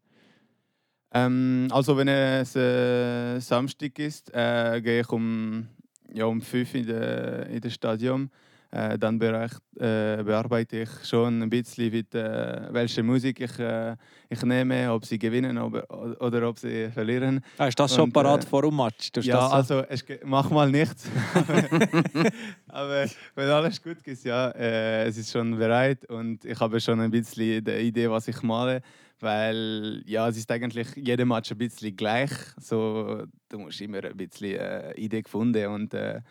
Ähm, 1.11 1.67
also 1.71 1.97
wenn 1.97 2.07
es 2.07 2.55
äh, 2.55 3.39
Samstag 3.39 3.97
ist, 3.99 4.31
äh, 4.33 4.79
gehe 4.81 5.01
ich 5.01 5.09
um, 5.09 5.67
ja, 6.13 6.25
um 6.25 6.41
5 6.41 6.75
in 6.75 6.87
das 6.87 7.47
in 7.47 7.61
das 7.61 7.73
Stadion. 7.73 8.29
Äh, 8.71 8.99
dann 8.99 9.17
bereich, 9.17 9.51
äh, 9.77 10.21
bearbeite 10.21 10.81
ich 10.81 10.89
schon 11.03 11.41
ein 11.41 11.49
bisschen, 11.49 11.91
mit, 11.91 12.13
äh, 12.13 12.71
welche 12.71 13.01
Musik 13.01 13.39
ich, 13.39 13.57
äh, 13.57 13.95
ich 14.29 14.43
nehme, 14.43 14.93
ob 14.93 15.05
sie 15.05 15.17
gewinnen 15.17 15.57
oder, 15.57 15.85
oder 16.21 16.47
ob 16.47 16.59
sie 16.59 16.87
verlieren. 16.91 17.43
Ah, 17.57 17.65
ist 17.65 17.79
das 17.79 17.95
schon 17.95 18.03
Und, 18.03 18.13
parat 18.13 18.43
äh, 18.43 18.47
vor 18.47 18.61
dem 18.61 18.75
Match? 18.75 19.11
Tust 19.11 19.25
ja, 19.25 19.41
so? 19.41 19.55
also 19.55 19.83
ich 19.89 20.03
mach 20.23 20.51
mal 20.51 20.69
nichts. 20.69 21.09
Aber 22.67 23.05
wenn 23.33 23.49
alles 23.49 23.81
gut 23.81 24.05
ist, 24.05 24.23
ja, 24.23 24.49
äh, 24.51 25.07
es 25.07 25.17
ist 25.17 25.31
schon 25.31 25.57
bereit 25.57 26.05
und 26.05 26.45
ich 26.45 26.59
habe 26.59 26.79
schon 26.79 26.99
ein 26.99 27.09
bisschen 27.09 27.63
die 27.63 27.71
Idee, 27.71 28.07
was 28.07 28.27
ich 28.27 28.39
male, 28.43 28.83
weil 29.19 30.03
ja, 30.05 30.27
es 30.29 30.37
ist 30.37 30.51
eigentlich 30.51 30.89
jeder 30.95 31.25
Match 31.25 31.51
ein 31.51 31.57
bisschen 31.57 31.95
gleich. 31.95 32.31
So, 32.59 33.23
du 33.49 33.57
musst 33.57 33.81
immer 33.81 34.03
ein 34.03 34.15
bisschen 34.15 34.59
äh, 34.59 34.93
Idee 34.93 35.23
gefunden 35.23 35.65
und 35.67 35.93
äh, 35.95 36.21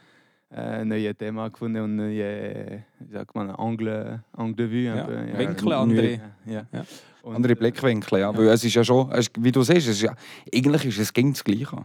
äh, 0.50 0.84
neue 0.84 1.14
Thema 1.14 1.48
gefunden 1.48 1.82
und 1.82 1.96
neue, 1.96 2.84
wie 3.00 3.12
sagt 3.12 3.34
man, 3.34 3.50
Angle, 3.50 4.22
Angle 4.32 4.54
de 4.54 4.70
vue. 4.70 4.96
Ja, 4.96 5.04
aber, 5.04 5.38
Winkel, 5.38 5.68
ja, 5.68 5.80
andere. 5.80 6.10
Ja, 6.10 6.20
ja. 6.46 6.66
Ja. 6.72 6.84
Und, 7.22 7.36
Andere 7.36 7.52
äh, 7.52 7.56
Blickwinkel, 7.56 8.20
ja. 8.20 8.36
Weil 8.36 8.48
es 8.48 8.64
ist 8.64 8.74
ja 8.74 8.82
schon, 8.82 9.10
wie 9.38 9.52
du 9.52 9.62
siehst, 9.62 9.88
es 9.88 9.96
ist 9.96 10.02
ja, 10.02 10.14
eigentlich 10.54 10.84
ist 10.86 10.98
es 10.98 11.12
ging 11.12 11.32
das 11.32 11.44
Gleiche. 11.44 11.84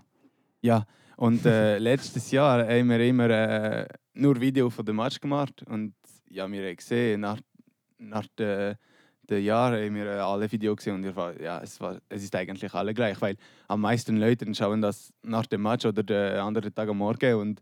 Ja, 0.61 0.85
und 1.17 1.45
äh, 1.45 1.77
letztes 1.79 2.31
Jahr 2.31 2.65
haben 2.65 2.89
wir 2.89 2.99
immer 3.01 3.29
äh, 3.29 3.87
nur 4.13 4.39
Video 4.39 4.69
von 4.69 4.85
dem 4.85 4.95
Match 4.95 5.19
gemacht 5.19 5.63
und 5.67 5.93
ja, 6.29 6.49
wir 6.49 6.65
haben 6.65 6.75
gesehen, 6.75 7.21
nach, 7.21 7.39
nach 7.97 8.25
den, 8.39 8.75
den 9.29 9.43
Jahren 9.43 9.83
haben 9.83 9.95
wir 9.95 10.05
äh, 10.05 10.19
alle 10.19 10.49
Videos 10.51 10.77
gesehen 10.77 10.95
und 10.95 11.15
war, 11.15 11.39
ja, 11.41 11.59
es, 11.61 11.81
war, 11.81 11.99
es 12.07 12.23
ist 12.23 12.35
eigentlich 12.35 12.73
alle 12.73 12.93
gleich, 12.93 13.19
weil 13.21 13.35
am 13.67 13.81
meisten 13.81 14.17
Leute 14.17 14.53
schauen 14.55 14.81
das 14.81 15.11
nach 15.21 15.45
dem 15.47 15.63
Match 15.63 15.85
oder 15.85 16.03
den 16.03 16.37
anderen 16.37 16.73
Tag 16.73 16.87
am 16.87 16.97
Morgen 16.97 17.35
und 17.35 17.61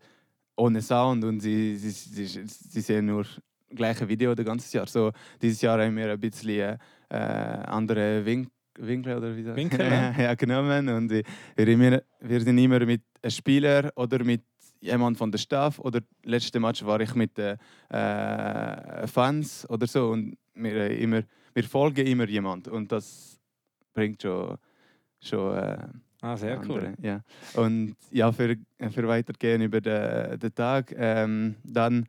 ohne 0.56 0.82
Sound 0.82 1.24
und 1.24 1.40
sie, 1.40 1.76
sie, 1.78 1.92
sie, 1.92 2.46
sie 2.46 2.82
sehen 2.82 3.06
nur 3.06 3.26
gleiche 3.70 4.08
Video 4.08 4.36
das 4.36 4.46
ganze 4.46 4.78
Jahr. 4.78 4.88
So, 4.88 5.12
dieses 5.42 5.62
Jahr 5.62 5.82
haben 5.82 5.96
wir 5.96 6.12
ein 6.12 6.20
bisschen 6.20 6.60
äh, 6.60 6.78
äh, 7.10 7.16
andere 7.16 8.26
Wink 8.26 8.50
Winkel 8.80 9.18
oder 9.18 9.36
wie 9.36 9.46
Winkel, 9.46 9.82
ja. 9.82 10.12
ja, 10.18 10.34
genommen 10.36 10.88
und 10.90 11.10
wir, 11.10 11.24
wir, 11.58 12.42
sind 12.42 12.58
immer 12.58 12.80
mit 12.86 13.02
einem 13.22 13.32
Spieler 13.32 13.92
oder 13.96 14.24
mit 14.24 14.44
jemand 14.80 15.18
von 15.18 15.30
der 15.30 15.38
Staff 15.38 15.78
oder 15.80 16.00
letzte 16.24 16.60
Match 16.60 16.84
war 16.86 17.02
ich 17.02 17.14
mit 17.14 17.38
den 17.38 17.58
äh, 17.90 19.08
Fans 19.08 19.70
oder 19.70 19.88
so 19.88 20.10
und 20.12 20.38
wir, 20.54 20.74
äh, 20.74 21.04
immer, 21.04 21.22
wir 21.54 21.64
folgen 21.64 22.08
immer 22.08 22.28
jemand 22.28 22.70
und 22.70 22.92
das 22.92 23.40
bringt 23.94 24.22
schon, 24.22 24.58
schon 25.20 25.58
äh, 25.58 25.78
Ah, 26.22 26.38
sehr 26.38 26.62
cool. 26.70 26.86
andere, 26.86 26.94
Ja. 27.02 27.22
Und 27.56 27.96
ja, 28.12 28.32
für, 28.32 28.56
für 28.92 29.08
weitergehen 29.08 29.62
über 29.62 29.82
den, 29.82 30.40
den 30.40 30.54
Tag, 30.54 30.94
ähm, 30.96 31.56
dann 31.64 32.08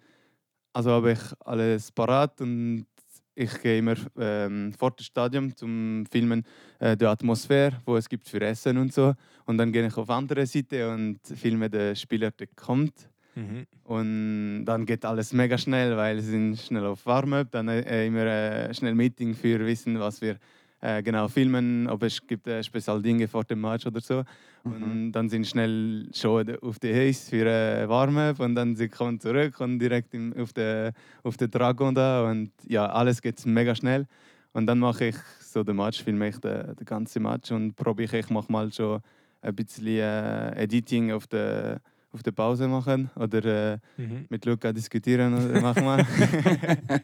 also 0.72 0.90
habe 0.90 1.12
ich 1.12 1.20
alles 1.44 1.90
parat 1.92 2.40
und 2.40 2.86
ich 3.34 3.62
gehe 3.62 3.78
immer 3.78 3.94
ähm, 4.18 4.72
vor 4.78 4.90
das 4.90 5.06
Stadion 5.06 5.56
zum 5.56 6.04
Filmen 6.10 6.44
äh, 6.78 6.96
die 6.96 7.06
Atmosphäre, 7.06 7.80
wo 7.86 7.96
es 7.96 8.08
gibt 8.08 8.28
für 8.28 8.40
Essen 8.40 8.76
und 8.76 8.92
so. 8.92 9.14
Und 9.46 9.58
dann 9.58 9.72
gehe 9.72 9.86
ich 9.86 9.96
auf 9.96 10.10
andere 10.10 10.46
Seite 10.46 10.90
und 10.92 11.18
filme 11.26 11.70
den 11.70 11.96
Spieler, 11.96 12.30
der 12.30 12.48
kommt. 12.48 13.08
Mhm. 13.34 13.66
Und 13.84 14.64
dann 14.66 14.84
geht 14.84 15.04
alles 15.06 15.32
mega 15.32 15.56
schnell, 15.56 15.96
weil 15.96 16.20
sie 16.20 16.32
sind 16.32 16.58
schnell 16.58 16.84
auf 16.84 17.06
Warm-up. 17.06 17.50
Dann 17.50 17.68
äh, 17.68 18.06
immer 18.06 18.26
äh, 18.26 18.74
schnell 18.74 18.94
Meeting 18.94 19.34
für 19.34 19.58
wissen, 19.60 19.98
was 19.98 20.20
wir 20.20 20.36
äh, 20.82 21.02
genau 21.02 21.28
filmen, 21.28 21.88
ob 21.88 22.02
es 22.02 22.20
gibt 22.26 22.46
äh, 22.46 22.62
Spezialdinge 22.62 23.26
vor 23.28 23.44
dem 23.44 23.60
Match 23.62 23.86
oder 23.86 24.00
so. 24.00 24.24
Und 24.64 25.10
dann 25.12 25.28
sind 25.28 25.46
schnell 25.46 26.08
schon 26.14 26.56
auf 26.60 26.78
die 26.78 26.92
Haze 26.94 27.30
für 27.30 27.46
äh, 27.46 27.88
Warm-up 27.88 28.38
und 28.40 28.54
dann 28.54 28.76
sie 28.76 28.88
kommen 28.88 29.18
zurück 29.18 29.58
und 29.60 29.78
direkt 29.80 30.12
im, 30.14 30.32
auf 30.38 30.52
den 30.52 30.92
auf 31.24 31.36
den 31.36 31.50
Dragon 31.50 31.94
da 31.94 32.30
und 32.30 32.52
ja, 32.68 32.86
alles 32.86 33.20
geht 33.22 33.44
mega 33.46 33.74
schnell. 33.74 34.06
Und 34.52 34.66
dann 34.66 34.78
mache 34.78 35.06
ich 35.06 35.16
so 35.40 35.64
den 35.64 35.76
Match, 35.76 36.02
filme 36.04 36.28
ich 36.28 36.36
den, 36.38 36.76
den 36.76 36.84
ganzen 36.84 37.22
Match 37.22 37.50
und 37.50 37.74
probiere 37.74 38.18
ich 38.18 38.30
mach 38.30 38.48
mal 38.48 38.70
schon 38.72 39.00
ein 39.40 39.54
bisschen 39.54 39.86
äh, 39.86 40.62
Editing 40.62 41.10
auf 41.12 41.26
der 41.26 41.80
auf 42.12 42.22
der 42.22 42.32
Pause 42.32 42.68
machen 42.68 43.10
oder 43.16 43.44
äh, 43.72 43.78
Mhm. 43.96 44.26
mit 44.28 44.44
Luca 44.44 44.72
diskutieren 44.72 45.32
oder 45.34 45.60
machen 45.60 45.84
wir. 45.84 46.06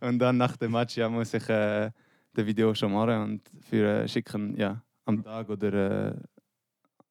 und 0.00 0.18
dann 0.18 0.36
nach 0.36 0.56
dem 0.56 0.70
Match 0.72 0.96
ja, 0.96 1.08
muss 1.08 1.34
ich 1.34 1.48
äh, 1.48 1.90
das 2.34 2.46
Video 2.46 2.74
schon 2.74 2.92
machen 2.92 3.22
und 3.22 3.42
für 3.68 4.02
äh, 4.02 4.08
schicken 4.08 4.56
ja, 4.56 4.82
am 5.06 5.22
Tag 5.22 5.48
oder 5.48 6.10
äh, 6.10 6.14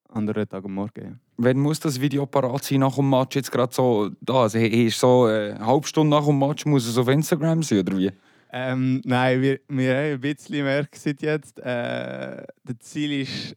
anderen 0.10 0.47
Tag 0.47 0.63
am 0.65 0.73
Morgen. 0.73 1.03
Ja. 1.03 1.12
Wann 1.38 1.58
muss 1.60 1.79
das 1.79 1.99
Video 1.99 2.25
parat 2.25 2.63
sein 2.63 2.79
nach 2.79 2.95
dem 2.95 3.10
Match? 3.10 3.36
Jetzt 3.36 3.51
gerade 3.51 3.73
so 3.73 4.10
da, 4.21 4.41
also 4.43 4.58
ist 4.58 4.99
so 4.99 5.27
äh, 5.27 5.51
eine 5.53 5.65
halbe 5.65 5.88
Stunde 5.88 6.15
nach 6.15 6.25
dem 6.25 6.39
Match 6.39 6.65
muss 6.65 6.88
es 6.88 6.97
auf 6.97 7.08
Instagram 7.08 7.63
sein 7.63 7.79
oder 7.79 7.97
wie? 7.97 8.12
Ähm, 8.51 9.01
nein, 9.05 9.41
wir, 9.41 9.60
wir 9.67 9.95
haben 9.95 10.13
ein 10.13 10.21
bisschen 10.21 10.55
gemerkt 10.55 10.95
seit 10.95 11.21
jetzt. 11.21 11.60
Äh, 11.60 12.45
das 12.63 12.79
Ziel 12.79 13.21
ist 13.21 13.55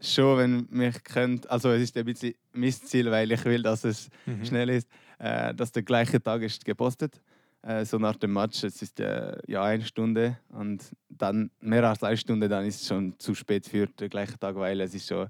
schon, 0.00 0.38
wenn 0.38 0.66
mich 0.70 1.02
kennt, 1.04 1.48
also 1.50 1.70
es 1.70 1.82
ist 1.84 1.96
ein 1.96 2.04
bisschen 2.04 2.34
mein 2.52 2.70
Ziel, 2.72 3.10
weil 3.10 3.32
ich 3.32 3.42
will, 3.46 3.62
dass 3.62 3.84
es 3.84 4.10
Mhm. 4.26 4.44
schnell 4.44 4.68
ist, 4.68 4.88
äh, 5.18 5.54
dass 5.54 5.72
der 5.72 5.82
gleiche 5.84 6.22
Tag 6.22 6.42
ist 6.42 6.64
gepostet. 6.66 7.22
Äh, 7.66 7.84
so 7.84 7.98
nach 7.98 8.14
dem 8.16 8.32
Match, 8.32 8.62
es 8.62 8.80
ist 8.80 9.00
äh, 9.00 9.36
ja 9.48 9.64
eine 9.64 9.84
Stunde 9.84 10.38
und 10.50 10.84
dann 11.08 11.50
mehr 11.60 11.82
als 11.88 12.02
eine 12.04 12.16
Stunde, 12.16 12.48
dann 12.48 12.64
ist 12.64 12.80
es 12.82 12.86
schon 12.86 13.18
zu 13.18 13.34
spät 13.34 13.66
für 13.66 13.86
den 13.88 14.08
gleichen 14.08 14.38
Tag, 14.38 14.54
weil 14.54 14.80
es 14.80 14.94
ist 14.94 15.08
schon, 15.08 15.26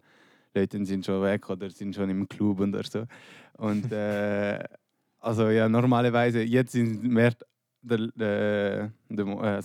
Leute 0.54 0.84
sind 0.84 1.04
schon 1.06 1.22
weg 1.22 1.48
oder 1.48 1.70
sind 1.70 1.94
schon 1.94 2.10
im 2.10 2.28
Club 2.28 2.60
oder 2.60 2.82
so. 2.84 3.04
Und 3.54 3.90
äh, 3.90 4.62
also 5.20 5.48
ja, 5.48 5.66
normalerweise, 5.66 6.42
jetzt 6.42 6.72
sind 6.72 7.02
mehr 7.04 7.32
der, 7.80 8.08
der, 8.14 8.92
der, 9.08 9.24
Mo- 9.24 9.42
äh, 9.42 9.62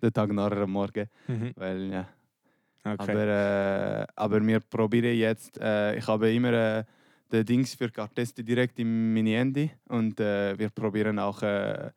der 0.00 0.12
Tag 0.12 0.32
nachher 0.32 0.58
am 0.62 0.70
Morgen, 0.70 1.08
Mhm. 1.26 1.52
weil 1.56 1.90
ja. 1.90 2.08
Okay. 2.84 2.96
Aber, 2.96 3.26
äh, 3.26 4.06
aber 4.14 4.46
wir 4.46 4.60
probieren 4.60 5.16
jetzt, 5.16 5.58
äh, 5.60 5.96
ich 5.96 6.06
habe 6.06 6.32
immer 6.32 6.84
äh, 7.32 7.44
den 7.44 7.46
Dings 7.46 7.74
für 7.74 7.90
Karteste 7.90 8.42
direkt 8.44 8.78
in 8.78 9.12
meine 9.14 9.30
Handy 9.30 9.70
und 9.88 10.18
äh, 10.20 10.58
wir 10.58 10.70
probieren 10.70 11.18
auch 11.18 11.42
äh, 11.42 11.90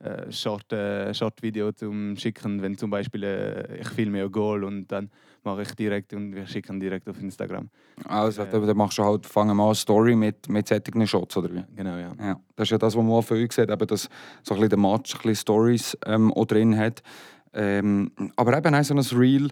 äh, 0.00 0.30
Short, 0.30 0.72
äh, 0.72 1.12
Short-Video 1.12 1.72
zu 1.72 1.92
schicken, 2.16 2.62
wenn 2.62 2.78
zum 2.78 2.90
Beispiel 2.90 3.24
äh, 3.24 3.80
ich 3.80 3.88
filme 3.88 4.22
ein 4.22 4.30
Goal 4.30 4.62
und 4.62 4.86
dann 4.88 5.10
mache 5.42 5.62
ich 5.62 5.74
direkt 5.74 6.12
und 6.12 6.34
wir 6.34 6.46
schicken 6.46 6.78
direkt 6.78 7.08
auf 7.08 7.20
Instagram. 7.20 7.68
Also, 8.04 8.42
Ja. 8.42 8.48
da, 8.48 8.60
da 8.60 8.74
machst 8.74 8.98
du 8.98 9.02
halt, 9.02 9.26
fangen 9.26 9.56
wir 9.56 9.62
an, 9.62 9.68
eine 9.68 9.74
Story 9.74 10.14
mit, 10.14 10.48
mit 10.48 10.68
solchen 10.68 11.04
Shots 11.06 11.36
oder 11.36 11.52
wie? 11.52 11.64
Genau, 11.74 11.96
ja. 11.96 12.12
Ja, 12.16 12.40
das 12.54 12.66
ist 12.66 12.70
ja 12.70 12.78
das, 12.78 12.94
was 12.94 13.02
man 13.02 13.12
auch 13.12 13.22
viel 13.22 13.50
sieht, 13.50 13.70
eben, 13.70 13.86
dass 13.88 14.08
so 14.44 14.54
ein 14.54 14.60
bisschen 14.60 14.68
der 14.70 14.78
Match 14.78 15.14
ein 15.14 15.20
bisschen 15.22 15.34
Stories 15.34 15.98
ähm, 16.06 16.32
auch 16.32 16.44
drin 16.46 16.76
hat. 16.76 17.02
Ähm, 17.52 18.12
aber 18.36 18.56
eben 18.56 18.74
auch 18.74 18.84
so 18.84 18.94
ein 18.94 19.18
Reel, 19.18 19.48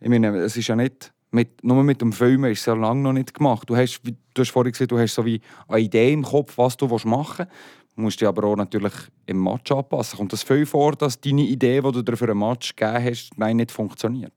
ich 0.00 0.08
meine, 0.08 0.34
es 0.38 0.56
ist 0.56 0.68
ja 0.68 0.76
nicht, 0.76 1.12
mit, 1.32 1.64
nur 1.64 1.82
mit 1.82 2.00
dem 2.00 2.12
Filmen 2.12 2.52
ist 2.52 2.60
es 2.60 2.66
ja 2.66 2.74
lange 2.74 3.00
noch 3.00 3.12
nicht 3.12 3.34
gemacht. 3.34 3.68
Du 3.68 3.76
hast, 3.76 4.02
du 4.04 4.40
hast 4.40 4.50
vorhin 4.50 4.72
gesagt, 4.72 4.92
du 4.92 4.98
hast 4.98 5.14
so 5.14 5.24
wie 5.24 5.40
eine 5.66 5.80
Idee 5.80 6.12
im 6.12 6.22
Kopf, 6.22 6.56
was 6.58 6.76
du 6.76 6.86
machen 6.86 7.46
willst. 7.46 7.52
Du 7.94 8.00
musst 8.00 8.20
dich 8.20 8.28
aber 8.28 8.44
auch 8.44 8.56
natürlich 8.56 8.92
im 9.26 9.42
Match 9.42 9.70
anpassen. 9.70 10.18
Kommt 10.18 10.32
das 10.32 10.42
viel 10.42 10.64
vor, 10.64 10.92
dass 10.92 11.20
deine 11.20 11.42
Idee, 11.42 11.80
die 11.80 11.92
du 11.92 12.02
dir 12.02 12.16
für 12.16 12.30
einen 12.30 12.38
Match 12.38 12.74
gegeben 12.74 13.04
hast, 13.04 13.30
nein, 13.36 13.56
nicht 13.56 13.70
funktioniert? 13.70 14.32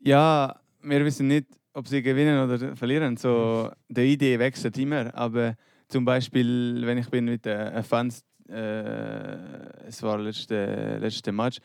Ja, 0.00 0.60
wir 0.82 1.04
wissen 1.04 1.28
nicht, 1.28 1.46
ob 1.72 1.88
sie 1.88 2.02
gewinnen 2.02 2.42
oder 2.42 2.76
verlieren. 2.76 3.16
So, 3.16 3.70
die 3.88 4.12
Idee 4.12 4.38
wechselt 4.38 4.76
immer, 4.78 5.14
aber 5.14 5.54
zum 5.88 6.04
Beispiel, 6.04 6.82
wenn 6.84 6.98
ich 6.98 7.08
bin 7.08 7.26
mit 7.26 7.44
den 7.44 7.82
Fans, 7.84 8.24
äh, 8.48 9.86
es 9.86 10.02
war 10.02 10.18
letzte 10.18 10.98
letzte 10.98 11.32
Match, 11.32 11.58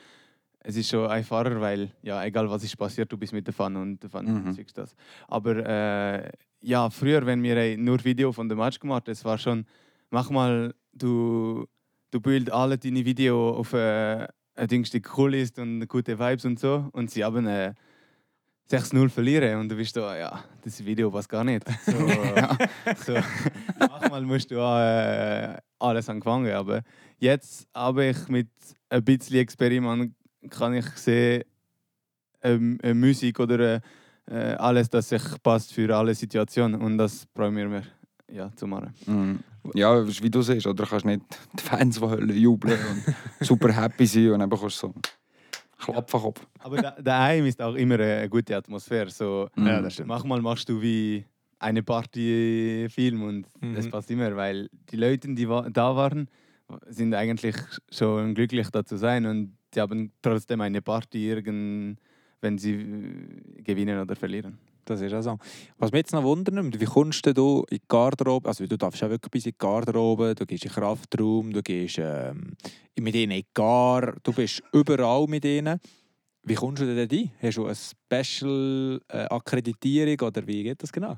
es 0.59 0.75
ist 0.75 0.89
schon 0.89 1.07
einfacher, 1.09 1.59
weil 1.61 1.91
ja 2.01 2.23
egal 2.23 2.49
was 2.49 2.63
ist 2.63 2.75
passiert, 2.77 3.11
du 3.11 3.17
bist 3.17 3.33
mit 3.33 3.45
der 3.47 3.53
Fan 3.53 3.75
und 3.75 4.01
der 4.01 4.09
Fan 4.09 4.25
Mhm. 4.25 4.57
das. 4.73 4.95
Aber 5.27 5.55
äh, 5.65 6.31
ja, 6.61 6.89
früher, 6.89 7.25
wenn 7.25 7.41
wir 7.43 7.77
nur 7.77 8.03
Video 8.03 8.31
von 8.31 8.49
dem 8.49 8.57
Match 8.57 8.79
gemacht, 8.79 9.07
es 9.07 9.23
war 9.23 9.37
schon, 9.37 9.65
mach 10.09 10.29
mal, 10.29 10.73
du 10.93 11.65
du 12.11 12.21
bildest 12.21 12.51
alle 12.51 12.77
deine 12.77 13.03
Video 13.05 13.51
auf 13.57 13.73
äh, 13.73 14.27
ein 14.55 14.67
Ding, 14.67 14.83
die 14.83 15.01
cool 15.17 15.35
ist 15.35 15.59
und 15.59 15.87
gute 15.87 16.17
Vibes 16.17 16.45
und 16.45 16.59
so 16.59 16.89
und 16.93 17.11
sie 17.11 17.23
haben 17.23 17.45
äh, 17.47 17.73
6-0 18.69 19.09
verlieren 19.09 19.59
und 19.61 19.69
du 19.69 19.75
bist 19.75 19.95
da, 19.95 20.17
ja, 20.17 20.43
das 20.61 20.83
Video 20.83 21.09
passt 21.09 21.29
gar 21.29 21.43
nicht. 21.43 21.63
So, 21.85 21.93
so, 23.05 23.13
manchmal 23.79 24.21
musst 24.23 24.51
du 24.51 24.59
auch, 24.59 24.77
äh, 24.79 25.57
alles 25.79 26.09
anfangen, 26.09 26.51
aber 26.53 26.81
jetzt 27.19 27.67
habe 27.73 28.07
ich 28.07 28.27
mit 28.27 28.49
ein 28.89 29.03
bisschen 29.03 29.37
Experiment 29.37 30.13
kann 30.49 30.73
ich 30.73 30.85
sehen, 30.97 31.43
ähm, 32.43 32.79
äh, 32.83 32.93
Musik 32.93 33.39
oder 33.39 33.81
äh, 34.29 34.35
alles, 34.55 34.89
das 34.89 35.09
sich 35.09 35.23
passt 35.41 35.73
für 35.73 35.95
alle 35.95 36.13
Situationen 36.13 36.79
und 36.81 36.97
das 36.97 37.25
probieren 37.25 37.71
wir 37.71 37.83
ja, 38.31 38.51
zu 38.55 38.67
machen. 38.67 38.93
Mhm. 39.05 39.39
Ja, 39.73 40.05
wie 40.07 40.29
du 40.29 40.41
siehst, 40.41 40.65
oder? 40.67 40.83
Du 40.83 40.89
kannst 40.89 41.05
nicht 41.05 41.21
die 41.59 41.63
Fans 41.63 41.95
die 41.99 42.01
Hölle 42.05 42.33
jubeln 42.33 42.79
und 42.91 43.45
super 43.45 43.71
happy 43.73 44.05
sein 44.05 44.31
und 44.31 44.39
dann 44.39 44.49
bekommst 44.49 44.81
du 44.83 44.87
so 44.87 44.93
Klapferkopf. 45.77 46.45
Aber 46.59 46.77
da, 46.77 46.91
daheim 47.01 47.45
ist 47.45 47.61
auch 47.61 47.75
immer 47.75 47.95
eine 47.99 48.29
gute 48.29 48.55
Atmosphäre. 48.55 49.09
So, 49.09 49.49
Ja, 49.57 49.81
das 49.81 49.93
stimmt. 49.93 50.07
Manchmal 50.09 50.41
machst 50.41 50.67
du 50.69 50.81
wie 50.81 51.25
eine 51.59 51.83
Party-Film 51.83 53.21
und 53.23 53.45
das 53.75 53.85
Mhm. 53.85 53.91
passt 53.91 54.11
immer, 54.11 54.35
weil 54.35 54.69
die 54.91 54.95
Leute, 54.95 55.33
die 55.33 55.45
da 55.45 55.95
waren, 55.95 56.27
sind 56.87 57.13
eigentlich 57.13 57.55
schon 57.91 58.33
glücklich 58.35 58.69
da 58.69 58.83
zu 58.83 58.97
sein 58.97 59.25
und 59.25 59.56
sie 59.73 59.81
haben 59.81 60.11
trotzdem 60.21 60.61
eine 60.61 60.81
Party 60.81 61.29
irgend, 61.29 61.99
wenn 62.41 62.57
sie 62.57 62.73
äh, 62.73 63.61
gewinnen 63.61 63.99
oder 63.99 64.15
verlieren. 64.15 64.57
Das 64.85 65.01
ist 65.01 65.13
auch 65.13 65.21
so. 65.21 65.37
Was 65.77 65.91
mich 65.91 65.99
jetzt 65.99 66.13
noch 66.13 66.23
wundert, 66.23 66.79
wie 66.79 66.85
kommst 66.85 67.25
du 67.25 67.65
in 67.69 67.77
die 67.77 67.81
Garderobe? 67.89 68.47
Also 68.47 68.65
du 68.65 68.77
darfst 68.77 69.01
ja 69.01 69.09
wirklich 69.09 69.31
bis 69.31 69.45
in 69.45 69.51
die 69.51 69.57
Garderobe, 69.57 70.33
du 70.33 70.45
gehst 70.45 70.63
in 70.63 70.69
den 70.69 70.75
Kraftraum, 70.75 71.51
du 71.51 71.61
gehst 71.61 71.97
ähm, 71.99 72.55
mit 72.97 73.15
ihnen 73.15 73.31
in 73.31 73.41
die 73.41 73.47
Gar, 73.53 74.15
du 74.23 74.31
bist 74.31 74.63
überall 74.71 75.27
mit 75.27 75.43
ihnen. 75.43 75.81
Wie 76.43 76.55
kommst 76.55 76.81
du 76.81 76.85
denn 76.85 77.09
rein? 77.09 77.31
Hast 77.41 77.57
du 77.57 77.65
eine 77.65 77.75
Special-Akkreditierung 77.75 80.27
oder 80.27 80.47
wie 80.47 80.63
geht 80.63 80.81
das 80.81 80.93
genau? 80.93 81.17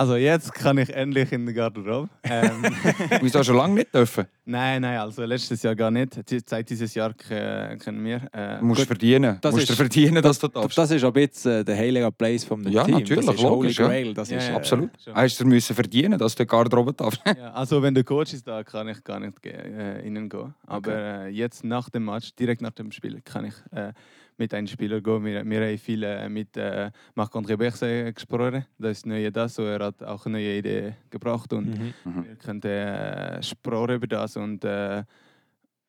Also 0.00 0.16
jetzt 0.16 0.54
kann 0.54 0.78
ich 0.78 0.88
endlich 0.94 1.30
in 1.30 1.44
die 1.46 1.52
Garderobe. 1.52 2.08
Ähm, 2.22 2.62
Wieso 3.20 3.38
hast 3.38 3.48
du 3.48 3.52
schon 3.52 3.56
lange 3.56 3.74
nicht 3.74 3.94
dürfen? 3.94 4.24
nein, 4.46 4.80
nein, 4.80 4.98
also 4.98 5.22
letztes 5.26 5.62
Jahr 5.62 5.76
gar 5.76 5.90
nicht. 5.90 6.14
Seit 6.48 6.70
dieses 6.70 6.94
Jahr 6.94 7.12
ke- 7.12 7.76
kennen 7.78 8.02
wir. 8.02 8.22
Äh, 8.32 8.60
Du 8.60 8.64
musst 8.64 8.80
Gut, 8.80 8.86
verdienen. 8.86 9.36
Das 9.42 9.54
musst 9.54 9.68
ist- 9.68 9.76
verdienen, 9.76 10.22
dass 10.22 10.38
du 10.38 10.48
darfst. 10.48 10.78
Das 10.78 10.90
ist 10.90 11.04
ein 11.04 11.12
bisschen 11.12 11.52
äh, 11.60 11.64
der 11.66 11.76
heilige 11.76 12.10
Place 12.12 12.44
vom 12.44 12.66
Ja, 12.66 12.84
Team. 12.84 12.94
natürlich, 12.94 13.26
das 13.26 13.34
ist 13.34 13.42
logisch, 13.42 13.78
ja. 13.78 13.84
Holy 13.84 13.94
Grail. 14.04 14.14
Das 14.14 14.30
Ja, 14.30 14.38
ist, 14.38 14.46
ja, 14.46 14.52
äh, 14.52 14.56
Absolut. 14.56 14.90
schon. 15.04 15.14
Hast 15.14 15.38
du 15.38 15.44
müssen 15.44 15.74
verdienen, 15.76 16.18
dass 16.18 16.34
du 16.34 16.42
in 16.44 16.46
die 16.46 16.50
Garderobe 16.50 16.94
darfst? 16.94 17.20
Ja, 17.26 17.52
also 17.52 17.82
wenn 17.82 17.92
der 17.94 18.04
Coach 18.04 18.32
ist 18.32 18.46
da, 18.48 18.64
kann 18.64 18.88
ich 18.88 19.04
gar 19.04 19.20
nicht 19.20 19.44
äh, 19.44 20.00
innen 20.00 20.30
gehen. 20.30 20.54
Aber 20.66 20.96
äh, 20.96 21.28
jetzt 21.28 21.62
nach 21.62 21.90
dem 21.90 22.06
Match, 22.06 22.34
direkt 22.36 22.62
nach 22.62 22.70
dem 22.72 22.90
Spiel, 22.90 23.20
kann 23.22 23.44
ich 23.44 23.54
äh, 23.72 23.92
mit 24.40 24.52
einem 24.54 24.66
Spieler 24.66 25.00
gehen. 25.00 25.24
Wir, 25.24 25.44
wir 25.48 25.60
haben 25.60 25.78
viel 25.78 26.02
äh, 26.02 26.28
mit 26.28 26.56
äh, 26.56 26.90
Marc-André 27.14 27.56
Berset 27.56 28.14
gesprochen. 28.14 28.64
Das 28.78 28.98
ist 28.98 29.06
neue 29.06 29.30
das, 29.30 29.54
so 29.54 29.62
er 29.62 29.84
hat 29.84 30.02
auch 30.02 30.26
eine 30.26 30.38
neue 30.38 30.58
Idee 30.58 30.94
gebracht 31.10 31.52
und 31.52 31.78
Mhm. 31.78 32.24
wir 32.24 32.34
können 32.36 32.62
äh, 32.62 33.42
sprechen 33.42 33.94
über 33.96 34.06
das 34.08 34.36
und 34.36 34.64
äh, 34.64 35.04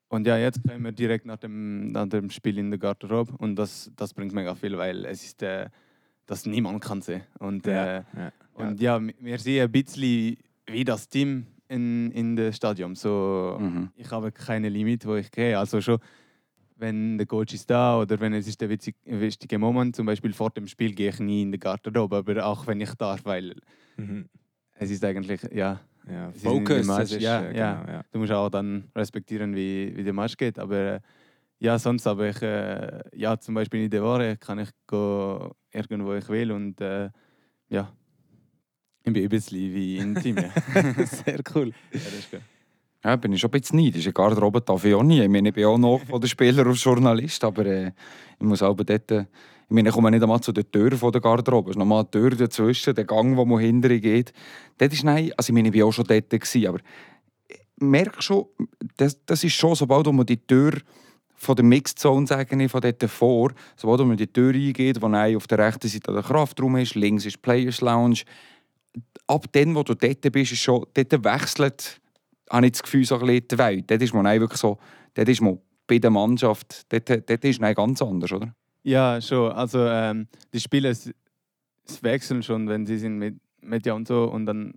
und 0.08 0.26
ja, 0.26 0.36
jetzt 0.36 0.60
kommen 0.68 0.84
wir 0.84 0.92
direkt 0.92 1.24
nach 1.24 1.38
dem, 1.38 1.90
nach 1.90 2.06
dem 2.06 2.28
Spiel 2.28 2.58
in 2.58 2.70
der 2.70 2.78
Garderobe 2.78 3.32
und 3.38 3.56
das, 3.56 3.90
das 3.96 4.12
bringt 4.12 4.34
mega 4.34 4.54
viel, 4.54 4.76
weil 4.76 5.06
es 5.06 5.24
ist, 5.24 5.42
äh, 5.42 5.70
dass 6.26 6.44
niemand 6.44 6.82
kann 6.84 7.00
sehen. 7.00 7.22
Und, 7.38 7.66
Ja, 7.66 7.98
äh, 7.98 8.02
ja. 8.14 8.32
und 8.52 8.78
ja, 8.80 9.00
wir 9.00 9.38
sehen 9.38 9.64
ein 9.64 9.72
bisschen 9.72 10.36
wie 10.66 10.84
das 10.84 11.08
Team 11.08 11.46
in, 11.68 12.10
in 12.12 12.36
dem 12.36 12.52
Stadion. 12.52 12.94
So, 12.94 13.56
Mhm. 13.58 13.88
Ich 13.96 14.10
habe 14.10 14.30
keine 14.32 14.68
Limit, 14.68 15.06
wo 15.06 15.14
ich 15.16 15.30
gehe. 15.30 15.58
Also 15.58 15.80
schon, 15.80 15.98
wenn 16.82 17.16
der 17.16 17.26
Coach 17.26 17.54
ist 17.54 17.70
da 17.70 17.98
oder 18.00 18.18
wenn 18.20 18.34
es 18.34 18.46
ist 18.48 18.60
der 18.60 18.68
witzig- 18.68 18.96
wichtige 19.04 19.56
Moment, 19.58 19.94
zum 19.96 20.04
Beispiel 20.04 20.32
vor 20.32 20.50
dem 20.50 20.66
Spiel, 20.66 20.92
gehe 20.94 21.08
ich 21.10 21.18
nie 21.20 21.42
in 21.42 21.52
die 21.52 21.58
Garderobe, 21.58 22.16
aber 22.16 22.44
auch 22.44 22.66
wenn 22.66 22.80
ich 22.80 22.92
darf, 22.94 23.24
weil 23.24 23.54
Mhm. 23.96 24.26
es 24.74 24.90
ist 24.90 25.04
eigentlich, 25.04 25.40
ja, 25.52 25.80
Ja, 26.10 26.32
Focus, 26.32 26.88
ist, 27.12 27.22
ja, 27.22 27.42
ja. 27.52 27.52
genau, 27.52 27.92
ja. 27.92 28.02
du 28.10 28.18
musst 28.18 28.32
auch 28.32 28.48
dann 28.50 28.90
respektieren, 28.96 29.54
wie, 29.54 29.96
wie 29.96 30.02
der 30.02 30.12
Match 30.12 30.36
geht. 30.36 30.58
Aber 30.58 30.76
äh, 30.96 31.00
ja, 31.60 31.78
sonst 31.78 32.04
habe 32.06 32.28
ich, 32.30 32.42
äh, 32.42 33.00
ja, 33.14 33.38
zum 33.38 33.54
Beispiel 33.54 33.84
in 33.84 33.90
der 33.90 34.02
Woche 34.02 34.36
kann 34.36 34.58
ich 34.58 34.70
gehen, 34.88 35.50
irgendwo 35.72 36.14
ich 36.14 36.28
will 36.28 36.50
und 36.50 36.80
äh, 36.80 37.08
ja, 37.68 37.92
ich 39.04 39.12
bin 39.12 39.22
ein 39.22 39.28
bisschen 39.28 39.72
wie 39.72 39.98
im 39.98 40.14
Team. 40.20 40.36
Ja. 40.38 40.50
Sehr 41.06 41.40
cool. 41.54 41.68
ja, 41.68 41.74
das 41.92 42.12
ist 42.14 42.30
gut. 42.32 42.40
Ja, 43.04 43.16
bin 43.16 43.32
ich 43.32 43.40
schon 43.40 43.50
ein 43.50 43.60
bisschen 43.60 43.80
neidisch. 43.80 44.06
In 44.06 44.12
der 44.12 44.12
Garderobe 44.12 44.60
darf 44.60 44.84
ich 44.84 44.94
auch 44.94 45.02
nie. 45.02 45.22
Ich 45.22 45.28
meine, 45.28 45.48
ich 45.48 45.54
bin 45.54 45.64
auch 45.64 45.78
noch 45.78 46.00
von 46.08 46.20
den 46.20 46.28
Spielern 46.28 46.68
als 46.68 46.84
Journalist, 46.84 47.42
aber 47.42 47.66
äh, 47.66 47.92
ich 48.38 48.46
muss 48.46 48.62
auch 48.62 48.76
dort... 48.76 49.10
Äh, 49.10 49.26
ich 49.68 49.74
meine, 49.74 49.88
ich 49.88 49.94
komme 49.94 50.10
nicht 50.10 50.22
einmal 50.22 50.40
zu 50.40 50.52
der 50.52 50.70
Tür 50.70 50.92
von 50.98 51.10
der 51.12 51.22
Garderobe. 51.22 51.70
Es 51.70 51.76
ist 51.76 51.78
nochmal 51.78 52.00
eine 52.00 52.10
Tür 52.10 52.30
dazwischen, 52.30 52.94
der 52.94 53.04
Gang, 53.04 53.38
wo 53.38 53.46
man 53.46 53.58
hinterher 53.58 54.00
geht. 54.00 54.32
Dort 54.76 54.92
ist 54.92 55.02
nein, 55.02 55.32
also 55.34 55.50
ich 55.50 55.54
meine, 55.54 55.70
ich 55.70 55.80
war 55.80 55.86
auch 55.86 55.92
schon 55.92 56.04
dort, 56.04 56.28
gewesen, 56.28 56.66
aber 56.66 56.78
ich 57.48 57.58
merke 57.78 58.20
schon, 58.20 58.44
das, 58.98 59.24
das 59.24 59.42
ist 59.42 59.54
schon, 59.54 59.74
sobald 59.74 60.06
man 60.12 60.26
die 60.26 60.36
Tür 60.46 60.74
von 61.36 61.56
der 61.56 61.64
Mixed 61.64 61.98
Zone, 61.98 62.26
sage 62.26 62.62
ich, 62.62 62.70
von 62.70 62.82
dort 62.82 63.02
vor, 63.04 63.52
sobald 63.74 64.06
man 64.06 64.18
die 64.18 64.26
Tür 64.26 64.52
eingeht, 64.52 65.00
wo 65.00 65.08
nein, 65.08 65.36
auf 65.36 65.46
der 65.46 65.58
rechten 65.58 65.88
Seite 65.88 66.12
der 66.12 66.22
Kraftraum 66.22 66.76
ist, 66.76 66.94
links 66.94 67.24
ist 67.24 67.36
die 67.36 67.40
Players 67.40 67.80
Lounge, 67.80 68.20
ab 69.26 69.50
dem, 69.52 69.74
wo 69.74 69.82
du 69.82 69.94
dort 69.94 70.20
bist, 70.32 70.52
ist 70.52 70.60
schon, 70.60 70.84
dort 70.92 71.24
wechselt 71.24 72.01
habe 72.50 72.66
ich 72.66 72.72
das 72.72 72.82
Gefühl, 72.82 73.04
so 73.04 73.16
ein 73.18 73.26
bisschen 73.26 73.48
die 73.48 73.58
Welt. 73.58 73.90
Dort 73.90 74.02
ist 74.02 74.14
man 74.14 74.40
wirklich 74.40 74.60
so, 74.60 74.78
dort 75.14 75.28
ist 75.28 75.40
man 75.40 75.58
bei 75.86 75.98
der 75.98 76.10
Mannschaft, 76.10 76.92
dort, 76.92 77.08
dort 77.08 77.44
ist 77.44 77.60
es 77.62 77.74
ganz 77.76 78.02
anders, 78.02 78.32
oder? 78.32 78.54
Ja, 78.82 79.20
schon. 79.20 79.52
Also 79.52 79.86
ähm, 79.86 80.26
die 80.52 80.60
Spieler 80.60 80.92
wechseln 82.00 82.42
schon, 82.42 82.68
wenn 82.68 82.86
sie 82.86 82.98
sind 82.98 83.18
mit 83.18 83.36
Media 83.60 83.92
und 83.92 84.08
so 84.08 84.24
und 84.24 84.46
dann 84.46 84.74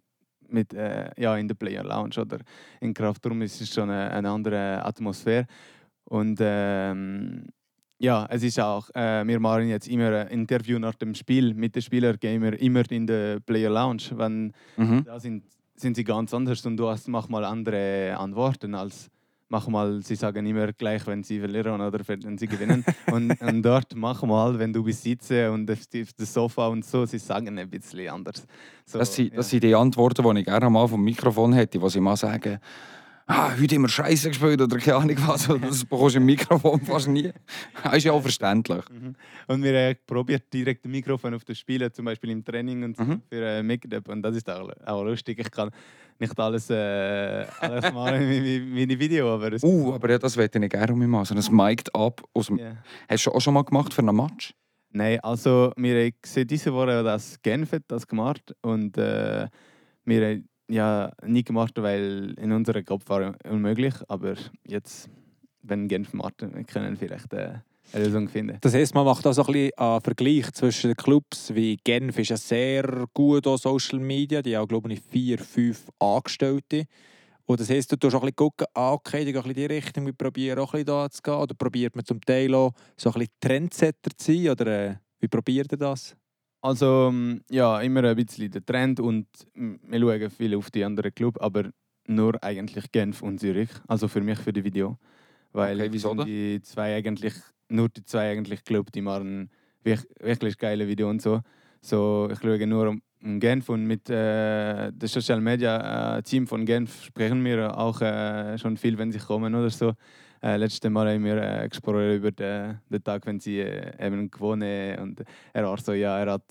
mit 0.47 0.73
äh, 0.73 1.09
ja 1.17 1.35
in 1.37 1.47
der 1.47 1.55
Player 1.55 1.83
Lounge 1.83 2.19
oder 2.19 2.37
in 2.81 2.93
Kraftraum 2.93 3.41
ist 3.41 3.59
es 3.61 3.73
schon 3.73 3.89
eine, 3.89 4.11
eine 4.11 4.29
andere 4.29 4.83
Atmosphäre 4.85 5.47
und 6.05 6.37
ähm, 6.41 7.47
ja, 7.97 8.27
es 8.29 8.43
ist 8.43 8.59
auch, 8.59 8.89
äh, 8.93 9.25
wir 9.25 9.39
machen 9.39 9.69
jetzt 9.69 9.87
immer 9.87 10.11
ein 10.11 10.27
Interview 10.27 10.77
nach 10.77 10.95
dem 10.95 11.15
Spiel 11.15 11.53
mit 11.53 11.75
den 11.75 11.81
Spielern, 11.81 12.17
gehen 12.19 12.43
wir 12.43 12.59
immer 12.61 12.83
in 12.91 13.07
der 13.07 13.39
Player 13.39 13.69
Lounge, 13.71 14.03
wenn 14.11 14.51
Mhm. 14.77 15.03
da 15.05 15.19
sind, 15.19 15.45
sind 15.75 15.95
sie 15.95 16.03
ganz 16.03 16.33
anders 16.33 16.65
und 16.65 16.77
du 16.77 16.89
hast 16.89 17.07
manchmal 17.07 17.45
andere 17.45 18.15
Antworten 18.17 18.75
als 18.75 19.09
manchmal, 19.49 20.01
sie 20.01 20.15
sagen 20.15 20.45
immer 20.45 20.71
gleich, 20.73 21.05
wenn 21.07 21.23
sie 21.23 21.39
verlieren 21.39 21.81
oder 21.81 21.99
wenn 22.07 22.37
sie 22.37 22.47
gewinnen. 22.47 22.83
und, 23.11 23.39
und 23.41 23.61
dort 23.61 23.95
manchmal, 23.95 24.57
wenn 24.57 24.73
du 24.73 24.83
bist 24.83 25.03
sitzen 25.03 25.49
und 25.49 25.69
auf 25.69 25.85
dem 25.87 26.05
Sofa 26.17 26.67
und 26.67 26.85
so, 26.85 27.05
sie 27.05 27.19
sagen 27.19 27.57
ein 27.57 27.69
bisschen 27.69 28.09
anders. 28.09 28.45
So, 28.85 28.99
Das, 28.99 29.13
sind, 29.13 29.31
ja. 29.31 29.37
das 29.37 29.49
sind 29.49 29.63
die 29.63 29.75
Antworten, 29.75 30.23
die 30.23 30.39
ich 30.41 30.45
gerne 30.45 30.69
mal 30.69 30.87
vom 30.87 31.03
Mikrofon 31.03 31.53
hätte, 31.53 31.81
wo 31.81 31.89
sie 31.89 31.99
mal 31.99 32.17
sagen, 32.17 32.59
ah, 33.27 33.51
heute 33.59 33.75
haben 33.75 33.81
wir 33.83 33.89
Scheiße 33.89 34.29
gespielt 34.29 34.61
oder 34.61 34.77
keine 34.77 34.97
Ahnung 34.97 35.17
was. 35.27 35.47
Das 35.47 35.85
bekommst 35.85 36.15
du 36.15 36.19
im 36.19 36.25
Mikrofon 36.25 36.81
fast 36.81 37.07
nie. 37.07 37.31
Das 37.83 37.97
ist 37.97 38.03
ja 38.05 38.11
auch 38.11 38.21
verständlich. 38.21 38.83
Und 39.47 39.63
wir 39.63 39.73
äh, 39.73 39.95
probieren 39.95 40.41
direkt 40.53 40.85
das 40.85 40.91
Mikrofon 40.91 41.33
auf 41.33 41.43
das 41.43 41.57
Spielen, 41.57 41.91
zum 41.93 42.05
Beispiel 42.05 42.31
im 42.31 42.43
Training 42.43 42.83
und 42.83 42.99
Mhm. 42.99 43.21
für 43.29 43.45
äh, 43.45 43.63
Make-up. 43.63 44.07
Und 44.09 44.21
das 44.21 44.35
ist 44.35 44.49
auch, 44.49 44.69
auch 44.85 45.03
lustig. 45.03 45.39
Ich 45.39 45.51
kann 45.51 45.69
nicht 46.19 46.39
alles, 46.39 46.69
äh, 46.69 47.45
alles 47.59 47.91
machen 47.93 48.19
wie 48.29 48.83
ein 48.83 48.99
Video, 48.99 49.33
aber 49.33 49.53
es, 49.53 49.63
Uh, 49.63 49.93
aber 49.93 50.11
ja, 50.11 50.17
das 50.17 50.37
hätte 50.37 50.59
ich 50.63 50.69
gerne 50.69 50.93
um 50.93 50.99
mich 50.99 51.07
mal. 51.07 51.25
So 51.25 51.35
ein 51.35 51.55
Mic'd 51.55 51.93
Up 51.93 52.23
aus 52.33 52.47
dem... 52.47 52.57
ja. 52.57 52.77
Hast 53.09 53.25
du 53.25 53.31
auch 53.31 53.41
schon 53.41 53.53
mal 53.53 53.63
gemacht 53.63 53.93
für 53.93 54.01
einen 54.01 54.15
Match? 54.15 54.53
Nein, 54.91 55.19
also 55.21 55.73
wir 55.75 56.05
haben 56.05 56.47
diese 56.47 56.73
Woche 56.73 57.03
das 57.03 57.41
Genf 57.41 57.73
hat 57.73 57.83
das 57.89 58.07
gemacht 58.07 58.55
und 58.61 58.97
äh, 58.97 59.47
wir 60.05 60.25
haben 60.25 60.47
ja 60.69 61.11
nie 61.25 61.43
gemacht, 61.43 61.73
weil 61.77 62.33
in 62.37 62.51
unserem 62.51 62.85
Kopf 62.85 63.07
war 63.07 63.35
unmöglich, 63.49 63.93
aber 64.07 64.35
jetzt, 64.65 65.09
wenn 65.61 65.87
Genf 65.87 66.13
macht, 66.13 66.41
wir 66.41 66.63
können 66.63 66.97
vielleicht 66.97 67.33
äh, 67.33 67.59
eine 67.93 68.05
Lösung 68.05 68.27
finden. 68.27 68.57
Das 68.61 68.73
heisst, 68.73 68.95
man 68.95 69.05
macht 69.05 69.25
auch 69.27 69.33
so 69.33 69.43
ein 69.43 69.53
bisschen 69.53 69.71
einen 69.77 70.01
Vergleich 70.01 70.51
zwischen 70.53 70.89
den 70.89 70.97
Clubs, 70.97 71.53
wie 71.53 71.77
Genf 71.83 72.17
ist 72.17 72.29
ja 72.29 72.37
sehr 72.37 73.05
gut 73.13 73.45
auf 73.47 73.59
Social 73.59 73.99
Media, 73.99 74.41
die 74.41 74.57
haben, 74.57 74.67
glaube 74.67 74.91
ich, 74.91 75.01
vier, 75.01 75.37
fünf 75.39 75.89
Angestellte. 75.99 76.85
Und 77.47 77.59
das 77.59 77.69
heisst, 77.69 77.91
du 77.91 77.95
tust 77.95 78.15
auch 78.15 78.21
ein 78.21 78.25
bisschen 78.25 78.35
gucken, 78.37 78.65
ah, 78.73 78.93
okay, 78.93 79.23
die 79.23 79.37
ein 79.37 79.53
die 79.53 79.65
Richtung, 79.65 80.07
wir 80.07 80.13
probieren 80.13 80.57
auch 80.59 80.73
ein 80.73 80.83
bisschen 80.83 80.85
da 80.87 81.09
zu 81.09 81.21
gehen. 81.21 81.35
Oder 81.35 81.53
probiert 81.53 81.95
man 81.95 82.03
zum 82.03 82.19
Teil 82.21 82.53
auch 82.55 82.71
so 82.97 83.09
ein 83.09 83.13
bisschen 83.13 83.33
Trendsetter 83.39 84.11
zu 84.17 84.33
sein? 84.33 84.49
Oder 84.49 84.67
äh, 84.67 84.95
wie 85.19 85.27
probiert 85.27 85.71
ihr 85.71 85.77
das? 85.77 86.15
Also 86.65 87.09
ähm, 87.11 87.43
ja, 87.51 87.79
immer 87.81 88.03
ein 88.05 88.15
bisschen 88.15 88.49
der 88.49 88.65
Trend 88.65 88.99
und 88.99 89.27
wir 89.53 89.99
schauen 89.99 90.31
viel 90.31 90.55
auf 90.55 90.71
die 90.71 90.83
anderen 90.83 91.13
Clubs, 91.13 91.39
aber 91.39 91.69
nur 92.07 92.43
eigentlich 92.43 92.91
Genf 92.91 93.21
und 93.21 93.39
Zürich. 93.39 93.69
Also 93.87 94.07
für 94.07 94.21
mich 94.21 94.39
für 94.39 94.51
die 94.51 94.63
Video. 94.63 94.97
Weil 95.53 95.79
Okay, 95.79 95.93
wieso 95.93 96.15
die 96.15 96.59
zwei 96.63 96.95
eigentlich, 96.95 97.35
nur 97.69 97.89
die 97.89 98.03
zwei 98.03 98.31
eigentlich 98.31 98.63
Clubs, 98.63 98.91
die 98.93 99.01
machen 99.01 99.51
wirklich, 99.83 100.57
geile 100.57 100.87
Videos 100.87 101.11
und 101.11 101.21
so. 101.21 101.41
So, 101.81 102.29
ich 102.31 102.39
schaue 102.39 102.65
nur 102.65 102.89
um, 102.89 103.01
um 103.23 103.39
Genf 103.39 103.69
und 103.69 103.85
mit 103.85 104.09
äh, 104.09 104.91
dem 104.91 105.07
Social 105.07 105.41
Media 105.41 106.17
äh, 106.17 106.23
Team 106.23 106.47
von 106.47 106.65
Genf 106.65 107.03
sprechen 107.03 107.45
wir 107.45 107.77
auch 107.77 108.01
äh, 108.01 108.57
schon 108.57 108.75
viel, 108.77 108.97
wenn 108.97 109.11
sie 109.11 109.19
kommen 109.19 109.53
oder 109.53 109.69
so. 109.69 109.93
Äh, 110.45 110.57
letztes 110.57 110.91
Mal 110.91 111.11
haben 111.11 111.23
wir 111.23 111.37
äh, 111.63 111.67
gesprochen 111.67 112.17
über 112.17 112.29
den, 112.31 112.79
den 112.87 113.03
Tag, 113.03 113.25
wenn 113.25 113.39
sie 113.39 113.61
äh, 113.61 114.05
eben 114.05 114.29
gewonnen 114.29 114.99
und 114.99 115.23
er 115.53 115.63
war 115.65 115.77
so, 115.79 115.93
ja, 115.93 116.19
er 116.19 116.33
hat 116.33 116.43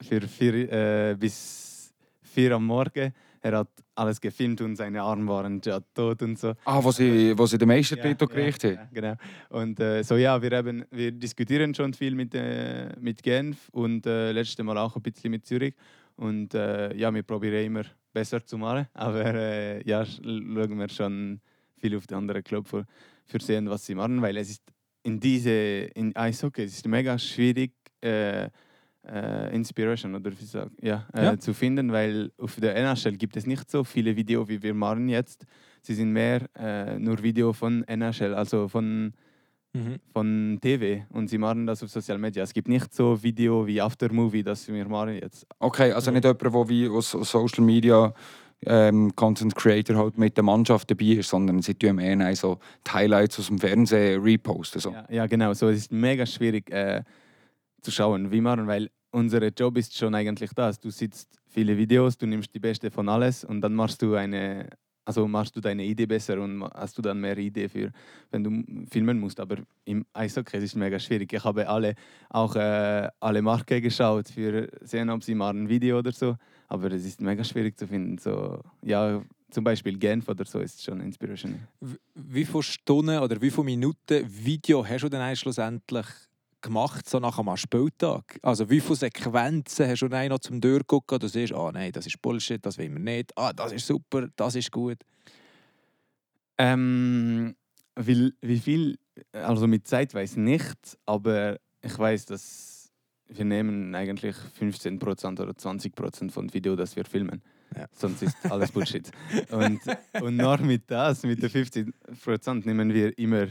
für 0.00 0.20
vier, 0.20 0.54
äh, 0.72 1.16
bis 1.18 1.92
vier 2.22 2.52
am 2.52 2.64
Morgen, 2.64 3.12
er 3.42 3.58
hat 3.58 3.68
alles 3.96 4.20
gefilmt 4.20 4.60
und 4.60 4.76
seine 4.76 5.02
Arme 5.02 5.26
waren 5.32 5.60
ja 5.64 5.80
tot 5.94 6.22
und 6.22 6.38
so. 6.38 6.52
Ah, 6.64 6.78
wo 6.82 6.92
sie, 6.92 7.36
wo 7.36 7.44
sie 7.46 7.58
den 7.58 7.66
Meistertitel 7.66 8.26
gekriegt 8.28 8.62
haben. 8.62 8.74
Ja, 8.74 8.88
genau. 8.92 9.14
Und 9.48 9.80
äh, 9.80 10.02
so 10.04 10.14
ja, 10.16 10.40
wir, 10.40 10.50
haben, 10.56 10.84
wir 10.92 11.10
diskutieren 11.10 11.74
schon 11.74 11.92
viel 11.92 12.14
mit, 12.14 12.32
äh, 12.36 12.90
mit 13.00 13.20
Genf 13.20 13.68
und 13.72 14.06
äh, 14.06 14.30
letztes 14.30 14.64
Mal 14.64 14.78
auch 14.78 14.94
ein 14.94 15.02
bisschen 15.02 15.32
mit 15.32 15.44
Zürich. 15.44 15.74
Und 16.14 16.54
äh, 16.54 16.94
ja, 16.96 17.12
wir 17.12 17.24
probieren 17.24 17.64
immer 17.64 17.82
besser 18.12 18.44
zu 18.46 18.58
machen. 18.58 18.86
Aber 18.94 19.24
äh, 19.34 19.82
ja, 19.88 20.02
sch- 20.02 20.22
schauen 20.22 20.78
wir 20.78 20.88
schon 20.88 21.40
viel 21.76 21.96
auf 21.96 22.06
die 22.06 22.14
anderen 22.14 22.44
Clubs 22.44 22.70
für, 22.70 22.84
für 23.30 23.40
sehen, 23.40 23.68
was 23.70 23.86
sie 23.86 23.94
machen, 23.94 24.20
weil 24.22 24.36
es 24.36 24.50
ist 24.50 24.62
in 25.02 25.18
diese 25.20 25.50
in 25.94 26.14
Eishockey 26.14 26.62
es 26.64 26.74
ist 26.74 26.86
mega 26.88 27.18
schwierig 27.18 27.72
äh, 28.02 28.48
äh, 29.06 29.54
Inspiration 29.54 30.14
oder 30.14 30.30
wie 30.30 30.44
sag, 30.44 30.70
ja, 30.82 31.08
äh, 31.14 31.24
Ja. 31.24 31.38
zu 31.38 31.54
finden, 31.54 31.90
weil 31.90 32.30
auf 32.36 32.56
der 32.60 32.76
NHL 32.76 33.16
gibt 33.16 33.36
es 33.36 33.46
nicht 33.46 33.70
so 33.70 33.82
viele 33.82 34.14
Videos, 34.14 34.48
wie 34.48 34.62
wir 34.62 34.74
machen 34.74 35.08
jetzt. 35.08 35.46
Sie 35.82 35.94
sind 35.94 36.12
mehr 36.12 36.46
äh, 36.54 36.98
nur 36.98 37.22
Video 37.22 37.52
von 37.54 37.82
NHL, 37.88 38.34
also 38.34 38.68
von, 38.68 39.14
Mhm. 39.72 39.96
von 40.12 40.58
TV 40.60 41.06
und 41.10 41.28
sie 41.28 41.38
machen 41.38 41.64
das 41.64 41.82
auf 41.82 41.90
Social 41.90 42.18
Media. 42.18 42.42
Es 42.42 42.52
gibt 42.52 42.66
nicht 42.68 42.92
so 42.92 43.22
Video 43.22 43.64
wie 43.66 43.80
Aftermovie, 43.80 44.42
das 44.42 44.66
wir 44.66 44.86
machen 44.88 45.14
jetzt. 45.14 45.46
Okay, 45.60 45.92
also 45.92 46.10
nicht 46.10 46.24
jemand, 46.24 46.42
der 46.42 46.68
wie 46.68 46.88
aus 46.88 47.12
Social 47.12 47.64
Media 47.64 48.12
ähm, 48.66 49.14
Content 49.16 49.54
Creator 49.54 49.96
halt 49.96 50.18
mit 50.18 50.36
der 50.36 50.44
Mannschaft 50.44 50.90
dabei 50.90 51.06
ist, 51.06 51.30
sondern 51.30 51.62
sie 51.62 51.74
tun 51.74 51.96
nein, 51.96 52.34
so 52.34 52.58
die 52.86 52.90
Highlights 52.90 53.38
aus 53.38 53.46
dem 53.46 53.58
Fernsehen 53.58 54.20
reposten. 54.22 54.80
So. 54.80 54.90
Ja, 54.92 55.06
ja, 55.10 55.26
genau. 55.26 55.52
So, 55.54 55.68
es 55.68 55.78
ist 55.78 55.92
mega 55.92 56.26
schwierig 56.26 56.70
äh, 56.70 57.02
zu 57.80 57.90
schauen, 57.90 58.30
wie 58.30 58.40
machen, 58.40 58.66
weil 58.66 58.90
unser 59.12 59.42
Job 59.48 59.76
ist 59.76 59.96
schon 59.96 60.14
eigentlich 60.14 60.50
das. 60.54 60.78
Du 60.78 60.90
sitzt 60.90 61.40
viele 61.48 61.76
Videos, 61.76 62.16
du 62.16 62.26
nimmst 62.26 62.54
die 62.54 62.60
beste 62.60 62.90
von 62.90 63.08
alles 63.08 63.44
und 63.44 63.60
dann 63.60 63.74
machst 63.74 64.02
du 64.02 64.14
eine, 64.14 64.68
also 65.04 65.26
machst 65.26 65.56
du 65.56 65.60
deine 65.60 65.84
Idee 65.84 66.06
besser 66.06 66.40
und 66.40 66.62
hast 66.74 66.98
du 66.98 67.02
dann 67.02 67.20
mehr 67.20 67.36
Idee 67.38 67.68
für, 67.68 67.90
wenn 68.30 68.44
du 68.44 68.86
filmen 68.90 69.18
musst. 69.18 69.40
Aber 69.40 69.56
im 69.84 70.04
Eishockey 70.12 70.58
ist 70.58 70.64
es 70.64 70.74
mega 70.74 70.98
schwierig. 70.98 71.32
Ich 71.32 71.42
habe 71.42 71.66
alle 71.68 71.94
auch 72.28 72.54
äh, 72.54 73.08
alle 73.18 73.42
Marken 73.42 73.82
geschaut 73.82 74.28
für 74.28 74.68
sehen, 74.82 75.10
ob 75.10 75.24
sie 75.24 75.34
machen 75.34 75.64
ein 75.64 75.68
Video 75.68 75.98
oder 75.98 76.12
so. 76.12 76.36
Aber 76.70 76.90
es 76.92 77.04
ist 77.04 77.20
mega 77.20 77.42
schwierig 77.44 77.76
zu 77.76 77.86
finden. 77.86 78.16
So, 78.18 78.62
ja, 78.82 79.22
zum 79.50 79.64
Beispiel 79.64 79.98
Genf 79.98 80.28
oder 80.28 80.44
so 80.44 80.60
ist 80.60 80.82
schon 80.82 81.00
Inspiration. 81.00 81.66
W- 81.80 81.96
Wie 82.14 82.44
viele 82.44 82.62
Stunden 82.62 83.18
oder 83.18 83.40
wie 83.42 83.50
viele 83.50 83.64
Minuten 83.64 84.24
Video 84.24 84.86
hast 84.86 85.02
du 85.02 85.08
denn 85.08 85.20
eigentlich 85.20 85.40
schlussendlich 85.40 86.06
gemacht, 86.60 87.08
so 87.08 87.18
nach 87.18 87.38
einem 87.40 87.56
Spieltag? 87.56 88.38
Also 88.42 88.70
wie 88.70 88.80
viele 88.80 88.94
Sequenzen 88.94 89.88
hast 89.88 90.02
du 90.02 90.08
dann 90.08 90.28
noch 90.28 90.38
zum 90.38 90.60
Durchgucken? 90.60 91.18
Du 91.18 91.26
siehst, 91.26 91.52
ah 91.52 91.72
nein, 91.72 91.90
das 91.90 92.06
ist 92.06 92.22
Bullshit, 92.22 92.64
das 92.64 92.78
will 92.78 92.92
wir 92.92 93.00
nicht. 93.00 93.36
Ah, 93.36 93.52
das 93.52 93.72
ist 93.72 93.86
super, 93.86 94.28
das 94.36 94.54
ist 94.54 94.70
gut. 94.70 94.98
Ähm, 96.58 97.56
wie, 97.96 98.32
wie 98.42 98.58
viel, 98.60 98.96
also 99.32 99.66
mit 99.66 99.88
Zeit 99.88 100.14
weiß 100.14 100.32
ich 100.32 100.36
nicht, 100.36 100.98
aber 101.04 101.58
ich 101.82 101.98
weiß, 101.98 102.26
dass 102.26 102.69
wir 103.32 103.44
nehmen 103.44 103.94
eigentlich 103.94 104.36
15% 104.58 105.40
oder 105.40 105.52
20% 105.52 106.30
von 106.30 106.52
Video, 106.52 106.76
das 106.76 106.96
wir 106.96 107.04
filmen. 107.04 107.42
Ja. 107.76 107.86
Sonst 107.92 108.22
ist 108.22 108.36
alles 108.50 108.72
Bullshit. 108.72 109.10
und, 109.50 109.80
und 110.20 110.36
nur 110.36 110.58
mit 110.58 110.90
das, 110.90 111.22
mit 111.22 111.42
den 111.42 111.50
15% 111.50 112.66
nehmen 112.66 112.92
wir 112.92 113.16
immer 113.18 113.48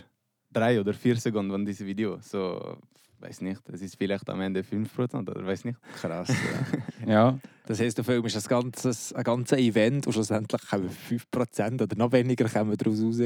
drei 0.51 0.79
oder 0.79 0.93
vier 0.93 1.15
Sekunden 1.15 1.51
von 1.51 1.65
diesem 1.65 1.87
Video. 1.87 2.19
So, 2.21 2.77
weiß 3.19 3.41
nicht, 3.41 3.61
das 3.65 3.81
ist 3.81 3.95
vielleicht 3.95 4.29
am 4.29 4.41
Ende 4.41 4.61
5% 4.61 5.19
oder 5.19 5.45
weiß 5.45 5.65
nicht. 5.65 5.79
Krass. 5.95 6.29
Ja. 6.29 6.35
Ja. 7.07 7.39
Das 7.65 7.79
heisst, 7.79 7.97
du 7.97 8.03
filmst 8.03 8.35
ein 8.35 8.43
ganzes, 8.49 9.13
ein 9.13 9.23
ganzes 9.23 9.57
Event 9.57 10.05
und 10.05 10.13
schlussendlich 10.13 10.61
kommen 10.69 10.89
5% 10.89 11.81
oder 11.81 11.95
noch 11.95 12.11
weniger 12.11 12.47
kommen 12.49 12.75
daraus 12.75 13.01
raus. 13.01 13.21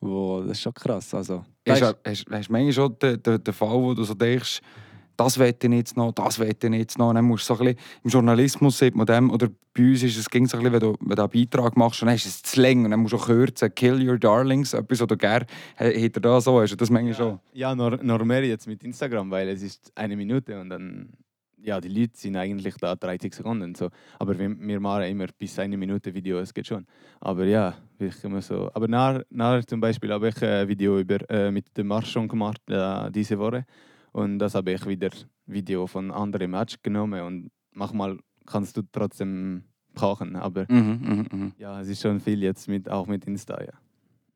Wo, 0.00 0.42
das 0.42 0.52
ist 0.52 0.60
schon 0.60 0.74
krass. 0.74 1.14
Also, 1.14 1.44
Hast 1.66 1.82
weißt, 1.82 1.96
hast 2.04 2.24
du 2.26 2.52
manchmal 2.52 2.72
schon 2.72 2.98
den, 2.98 3.22
den, 3.22 3.42
den 3.42 3.54
Fall, 3.54 3.82
wo 3.82 3.94
du 3.94 4.04
so 4.04 4.14
denkst, 4.14 4.60
das 5.16 5.38
wette 5.38 5.66
ich 5.66 5.72
jetzt 5.72 5.96
noch, 5.96 6.12
das 6.12 6.38
wette 6.38 6.66
ich 6.68 6.74
jetzt 6.74 6.98
noch. 6.98 7.08
Und 7.08 7.16
dann 7.16 7.24
musst 7.24 7.48
du 7.48 7.54
so 7.54 7.60
ein 7.60 7.74
bisschen, 7.74 8.02
Im 8.04 8.10
Journalismus 8.10 8.78
sieht 8.78 8.94
man 8.94 9.06
dem, 9.06 9.30
oder 9.30 9.48
bei 9.74 9.82
uns 9.82 10.02
ist 10.02 10.16
es, 10.16 10.30
ging 10.30 10.46
so 10.46 10.56
ein 10.56 10.62
bisschen, 10.62 10.80
wenn 10.80 10.92
du, 10.92 10.96
wenn 11.00 11.16
du 11.16 11.22
einen 11.22 11.30
Beitrag 11.30 11.76
machst, 11.76 12.02
dann 12.02 12.08
du 12.08 12.14
es 12.14 12.42
zu 12.42 12.60
lang 12.60 12.84
und 12.84 12.90
dann 12.90 13.00
musst 13.00 13.12
du 13.12 13.16
auch 13.18 13.26
kürzen. 13.26 13.74
Kill 13.74 14.08
your 14.08 14.18
darlings, 14.18 14.74
etwas, 14.74 15.00
was 15.00 15.08
du 15.08 15.16
gerne 15.16 15.46
hätte 15.76 16.20
da 16.20 16.40
so. 16.40 16.64
Du 16.64 16.76
das 16.76 16.90
manchmal 16.90 17.14
schon? 17.14 17.40
Ja, 17.52 17.74
nur, 17.74 18.02
nur 18.02 18.24
mehr 18.24 18.44
jetzt 18.44 18.66
mit 18.66 18.82
Instagram, 18.82 19.30
weil 19.30 19.48
es 19.48 19.62
ist 19.62 19.92
eine 19.94 20.16
Minute 20.16 20.60
und 20.60 20.70
dann, 20.70 21.08
ja, 21.62 21.80
die 21.80 21.88
Leute 21.88 22.16
sind 22.16 22.36
eigentlich 22.36 22.76
da 22.76 22.94
30 22.94 23.34
Sekunden. 23.34 23.74
So. 23.74 23.88
Aber 24.18 24.38
wir, 24.38 24.48
wir 24.58 24.80
machen 24.80 25.04
immer 25.04 25.26
bis 25.38 25.58
eine 25.58 25.76
Minute 25.76 26.14
Video, 26.14 26.38
es 26.38 26.52
geht 26.54 26.66
schon. 26.66 26.86
Aber 27.20 27.44
ja, 27.44 27.74
ich 27.98 28.22
immer 28.24 28.42
so. 28.42 28.70
Aber 28.74 28.88
nach, 28.88 29.20
nach 29.30 29.64
zum 29.64 29.80
Beispiel 29.80 30.12
habe 30.12 30.28
ich 30.28 30.42
ein 30.42 30.68
Video 30.68 30.98
über, 30.98 31.28
äh, 31.30 31.50
mit 31.50 31.76
dem 31.76 31.88
Marschon 31.88 32.28
gemacht 32.28 32.60
äh, 32.68 33.10
diese 33.10 33.38
Woche 33.38 33.64
und 34.16 34.38
das 34.38 34.54
habe 34.54 34.72
ich 34.72 34.86
wieder 34.86 35.10
Video 35.44 35.86
von 35.86 36.10
anderen 36.10 36.50
Match 36.50 36.76
genommen 36.82 37.20
und 37.20 37.50
manchmal 37.72 38.18
kannst 38.46 38.74
du 38.78 38.82
trotzdem 38.90 39.64
brauchen. 39.92 40.36
Aber 40.36 40.64
Mhm, 40.70 41.00
mhm, 41.02 41.26
mhm. 41.30 41.52
ja, 41.58 41.82
es 41.82 41.88
ist 41.88 42.00
schon 42.00 42.18
viel 42.18 42.42
jetzt 42.42 42.66
mit, 42.66 42.88
auch 42.88 43.06
mit 43.06 43.26
Insta, 43.26 43.60
ja. 43.62 43.74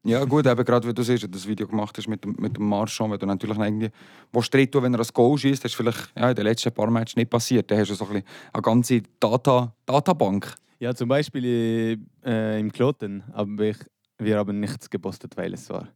Ja 0.04 0.24
gut, 0.26 0.46
eben 0.46 0.64
gerade 0.64 0.86
wie 0.86 0.92
du 0.92 1.02
siehst, 1.02 1.26
das 1.34 1.46
Video 1.46 1.66
gemacht 1.66 1.96
hast 1.96 2.08
mit 2.08 2.22
dem, 2.24 2.36
mit 2.38 2.58
dem 2.58 2.68
Marchand, 2.68 3.10
wenn 3.10 3.18
du 3.18 3.26
natürlich 3.26 3.58
irgendwie 3.58 3.90
willst 4.32 4.52
tritt, 4.52 4.74
wenn 4.74 4.92
er 4.92 4.98
das 4.98 5.14
Goal 5.14 5.38
schießt, 5.38 5.64
das 5.64 5.72
ist 5.72 5.76
vielleicht 5.76 6.12
ja, 6.14 6.28
in 6.28 6.36
den 6.36 6.44
letzten 6.44 6.72
paar 6.72 6.90
Matches 6.90 7.16
nicht 7.16 7.30
passiert. 7.30 7.70
Dann 7.70 7.78
hast 7.78 7.90
du 7.90 7.94
so 7.94 8.04
ein 8.04 8.12
bisschen 8.12 8.28
eine 8.52 8.62
ganze 8.62 9.02
Data, 9.18 9.74
Databank. 9.86 10.54
Ja, 10.78 10.94
zum 10.94 11.08
Beispiel 11.08 11.98
äh, 12.22 12.60
im 12.60 12.70
Kloten 12.70 13.24
haben 13.32 13.58
wir, 13.58 13.76
wir 14.18 14.36
haben 14.36 14.60
nichts 14.60 14.90
gepostet, 14.90 15.38
weil 15.38 15.54
es 15.54 15.70
war 15.70 15.88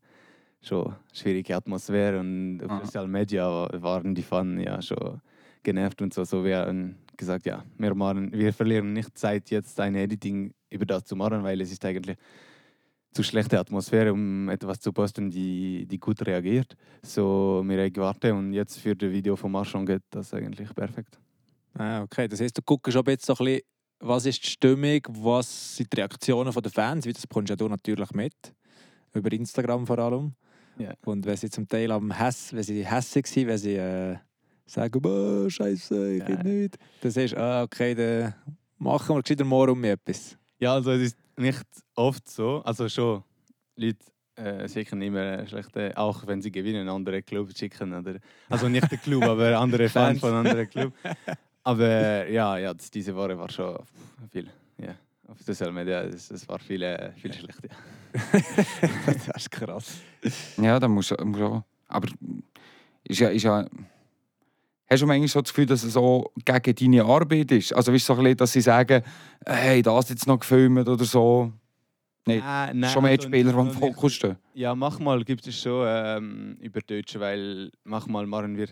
schon 0.66 0.94
schwierige 1.12 1.56
Atmosphäre 1.56 2.20
und 2.20 2.62
auf 2.62 2.70
Aha. 2.70 2.84
Social 2.84 3.08
Media 3.08 3.46
waren 3.82 4.14
die 4.14 4.22
Fans 4.22 4.62
ja 4.64 4.80
schon 4.80 5.20
genervt 5.62 6.02
und 6.02 6.14
so. 6.14 6.24
So 6.24 6.44
wir 6.44 6.58
haben 6.58 6.96
gesagt, 7.16 7.46
ja, 7.46 7.64
wir, 7.78 7.94
machen, 7.94 8.32
wir 8.32 8.52
verlieren 8.52 8.92
nicht 8.92 9.16
Zeit, 9.16 9.50
jetzt 9.50 9.78
ein 9.80 9.94
Editing 9.94 10.52
über 10.70 10.86
das 10.86 11.04
zu 11.04 11.16
machen, 11.16 11.42
weil 11.42 11.60
es 11.60 11.72
ist 11.72 11.84
eigentlich 11.84 12.16
zu 13.12 13.22
schlechte 13.22 13.58
Atmosphäre, 13.58 14.12
um 14.12 14.48
etwas 14.48 14.80
zu 14.80 14.92
posten, 14.92 15.30
die, 15.30 15.86
die 15.86 15.98
gut 15.98 16.24
reagiert. 16.26 16.76
So, 17.02 17.62
wir 17.64 17.82
haben 17.82 17.92
gewartet 17.92 18.32
und 18.32 18.52
jetzt 18.52 18.78
für 18.78 18.96
das 18.96 19.10
Video 19.10 19.36
von 19.36 19.52
Marchand 19.52 19.86
geht 19.86 20.02
das 20.10 20.34
eigentlich 20.34 20.74
perfekt. 20.74 21.18
ah, 21.74 22.02
okay. 22.02 22.26
Das 22.26 22.40
heisst, 22.40 22.58
du 22.58 22.62
guckst 22.62 22.96
aber 22.96 23.12
jetzt 23.12 23.26
so 23.26 23.34
ein 23.34 23.44
bisschen, 23.44 23.60
was 24.00 24.26
ist 24.26 24.42
die 24.44 24.50
Stimmung, 24.50 25.00
was 25.08 25.76
sind 25.76 25.92
die 25.92 25.96
Reaktionen 25.96 26.52
der 26.52 26.72
Fans, 26.72 27.06
wie 27.06 27.12
das 27.12 27.26
bekommst 27.26 27.50
ja 27.50 27.56
du 27.56 27.68
natürlich 27.68 28.10
mit. 28.10 28.34
Über 29.12 29.32
Instagram 29.32 29.86
vor 29.86 29.98
allem. 30.00 30.34
Ja. 30.78 30.94
Und 31.04 31.24
wenn 31.26 31.36
sie 31.36 31.50
zum 31.50 31.68
Teil 31.68 31.90
am 31.92 32.16
Hass, 32.16 32.52
wenn 32.52 32.62
sie 32.62 32.84
hässig 32.84 33.26
sind, 33.26 33.48
wenn 33.48 33.58
sie 33.58 33.76
äh, 33.76 34.16
sagen, 34.66 35.00
boah, 35.00 35.48
Scheiße, 35.50 36.14
ich 36.14 36.26
will 36.26 36.38
nicht, 36.42 36.78
dann 37.00 37.10
sagst 37.10 37.34
du, 37.34 37.40
ah, 37.40 37.62
okay, 37.62 37.94
dann 37.94 38.34
machen 38.78 39.16
wir 39.16 39.22
gescheiter 39.22 39.44
morgen 39.44 39.72
um 39.72 39.84
etwas. 39.84 40.36
Ja, 40.58 40.74
also 40.74 40.92
es 40.92 41.02
ist 41.02 41.16
nicht 41.36 41.64
oft 41.94 42.28
so. 42.28 42.62
Also 42.64 42.88
schon, 42.88 43.22
Leute 43.76 43.98
äh, 44.36 44.68
schicken 44.68 45.02
immer 45.02 45.46
schlechte, 45.46 45.96
auch 45.96 46.26
wenn 46.26 46.42
sie 46.42 46.50
gewinnen, 46.50 46.88
andere 46.88 47.22
Clubs 47.22 47.58
schicken. 47.58 47.94
Oder, 47.94 48.16
also 48.48 48.68
nicht 48.68 48.90
der 48.90 48.98
Club, 48.98 49.22
aber 49.24 49.58
andere 49.58 49.88
Fans 49.88 50.20
von 50.20 50.32
anderen 50.32 50.68
Clubs. 50.68 50.96
Aber 51.62 52.28
ja, 52.28 52.58
ja 52.58 52.74
das, 52.74 52.90
diese 52.90 53.14
Woche 53.14 53.38
war 53.38 53.50
schon 53.50 53.78
viel. 54.30 54.48
Ja. 54.78 54.94
Auf 55.26 55.40
Social 55.40 55.72
Media, 55.72 56.02
es, 56.02 56.30
es 56.30 56.48
war 56.48 56.58
viel, 56.58 56.82
äh, 56.82 57.12
viel 57.12 57.32
schlecht. 57.32 57.60
Ja. 57.62 57.70
das 59.06 59.28
ist 59.36 59.50
krass. 59.50 59.98
Ja, 60.56 60.78
dann 60.78 60.90
musst 60.90 61.10
du 61.10 61.16
auch. 61.16 61.62
Aber 61.88 62.08
ist 63.04 63.20
ja, 63.20 63.28
ist 63.28 63.42
ja. 63.42 63.66
Hast 64.88 65.02
du 65.02 65.06
manchmal 65.06 65.28
so 65.28 65.40
das 65.40 65.52
Gefühl, 65.52 65.66
dass 65.66 65.82
es 65.82 65.94
so 65.94 66.30
gegen 66.44 66.74
deine 66.92 67.04
Arbeit 67.04 67.52
ist? 67.52 67.72
Also, 67.72 67.92
weißt 67.92 68.08
du, 68.08 68.14
so 68.14 68.18
ein 68.18 68.24
bisschen, 68.24 68.36
dass 68.36 68.52
sie 68.52 68.60
sagen, 68.60 69.02
hey, 69.46 69.82
das 69.82 70.10
jetzt 70.10 70.26
noch 70.26 70.38
gefilmt 70.38 70.88
oder 70.88 71.04
so. 71.04 71.52
Nein, 72.26 72.42
also 72.42 72.78
nein, 72.78 72.90
Schon 72.90 73.02
mehr 73.02 73.12
also 73.12 73.28
Spieler, 73.28 73.52
die 73.52 73.58
im 73.58 73.70
Fokus 73.70 74.14
stehen. 74.14 74.36
Ja, 74.54 74.74
manchmal 74.74 75.24
gibt 75.24 75.46
es 75.46 75.60
schon 75.60 75.86
ähm, 75.88 76.56
über 76.60 76.80
Deutsche, 76.80 77.20
weil 77.20 77.70
manchmal 77.84 78.26
machen 78.26 78.56
wir 78.56 78.68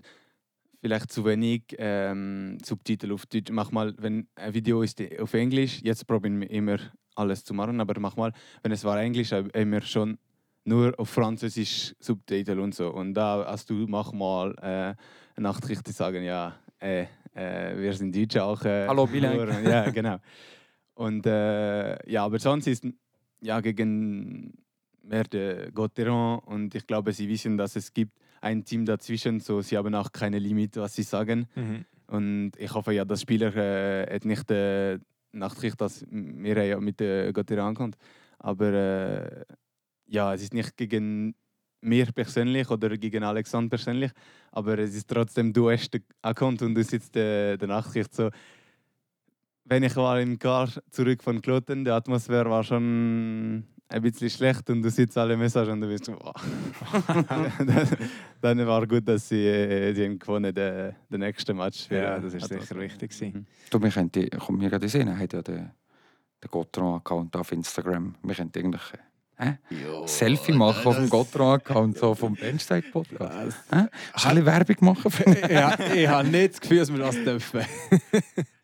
vielleicht 0.82 1.12
zu 1.12 1.24
wenig 1.24 1.62
ähm, 1.78 2.58
Subtitel 2.64 3.12
auf 3.12 3.24
Deutsch. 3.26 3.50
Manchmal, 3.52 3.94
wenn 3.98 4.26
ein 4.34 4.52
Video 4.52 4.82
ist 4.82 5.00
auf 5.20 5.32
Englisch, 5.34 5.80
jetzt 5.82 6.06
probieren 6.06 6.40
wir 6.40 6.50
immer 6.50 6.78
alles 7.14 7.44
zu 7.44 7.54
machen, 7.54 7.80
aber 7.80 7.98
manchmal, 8.00 8.32
wenn 8.62 8.72
es 8.72 8.84
war 8.84 9.00
Englisch, 9.00 9.30
wir 9.70 9.80
schon 9.82 10.18
nur 10.64 10.92
auf 10.98 11.08
Französisch 11.08 11.94
Subtitel 12.00 12.58
und 12.58 12.74
so. 12.74 12.90
Und 12.92 13.14
da 13.14 13.44
hast 13.46 13.70
du 13.70 13.74
manchmal 13.86 14.54
äh, 14.58 14.64
eine 14.64 14.96
Nachricht, 15.38 15.86
die 15.86 15.92
sagen, 15.92 16.24
ja, 16.24 16.56
äh, 16.80 17.06
äh, 17.34 17.76
wir 17.80 17.92
sind 17.94 18.14
Deutsch 18.14 18.36
auch. 18.36 18.62
Äh, 18.64 18.86
Hallo, 18.88 19.06
nur- 19.06 19.48
Ja, 19.62 19.88
genau. 19.90 20.18
Und 20.94 21.26
äh, 21.26 22.10
ja, 22.10 22.24
aber 22.24 22.38
sonst 22.38 22.66
ist 22.66 22.84
ja 23.40 23.60
gegen 23.60 24.52
mehr 25.02 25.24
der 25.24 25.70
Gotteron 25.72 26.38
und 26.40 26.74
ich 26.74 26.86
glaube, 26.86 27.12
sie 27.12 27.28
wissen, 27.28 27.56
dass 27.56 27.76
es 27.76 27.92
gibt 27.92 28.12
ein 28.42 28.64
Team 28.64 28.84
dazwischen, 28.84 29.40
so 29.40 29.62
sie 29.62 29.76
haben 29.76 29.94
auch 29.94 30.12
keine 30.12 30.38
Limit, 30.38 30.76
was 30.76 30.94
sie 30.94 31.04
sagen. 31.04 31.46
Mhm. 31.54 31.84
Und 32.08 32.52
ich 32.58 32.74
hoffe 32.74 32.92
ja, 32.92 33.04
dass 33.04 33.22
Spieler 33.22 33.54
äh, 33.56 34.14
hat 34.14 34.24
nicht 34.24 34.50
äh, 34.50 34.98
Nachricht, 35.32 35.80
dass 35.80 36.04
mir 36.10 36.64
ja 36.66 36.78
mit 36.78 37.00
der 37.00 37.32
Gotteron 37.32 37.68
ankommt. 37.68 37.96
Aber 38.38 38.72
äh, 38.72 39.44
ja, 40.06 40.34
es 40.34 40.42
ist 40.42 40.54
nicht 40.54 40.76
gegen 40.76 41.34
mir 41.80 42.06
persönlich 42.12 42.68
oder 42.70 42.96
gegen 42.96 43.24
Alexander 43.24 43.70
persönlich, 43.70 44.12
aber 44.52 44.78
es 44.78 44.94
ist 44.94 45.08
trotzdem, 45.08 45.52
du 45.52 45.70
hast 45.70 45.94
den 45.94 46.04
Account 46.20 46.62
und 46.62 46.74
du 46.74 46.84
sitzt 46.84 47.16
äh, 47.16 47.56
der 47.56 47.68
Nachricht 47.68 48.14
so. 48.14 48.30
Wenn 49.64 49.84
ich 49.84 49.94
war 49.96 50.20
im 50.20 50.38
Car 50.38 50.68
zurück 50.90 51.22
von 51.22 51.40
Kloten, 51.40 51.84
die 51.84 51.90
Atmosphäre 51.90 52.50
war 52.50 52.64
schon 52.64 53.64
ein 53.88 54.02
bisschen 54.02 54.30
schlecht 54.30 54.68
und 54.70 54.82
du 54.82 54.90
sitzt 54.90 55.18
alle 55.18 55.36
Messages 55.36 55.68
und 55.68 55.80
du 55.80 55.88
bist 55.88 56.06
so, 56.06 56.12
wow. 56.14 56.34
dann, 58.40 58.66
war 58.66 58.86
gut, 58.86 59.06
dass 59.06 59.28
sie, 59.28 59.46
äh, 59.46 59.92
sie 59.92 60.04
haben 60.04 60.18
gewonnen 60.18 60.54
den, 60.54 60.94
den 61.10 61.20
nächsten 61.20 61.56
Match. 61.56 61.90
Ja, 61.90 62.18
das 62.18 62.34
ist 62.34 62.48
sicher 62.48 62.78
wichtig. 62.78 63.12
Mhm. 63.20 63.46
Du, 63.70 63.82
wir 63.82 63.90
könnten, 63.90 64.30
kommt 64.38 64.58
mir 64.58 64.70
gerade 64.70 64.86
in 64.86 64.90
den 64.90 65.00
Sinn, 65.00 65.08
er 65.08 65.18
hat 65.18 65.32
ja 65.32 65.42
den, 65.42 65.70
den 66.42 66.50
Gotron-Account 66.50 67.36
auf 67.36 67.52
Instagram. 67.52 68.14
Wir 68.22 68.34
könnten 68.34 68.58
eigentlich 68.58 68.92
äh, 69.42 70.06
Selfie 70.06 70.52
machen 70.52 70.86
auf 70.86 70.96
dem 70.96 71.08
Gotron-Account, 71.08 71.98
so 71.98 72.14
vom? 72.14 72.36
Hast 72.36 72.70
du 72.70 72.74
ein 72.74 72.82
bisschen 72.82 74.46
Werbung 74.46 74.76
machen 74.80 75.10
für 75.10 75.52
ja, 75.52 75.76
ich 75.94 76.08
habe 76.08 76.28
nicht 76.28 76.54
das 76.54 76.60
Gefühl, 76.60 76.78
dass 76.78 76.92
wir 76.92 76.98
das 76.98 77.14
dürfen. 77.16 77.60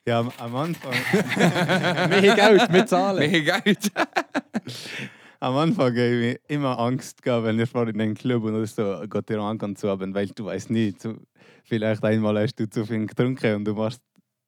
Ja, 0.09 0.21
am, 0.21 0.57
Anfang. 0.57 0.93
wir 1.13 2.31
haben 2.31 2.57
Geld, 2.57 2.73
wir 2.73 2.87
zahlen. 2.87 3.31
Mehr 3.31 3.43
Geld. 3.43 3.93
Am 5.41 5.57
Anfang 5.57 5.89
habe 5.89 6.01
ich 6.01 6.41
mir 6.49 6.57
immer 6.57 6.79
Angst 6.79 7.23
gehabt, 7.23 7.45
wenn 7.45 7.61
ich 7.61 7.69
vor 7.69 7.87
in 7.87 8.01
einen 8.01 8.15
Club 8.15 8.43
und 8.43 8.67
so 8.67 9.05
Gott 9.09 9.29
dir 9.29 9.39
ankommen 9.39 9.77
zu 9.77 9.89
haben, 9.89 10.15
weil 10.15 10.29
du 10.29 10.47
weißt 10.47 10.71
nie, 10.71 10.95
zu, 10.95 11.21
vielleicht 11.63 12.03
einmal 12.03 12.39
hast 12.41 12.59
du 12.59 12.69
zu 12.69 12.87
viel 12.87 13.07
getrunken 13.07 13.57
und 13.57 13.65
du 13.67 13.75
machst 13.75 14.01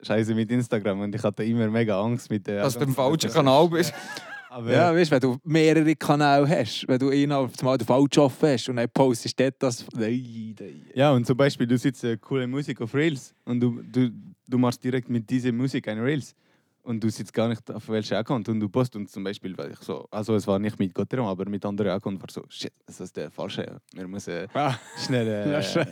Scheiße 0.03 0.35
mit 0.35 0.51
Instagram 0.51 1.01
und 1.01 1.14
ich 1.14 1.22
hatte 1.22 1.45
immer 1.45 1.68
mega 1.68 2.01
Angst 2.01 2.31
mit 2.31 2.47
der. 2.47 2.62
Dass 2.62 2.78
du 2.78 2.85
im 2.85 2.95
falschen 2.95 3.31
Kanal 3.31 3.68
bist. 3.68 3.93
Aber 4.53 4.72
Ja, 4.72 4.92
weißt 4.92 5.12
du, 5.12 5.14
wenn 5.14 5.20
du 5.20 5.38
mehrere 5.44 5.94
Kanäle 5.94 6.48
hast, 6.48 6.84
wenn 6.88 6.98
du 6.98 7.09
einen 7.11 7.30
auf 7.30 7.53
einmal 7.61 7.78
den 7.78 7.86
falschen 7.86 8.20
offen 8.20 8.48
hast 8.48 8.68
und 8.68 8.76
dann 8.76 8.88
postest 8.92 9.38
du 9.38 9.48
das. 9.57 9.86
Nein, 9.94 10.57
nein. 10.59 10.86
ja, 10.92 11.12
und 11.12 11.24
zum 11.24 11.36
Beispiel, 11.36 11.68
du 11.68 11.78
sitzt 11.78 12.03
äh, 12.03 12.16
coole 12.16 12.48
Musik 12.48 12.80
auf 12.80 12.92
Reels 12.92 13.32
und 13.44 13.61
du, 13.61 13.80
du, 13.80 14.11
du 14.48 14.59
machst 14.59 14.82
direkt 14.82 15.09
mit 15.09 15.30
dieser 15.30 15.53
Musik 15.53 15.86
ein 15.86 16.01
Reels. 16.01 16.34
Und 16.82 17.05
du 17.05 17.11
sitzt 17.11 17.32
gar 17.34 17.46
nicht 17.46 17.70
auf 17.70 17.88
welchem 17.90 18.16
Account 18.16 18.48
und 18.48 18.59
du 18.59 18.68
postest 18.68 18.96
uns 18.96 19.12
zum 19.12 19.22
Beispiel, 19.22 19.57
weil 19.57 19.70
ich 19.70 19.78
so, 19.80 20.09
also 20.11 20.34
es 20.34 20.46
war 20.46 20.59
nicht 20.59 20.78
mit 20.78 20.94
Gotteron, 20.94 21.28
aber 21.28 21.46
mit 21.48 21.64
anderen 21.64 21.90
Account 21.92 22.20
war 22.20 22.28
so, 22.30 22.42
shit, 22.48 22.72
das 22.86 22.98
ist 23.01 23.14
der 23.16 23.30
falsche. 23.30 23.80
Wir 23.92 24.09
müssen 24.09 24.46
Ah, 24.55 24.74
schnell, 24.96 25.28
äh, 25.28 25.44
Löschen. 25.53 25.86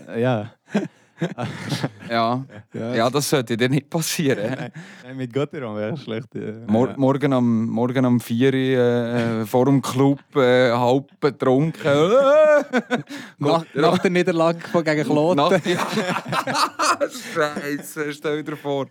ja. 2.10 2.44
Ja. 2.72 2.94
ja, 2.94 3.10
das 3.10 3.28
sollte 3.30 3.56
dir 3.56 3.68
nicht 3.68 3.88
passieren. 3.90 4.54
Nein, 4.56 4.72
nein, 5.04 5.16
mit 5.16 5.32
Gotteron 5.32 5.76
wäre 5.76 5.96
schlecht. 5.96 6.34
äh. 6.34 6.52
Mor 6.66 6.88
Ja. 6.88 6.94
morgen, 6.96 7.32
am, 7.32 7.66
morgen 7.66 8.04
am 8.04 8.20
4 8.20 8.52
Uhr 8.54 8.58
äh, 9.42 9.46
vor 9.46 9.64
dem 9.66 9.82
Club 9.82 10.20
äh, 10.36 10.70
halb 10.72 11.08
betrunken. 11.20 11.80
Äh, 11.84 12.98
nach, 13.38 13.64
nach 13.74 13.98
der 13.98 14.10
Niederlage 14.10 14.60
von 14.68 14.84
gegen 14.84 15.04
Kloten. 15.04 15.38
Ja. 15.64 15.86
Scheiße, 17.34 18.12
stell 18.12 18.42
dir 18.42 18.56
vor. 18.56 18.86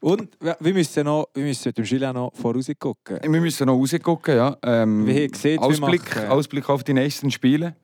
Und 0.00 0.28
wir- 0.60 0.72
müssen, 0.74 1.04
noch, 1.04 1.26
wir 1.34 1.42
müssen 1.44 1.68
mit 1.70 1.78
dem 1.78 1.84
Julien 1.84 2.14
noch 2.14 2.30
vorausgucken. 2.34 3.18
Wir 3.22 3.40
müssen 3.40 3.66
noch 3.66 3.74
rausgucken, 3.76 4.36
ja. 4.36 4.56
Ähm, 4.62 5.04
Wie 5.06 5.24
ihr 5.24 5.30
seht, 5.34 5.58
Ausblick, 5.58 6.16
Ausblick 6.28 6.68
auf 6.68 6.84
die 6.84 6.94
nächsten 6.94 7.30
Spiele. 7.32 7.74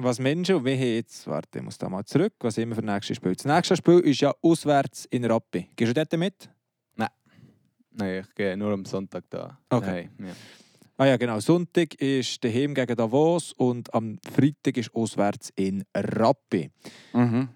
Was 0.00 0.20
Menschen, 0.20 0.54
und 0.56 0.64
wir 0.64 0.76
haben 0.76 0.94
jetzt, 0.94 1.26
warte, 1.26 1.58
ich 1.58 1.64
muss 1.64 1.76
da 1.76 1.88
mal 1.88 2.04
zurück, 2.04 2.34
was 2.40 2.56
immer 2.56 2.76
für 2.76 2.82
das 2.82 2.94
nächste 2.94 3.14
Spiel. 3.16 3.34
Das 3.34 3.44
nächste 3.44 3.76
Spiel 3.76 3.98
ist 4.00 4.20
ja 4.20 4.32
auswärts 4.42 5.06
in 5.06 5.24
Rappi. 5.24 5.68
Gehst 5.74 5.90
du 5.90 5.94
dort 5.94 6.16
mit? 6.16 6.48
Nein, 7.98 8.22
ich 8.22 8.34
gehe 8.34 8.56
nur 8.56 8.72
am 8.72 8.84
Sonntag 8.84 9.24
da. 9.28 9.58
Okay. 9.68 10.08
Ja. 10.20 10.26
Ah 10.96 11.06
ja, 11.06 11.16
genau. 11.16 11.40
Sonntag 11.40 11.94
ist 12.00 12.42
daheim 12.44 12.72
gegen 12.72 12.94
Davos 12.94 13.52
und 13.54 13.92
am 13.92 14.18
Freitag 14.32 14.76
ist 14.76 14.94
auswärts 14.94 15.52
in 15.56 15.82
Rappi. 15.94 16.70
Mhm. 17.12 17.48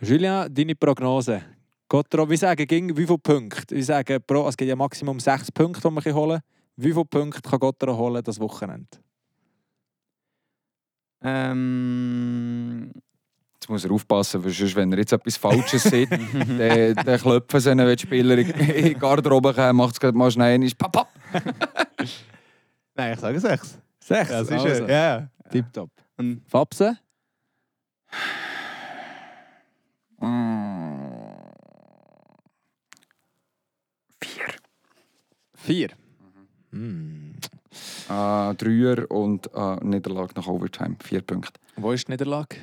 Julien, 0.00 0.52
deine 0.52 0.74
Prognose. 0.74 1.42
Gotro, 1.88 2.28
wir 2.28 2.38
sagen 2.38 2.66
gegen 2.66 2.96
wie 2.96 3.06
viele 3.06 3.18
Punkte? 3.18 3.74
Wir 3.74 3.84
sagen, 3.84 4.18
pro, 4.26 4.48
es 4.48 4.56
gibt 4.56 4.70
ja 4.70 4.76
Maximum 4.76 5.20
sechs 5.20 5.52
Punkte, 5.52 5.82
die 5.82 5.94
man 5.94 6.02
kann 6.02 6.14
holen 6.14 6.40
kann. 6.40 6.48
Wie 6.76 6.92
viele 6.92 7.04
Punkte 7.04 7.42
kann 7.42 7.58
Gotro 7.58 7.94
holen 7.94 8.22
das 8.24 8.40
Wochenende? 8.40 8.88
Ähm, 11.24 12.90
Jetzt 13.62 13.68
muss 13.68 13.84
er 13.84 13.92
aufpassen, 13.92 14.42
weil 14.42 14.50
sonst, 14.50 14.74
wenn 14.74 14.90
er 14.90 14.98
jetzt 14.98 15.12
etwas 15.12 15.36
Falsches 15.36 15.84
sieht, 15.84 16.10
dann, 16.58 16.94
dann 16.96 17.20
klopfen 17.20 17.60
sie 17.60 17.70
die 17.76 18.02
Spieler 18.02 18.36
in 18.38 18.84
die 18.86 18.94
Garderobe 18.94 19.54
kommen, 19.54 19.76
macht 19.76 19.92
es 19.92 20.00
gerade 20.00 20.18
mal 20.18 20.32
schnell 20.32 20.54
einmal 20.54 20.68
papp, 20.76 20.92
papp. 20.92 21.08
nein, 22.96 23.12
ich 23.12 23.20
sage 23.20 23.38
sechs. 23.38 23.78
Sechs? 24.00 24.30
Ja, 24.30 24.36
also. 24.38 24.58
sicher. 24.58 24.90
Ja. 24.90 25.28
Tipptopp. 25.48 25.90
Und 26.16 26.42
Fabse? 26.48 26.98
Vier. 34.20 34.46
Vier. 35.54 35.88
Hm. 36.72 37.11
Äh, 38.12 38.54
Dreier 38.56 39.10
und 39.10 39.48
äh, 39.54 39.76
Niederlage 39.82 40.34
nach 40.36 40.46
Overtime. 40.46 40.96
Vier 41.02 41.22
Punkte. 41.22 41.58
Wo 41.76 41.92
ist 41.92 42.08
die 42.08 42.12
Niederlage? 42.12 42.56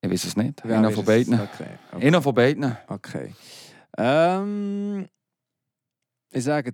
Ich 0.00 0.10
weiß 0.10 0.24
es 0.24 0.36
nicht. 0.36 0.62
Wer 0.64 0.78
Einer 0.78 0.90
von 0.90 1.04
beiden. 1.04 1.34
Okay. 1.34 1.66
okay. 1.92 2.06
Einer 2.06 2.22
von 2.22 2.34
beiden. 2.34 2.76
okay. 2.88 3.34
Ähm, 3.98 5.06
ich 6.30 6.44
sage, 6.44 6.72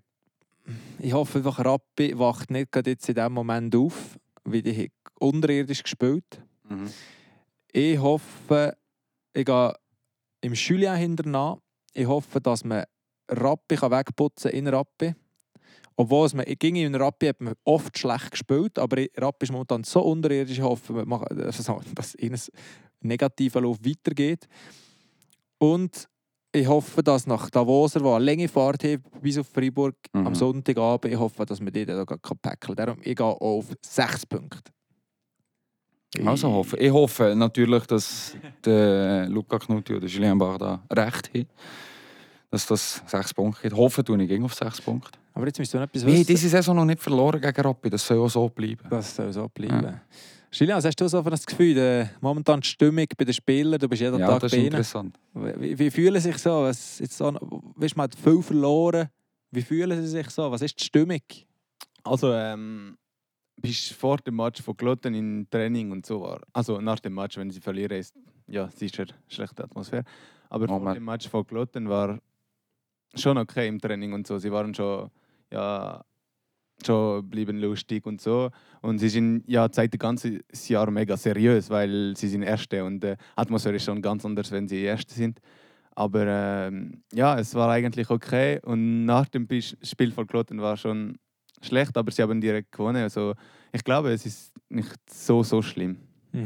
ich 1.00 1.12
hoffe 1.12 1.38
einfach, 1.38 1.58
Rappi 1.64 2.16
wacht 2.16 2.50
nicht 2.50 2.70
gerade 2.70 2.90
jetzt 2.90 3.08
in 3.08 3.16
diesem 3.16 3.32
Moment 3.32 3.74
auf, 3.74 4.16
weil 4.44 4.62
die 4.62 4.92
unterirdisch 5.18 5.82
gespielt. 5.82 6.40
Mhm. 6.68 6.90
Ich 7.72 7.98
hoffe, 7.98 8.76
ich 9.32 9.44
gehe 9.44 9.74
im 10.40 10.54
Schuljahr 10.54 10.96
hinterher. 10.96 11.58
Ich 11.94 12.06
hoffe, 12.06 12.40
dass 12.40 12.62
man 12.64 12.84
Rappi 13.28 13.74
kann 13.74 13.90
wegputzen 13.90 14.52
in 14.52 14.68
Rappi. 14.68 15.14
Obwohl 16.00 16.26
es 16.26 16.32
man, 16.34 16.44
ging 16.60 16.76
in 16.76 16.94
Rappi 16.94 17.26
hat 17.26 17.40
man 17.40 17.54
oft 17.64 17.98
schlecht 17.98 18.30
gespielt, 18.30 18.78
aber 18.78 19.02
Rappi 19.16 19.44
ist 19.46 19.52
momentan 19.52 19.82
so 19.82 20.00
unterirdisch. 20.02 20.58
Ich 20.58 20.62
hoffe, 20.62 20.92
macht- 21.04 21.30
also, 21.32 21.80
dass 21.94 22.14
ihnen 22.14 22.38
negativer 23.00 23.60
Lauf 23.60 23.78
weitergeht. 23.84 24.46
Und 25.58 26.08
ich 26.52 26.68
hoffe, 26.68 27.02
dass 27.02 27.26
nach 27.26 27.50
Davoser, 27.50 28.00
der 28.00 28.12
eine 28.14 28.24
lange 28.24 28.48
Fahrt 28.48 28.84
hat, 28.84 29.00
bis 29.20 29.38
auf 29.38 29.48
Freiburg 29.48 29.96
Mhm. 30.12 30.26
am 30.28 30.34
Sonntagabend, 30.36 31.12
ich 31.12 31.18
hoffe, 31.18 31.44
dass 31.44 31.60
wir 31.60 31.70
die 31.72 31.92
auch 31.92 32.06
packeln 32.40 32.58
kann. 32.60 32.76
Darum, 32.76 32.98
ich 33.02 33.16
gehe 33.16 33.26
auf 33.26 33.66
sechs 33.84 34.24
Punkte. 34.24 34.70
Also 36.24 36.50
hoffe. 36.52 36.76
Ich 36.78 36.90
hoffe 36.92 37.34
natürlich, 37.36 37.86
dass 37.86 38.34
der 38.64 39.28
Luca 39.28 39.58
Knutti 39.58 39.94
oder 39.94 40.06
Julien 40.06 40.38
Barda 40.38 40.82
recht 40.90 41.28
haben. 41.34 41.46
Dass 42.50 42.66
das 42.66 43.02
sechs 43.06 43.34
Punkte 43.34 43.62
gibt. 43.62 43.76
Hoffen 43.76 44.04
tue 44.04 44.22
ich 44.22 44.28
gegen 44.28 44.44
auf 44.44 44.54
sechs 44.54 44.80
Punkte. 44.80 45.18
Aber 45.38 45.46
jetzt 45.46 45.58
müsst 45.60 45.72
ihr 45.74 45.78
noch 45.80 45.86
etwas 45.86 46.04
wissen. 46.04 46.26
diese 46.26 46.48
Saison 46.48 46.74
noch 46.74 46.84
nicht 46.84 47.00
verloren 47.00 47.40
gegen 47.40 47.60
Rappi. 47.60 47.88
Das 47.90 48.04
soll 48.04 48.18
auch 48.18 48.28
so 48.28 48.48
bleiben. 48.48 48.88
Das 48.90 49.14
soll 49.14 49.32
so 49.32 49.48
bleiben. 49.48 50.00
Julien, 50.50 50.76
was 50.76 50.84
hast 50.84 50.96
du 51.00 51.06
so 51.08 51.22
für 51.22 51.30
das 51.30 51.46
Gefühl, 51.46 51.74
die, 51.74 52.10
momentan 52.20 52.60
die 52.60 52.66
Stimmung 52.66 53.06
bei 53.16 53.24
den 53.24 53.32
Spielern, 53.34 53.78
du 53.78 53.88
bist 53.88 54.02
jeden 54.02 54.18
Ja, 54.18 54.26
Tag 54.26 54.40
das 54.40 54.50
bei 54.50 54.56
ist 54.56 54.62
ihnen. 54.62 54.72
interessant. 54.72 55.18
Wie, 55.34 55.78
wie 55.78 55.90
fühlen 55.90 56.20
sie 56.20 56.32
sich 56.32 56.38
so? 56.38 56.62
Was, 56.62 56.98
jetzt 56.98 57.16
so 57.16 57.26
weißt, 57.76 57.96
man 57.96 58.04
hat 58.04 58.16
viel 58.16 58.42
verloren. 58.42 59.08
Wie 59.52 59.62
fühlen 59.62 60.00
sie 60.02 60.08
sich 60.08 60.28
so? 60.30 60.50
Was 60.50 60.62
ist 60.62 60.78
die 60.80 60.84
Stimmung? 60.84 61.20
also, 62.02 62.32
ähm, 62.32 62.96
bist 63.60 63.92
vor 63.92 64.16
dem 64.18 64.36
Match 64.36 64.62
von 64.62 64.76
Kloten 64.76 65.14
in 65.14 65.46
Training 65.50 65.92
und 65.92 66.04
so 66.06 66.20
war. 66.22 66.40
Also 66.52 66.80
nach 66.80 66.98
dem 67.00 67.14
Match, 67.14 67.36
wenn 67.36 67.50
sie 67.50 67.60
verlieren, 67.60 67.98
ist 67.98 68.14
ja 68.46 68.68
sicher 68.70 69.04
schlechte 69.28 69.62
Atmosphäre. 69.64 70.04
Aber 70.48 70.66
vor 70.66 70.78
Moment. 70.78 70.96
dem 70.96 71.04
Match 71.04 71.28
von 71.28 71.46
Kloten 71.46 71.88
war 71.88 72.18
schon 73.14 73.36
okay 73.38 73.68
im 73.68 73.78
Training 73.80 74.12
und 74.14 74.26
so. 74.26 74.38
Sie 74.38 74.50
waren 74.50 74.74
schon 74.74 75.10
ja 75.52 76.04
schon 76.84 77.28
bleiben 77.28 77.58
lustig 77.58 78.06
und 78.06 78.20
so. 78.20 78.50
Und 78.82 78.98
sie 78.98 79.08
sind 79.08 79.44
ja 79.48 79.68
seit 79.70 79.92
dem 79.92 79.98
ganzen 79.98 80.40
Jahr 80.68 80.90
mega 80.90 81.16
seriös, 81.16 81.70
weil 81.70 82.14
sie 82.16 82.28
sind 82.28 82.42
Erste 82.42 82.84
und 82.84 83.02
die 83.02 83.14
Atmosphäre 83.36 83.76
ist 83.76 83.84
schon 83.84 84.00
ganz 84.02 84.24
anders, 84.24 84.50
wenn 84.52 84.68
sie 84.68 84.82
Erste 84.82 85.14
sind. 85.14 85.40
Aber 85.94 86.24
ähm, 86.26 87.02
ja, 87.12 87.38
es 87.38 87.54
war 87.54 87.70
eigentlich 87.70 88.08
okay. 88.10 88.60
Und 88.62 89.04
nach 89.04 89.28
dem 89.28 89.48
Spiel 89.82 90.12
von 90.12 90.26
Kloten 90.28 90.60
war 90.60 90.76
schon 90.76 91.18
schlecht, 91.60 91.96
aber 91.96 92.12
sie 92.12 92.22
haben 92.22 92.40
direkt 92.40 92.70
gewonnen. 92.70 93.02
Also 93.02 93.34
ich 93.72 93.82
glaube, 93.82 94.12
es 94.12 94.24
ist 94.24 94.52
nicht 94.68 94.94
so, 95.10 95.42
so 95.42 95.60
schlimm, 95.60 95.96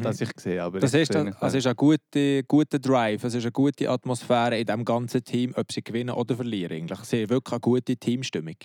dass 0.01 0.23
ich 0.23 0.31
sehe. 0.39 0.63
Aber 0.63 0.79
Mhm. 0.79 0.81
Das 0.81 0.95
ist, 0.95 1.15
ein, 1.15 1.35
also 1.35 1.59
ist 1.59 1.67
ein 1.67 1.77
guter, 1.77 2.43
guter 2.49 2.79
Drive, 2.79 3.25
es 3.25 3.35
ist 3.35 3.45
eine 3.45 3.53
gute 3.53 3.91
Atmosphäre 3.91 4.59
in 4.59 4.65
diesem 4.65 4.87
ganzen 4.87 5.23
Team, 5.23 5.53
ob 5.55 5.71
sie 5.71 5.83
gewinnen 5.83 6.15
oder 6.15 6.35
verlieren. 6.35 6.73
Eigentlich. 6.73 7.01
Sie 7.01 7.23
haben 7.23 7.29
wirklich 7.31 7.53
eine 7.53 7.61
gute 7.61 7.97
Teamstimmung. 7.97 8.57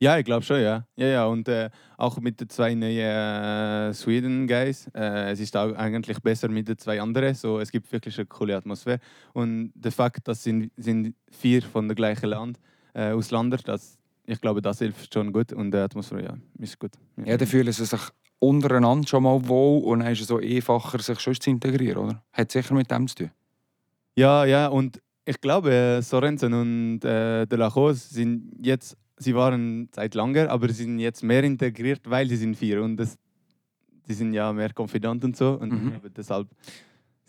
Ja, 0.00 0.16
ich 0.16 0.24
glaube 0.24 0.44
schon, 0.44 0.60
ja. 0.60 0.86
ja, 0.96 1.06
ja. 1.06 1.26
Und 1.26 1.48
äh, 1.48 1.70
auch 1.96 2.18
mit 2.20 2.40
den 2.40 2.48
zwei 2.48 2.74
neuen 2.74 3.90
äh, 3.90 3.92
Sweden 3.92 4.46
Guys. 4.46 4.88
Äh, 4.94 5.32
es 5.32 5.40
ist 5.40 5.56
auch 5.56 5.74
eigentlich 5.74 6.20
besser 6.20 6.48
mit 6.48 6.68
den 6.68 6.78
zwei 6.78 7.00
anderen. 7.00 7.34
So, 7.34 7.58
es 7.58 7.72
gibt 7.72 7.90
wirklich 7.90 8.16
eine 8.18 8.26
coole 8.26 8.56
Atmosphäre. 8.56 9.00
Und 9.32 9.72
der 9.74 9.90
Fakt, 9.90 10.28
dass 10.28 10.44
sind, 10.44 10.70
sind 10.76 11.14
vier 11.30 11.62
von 11.62 11.88
dem 11.88 11.96
gleichen 11.96 12.30
Land, 12.30 12.58
äh, 12.94 13.10
Ausländer, 13.10 13.56
das, 13.56 13.98
ich 14.24 14.40
glaube, 14.40 14.62
das 14.62 14.78
hilft 14.78 15.12
schon 15.12 15.32
gut. 15.32 15.52
Und 15.52 15.72
die 15.72 15.78
Atmosphäre, 15.78 16.22
ja, 16.22 16.36
ist 16.58 16.78
gut. 16.78 16.92
Ja, 17.24 17.36
dann 17.36 17.48
fühlen 17.48 17.72
sie 17.72 17.84
sich 17.84 18.00
untereinander 18.38 19.06
schon 19.08 19.24
mal 19.24 19.48
wohl 19.48 19.82
und 19.82 20.00
dann 20.00 20.12
ist 20.12 20.20
es 20.20 20.28
so 20.28 20.38
einfacher, 20.38 21.00
sich 21.00 21.18
schon 21.18 21.34
zu 21.34 21.50
integrieren, 21.50 22.04
oder? 22.04 22.22
Hat 22.32 22.52
sicher 22.52 22.74
mit 22.74 22.90
dem 22.90 23.08
zu 23.08 23.16
tun. 23.16 23.30
Ja, 24.14 24.44
ja, 24.44 24.68
und 24.68 25.00
ich 25.24 25.40
glaube, 25.40 25.72
äh, 25.72 26.02
Sorensen 26.02 26.54
und 26.54 27.04
äh, 27.04 27.46
De 27.46 27.58
La 27.58 27.68
Rose 27.68 28.14
sind 28.14 28.52
jetzt, 28.60 28.96
sie 29.18 29.34
waren 29.34 29.88
seit 29.94 30.14
langer, 30.14 30.50
aber 30.50 30.68
sie 30.68 30.84
sind 30.84 30.98
jetzt 30.98 31.22
mehr 31.22 31.44
integriert, 31.44 32.02
weil 32.04 32.28
sie 32.28 32.36
sind 32.36 32.56
vier 32.56 32.82
und 32.82 32.96
das, 32.96 33.16
die 34.08 34.14
sind 34.14 34.32
ja 34.32 34.52
mehr 34.52 34.70
confident 34.76 35.24
und 35.24 35.36
so 35.36 35.58
und 35.60 35.72
Mhm. 35.72 36.00
deshalb. 36.16 36.48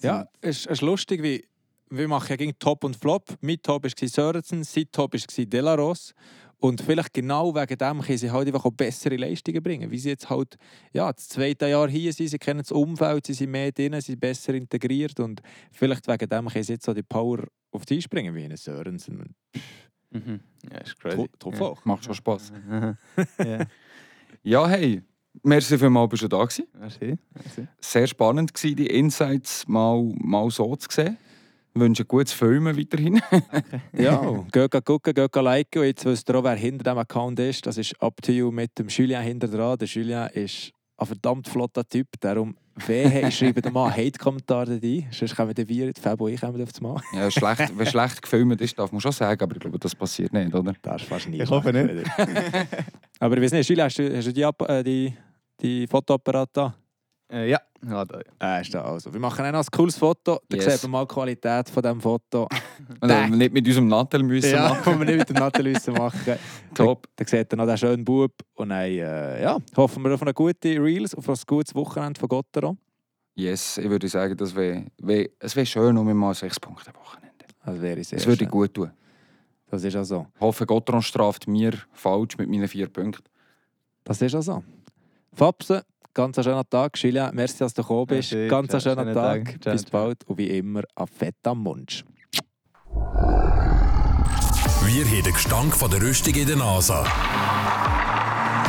Ja, 0.02 0.26
es 0.42 0.66
ist 0.66 0.82
lustig, 0.82 1.22
wie 1.24 1.46
wir 1.90 2.08
machen 2.08 2.28
ja 2.30 2.36
gegen 2.36 2.58
Top 2.60 2.84
und 2.84 2.96
Flop. 2.96 3.36
Mein 3.42 3.62
Top 3.62 3.84
war 3.84 3.90
Sörensen, 4.08 4.64
sein 4.64 4.86
Top 4.92 5.14
war 5.14 5.46
Delaros. 5.46 6.14
Und 6.62 6.82
vielleicht 6.82 7.14
genau 7.14 7.56
wegen 7.56 7.78
dem 7.78 8.02
können 8.02 8.18
sie 8.18 8.30
halt 8.32 8.48
einfach 8.48 8.66
auch 8.66 8.72
bessere 8.72 9.16
Leistungen 9.16 9.64
bringen. 9.64 9.90
Wie 9.92 9.98
sie 9.98 10.10
jetzt 10.10 10.30
halt 10.30 10.58
ja, 10.94 11.12
das 11.12 11.30
zweite 11.30 11.68
Jahr 11.70 11.90
hier 11.90 12.12
sind, 12.12 12.28
sie 12.28 12.38
kennen 12.38 12.60
das 12.60 12.72
Umfeld, 12.72 13.26
sie 13.28 13.34
sind 13.34 13.52
mehr 13.52 13.72
drin, 13.72 13.94
sie 13.94 14.12
sind 14.12 14.20
besser 14.20 14.54
integriert. 14.54 15.20
Und 15.22 15.42
vielleicht 15.72 16.08
wegen 16.08 16.28
dem 16.30 16.48
können 16.48 16.64
sie 16.64 16.74
jetzt 16.74 16.86
so 16.86 16.94
die 16.94 17.02
Power 17.02 17.46
auf 17.72 17.86
die 17.86 17.98
Eis 17.98 18.08
bringen, 18.10 18.36
wie 18.36 18.44
ein 18.44 18.58
Sörensen. 18.58 19.36
Mhm. 20.12 20.39
Ja, 20.72 20.80
ist 20.80 20.99
crazy. 20.99 21.16
To- 21.18 21.28
Top 21.39 21.60
hoch. 21.60 21.86
Macht 21.86 22.03
schon 22.05 22.14
Spass. 22.16 22.51
ja, 23.39 23.66
Ja, 24.43 24.68
hey, 24.68 25.01
merci 25.43 25.78
vielmals, 25.78 26.10
bist 26.10 26.24
du 26.24 26.28
da 26.28 26.43
gewesen. 26.43 26.66
merci. 26.80 27.18
merci. 27.34 27.68
Sehr 27.80 28.07
spannend 28.07 28.53
gewesen, 28.53 28.76
die 28.76 28.88
Insights 28.88 29.68
mal, 29.68 30.12
mal 30.20 30.49
so 30.49 30.76
zu 30.76 30.88
sehen. 30.91 31.18
Ich 31.76 31.80
wünsche 31.82 32.03
ein 32.03 32.07
gutes 32.07 32.34
Filmen 32.34 32.76
weiterhin. 32.78 33.22
Ja, 33.93 34.43
geht 34.51 34.86
gucken, 34.86 35.14
geht 35.14 35.36
liken. 35.36 35.80
Und 35.82 35.86
jetzt 35.88 36.03
wisst 36.05 36.28
ihr 36.30 36.36
auch, 36.36 36.43
wer 36.43 36.55
hinter 36.55 36.84
diesem 36.84 36.97
Account 36.97 37.39
ist. 37.39 37.66
Das 37.68 37.78
ist 37.78 38.01
Up 38.01 38.20
to 38.24 38.32
You 38.32 38.49
mit 38.51 38.78
dem 38.80 38.88
Julien 38.88 39.22
hinter 39.22 39.47
dran. 39.47 39.78
Der 39.78 39.88
Julien 39.88 40.28
ist 40.34 40.72
ein 41.00 41.08
verdammt 41.08 41.47
flotter 41.47 41.88
Typ. 41.88 42.08
Darum, 42.20 42.56
wehe, 42.76 43.28
ich 43.28 43.38
schreibe 43.38 43.62
dir 43.62 43.72
mal 43.72 43.91
Hate-Kommentare 43.91 44.80
rein. 44.82 45.08
Sonst 45.12 45.36
kommen 45.36 45.56
wir 45.56 45.93
Fabo 46.00 46.26
und 46.26 46.34
ich, 46.34 46.41
kommen 46.41 46.62
auf 46.62 46.72
das 46.72 46.82
Mal. 46.82 47.02
ja, 47.14 47.32
schlecht, 47.32 47.72
wenn 47.78 47.86
schlecht 47.88 48.22
gefilmt 48.22 48.62
ist, 48.62 48.78
darf 48.78 48.91
man 48.91 49.02
schon 49.02 49.12
sagen, 49.12 49.41
aber 49.41 49.56
ich 49.56 49.60
glaube, 49.60 49.80
das 49.80 49.95
passiert 49.95 50.34
nicht, 50.34 50.54
oder? 50.54 50.74
Das 50.82 51.02
ist 51.02 51.08
fast 51.08 51.30
nie. 51.30 51.41
Ich 51.41 51.50
hoffe 51.50 51.72
nicht. 51.72 52.10
Aber 53.22 53.36
ich 53.36 53.43
weiß 53.43 53.52
nicht, 53.52 53.68
Julien, 53.68 53.86
hast 53.86 54.00
du, 54.00 54.16
hast 54.16 54.28
du 54.28 54.34
die, 54.34 54.41
äh, 54.41 54.84
die, 54.84 55.14
die 55.60 55.88
Fotoapparat 55.88 56.50
da? 56.54 56.74
Äh, 57.30 57.50
ja, 57.50 57.60
ja, 57.88 58.05
da. 58.05 58.19
Äh, 58.41 58.61
ist 58.61 58.73
da 58.73 58.84
also. 58.84 59.11
Wir 59.13 59.19
machen 59.19 59.45
auch 59.45 59.51
noch 59.51 59.59
ein 59.59 59.71
cooles 59.71 59.97
Foto. 59.97 60.39
Da 60.49 60.57
Yes. 60.57 60.73
sieht 60.73 60.84
man 60.84 60.91
mal 60.91 61.05
die 61.05 61.13
Qualität 61.13 61.69
von 61.69 61.84
diesem 61.84 62.01
Foto. 62.01 62.47
Und 63.01 63.07
dann 63.09 63.38
nicht 63.38 63.53
mit 63.53 63.65
unserem 63.67 63.88
Nattel 63.88 64.23
müssen 64.23 64.51
ja, 64.51 64.69
machen. 64.69 64.99
wir 64.99 65.05
nicht 65.05 65.19
mit 65.19 65.30
dem 65.30 65.36
Nathalie 65.38 65.73
müssen 65.73 65.93
machen 65.93 66.36
Top. 66.73 67.07
Da 67.15 67.25
sieht 67.25 67.51
ihr 67.53 67.57
noch 67.57 67.65
den 67.65 67.77
schönen 67.77 68.03
Bub. 68.05 68.34
Und 68.55 68.69
dann 68.69 68.82
äh, 68.82 69.41
ja, 69.41 69.57
hoffen 69.77 70.03
wir 70.03 70.13
auf 70.13 70.21
eine 70.21 70.34
gute 70.34 70.69
Reels, 70.82 71.15
auf 71.15 71.27
ein 71.30 71.36
gutes 71.47 71.73
Wochenende 71.75 72.19
von 72.19 72.27
Gottero. 72.30 72.77
Yes, 73.36 73.77
ich 73.77 73.89
würde 73.89 74.07
sagen, 74.09 74.36
das 74.36 74.53
wäre 74.55 74.86
wär, 74.97 75.30
es 75.39 75.55
wäre 75.55 75.65
schön, 75.65 75.97
um 75.97 76.11
mal 76.17 76.34
sechs 76.34 76.59
Punkte 76.59 76.91
Wochenende. 76.93 77.45
Das 77.63 77.82
wäre 77.82 78.03
sehr 78.03 78.17
Das 78.19 78.27
würde 78.27 78.43
schön. 78.43 78.51
gut 78.51 78.73
tun. 78.73 78.91
Das 79.71 79.84
ist 79.84 79.95
auch 79.95 80.03
so. 80.03 80.25
Ich 80.36 80.41
hoffe, 80.41 80.65
Gottron 80.65 81.01
straft 81.01 81.47
mir 81.47 81.73
falsch 81.93 82.38
mit 82.38 82.49
meinen 82.49 82.67
vier 82.67 82.88
Punkten. 82.89 83.23
Das 84.03 84.21
ist 84.21 84.36
auch 84.36 84.41
so. 84.41 84.63
Fabse, 85.34 85.86
ganz 86.14 86.38
ein 86.38 86.43
schöner 86.43 86.68
Tag. 86.68 86.97
Julia, 87.01 87.32
merci, 87.34 87.60
dass 87.60 87.74
du 87.74 87.82
gekommen 87.82 88.07
bist. 88.07 88.32
Merci, 88.32 88.49
ganz 88.49 88.74
ein 88.74 88.80
ciao, 88.80 88.93
schöner 88.93 89.03
schönen 89.03 89.16
Tag. 89.16 89.62
Tag. 89.62 89.74
Bis 89.74 89.86
bald. 89.86 90.24
Und 90.26 90.38
wie 90.38 90.49
immer, 90.57 90.84
ein 90.95 91.07
fetter 91.07 91.55
Munsch. 91.55 92.03
Wir 94.86 95.05
haben 95.05 95.24
den 95.24 95.34
Gestank 95.34 95.76
von 95.76 95.91
der 95.91 96.01
Rüstung 96.01 96.34
in 96.34 96.47
der 96.47 96.55
Nase. 96.55 97.03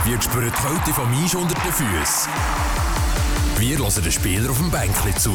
Wir 0.05 0.21
spüren 0.21 0.51
die 0.51 0.67
Kälte 0.67 0.93
vom 0.93 1.13
Eis 1.23 1.35
unter 1.35 1.55
den 1.55 1.73
Füßen. 1.73 2.33
Wir 3.59 3.79
hören 3.79 4.03
den 4.03 4.13
Spieler 4.13 4.51
auf 4.51 4.59
dem 4.59 4.71
Bänkli 4.71 5.15
zu. 5.15 5.33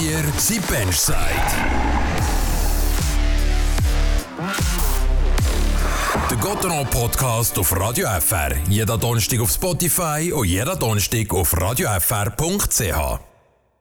Wir 0.00 0.22
sind 0.38 0.66
Benchside. 0.68 1.16
Der 6.32 6.40
Gotteron 6.40 6.86
Podcast 6.86 7.58
auf 7.58 7.78
Radio 7.78 8.08
FR. 8.08 8.56
Jeder 8.66 8.96
Donnerstag 8.96 9.40
auf 9.40 9.50
Spotify 9.50 10.32
und 10.32 10.46
jeder 10.46 10.76
Donnerstag 10.76 11.30
auf 11.34 11.54
radiofr.ch. 11.60 13.31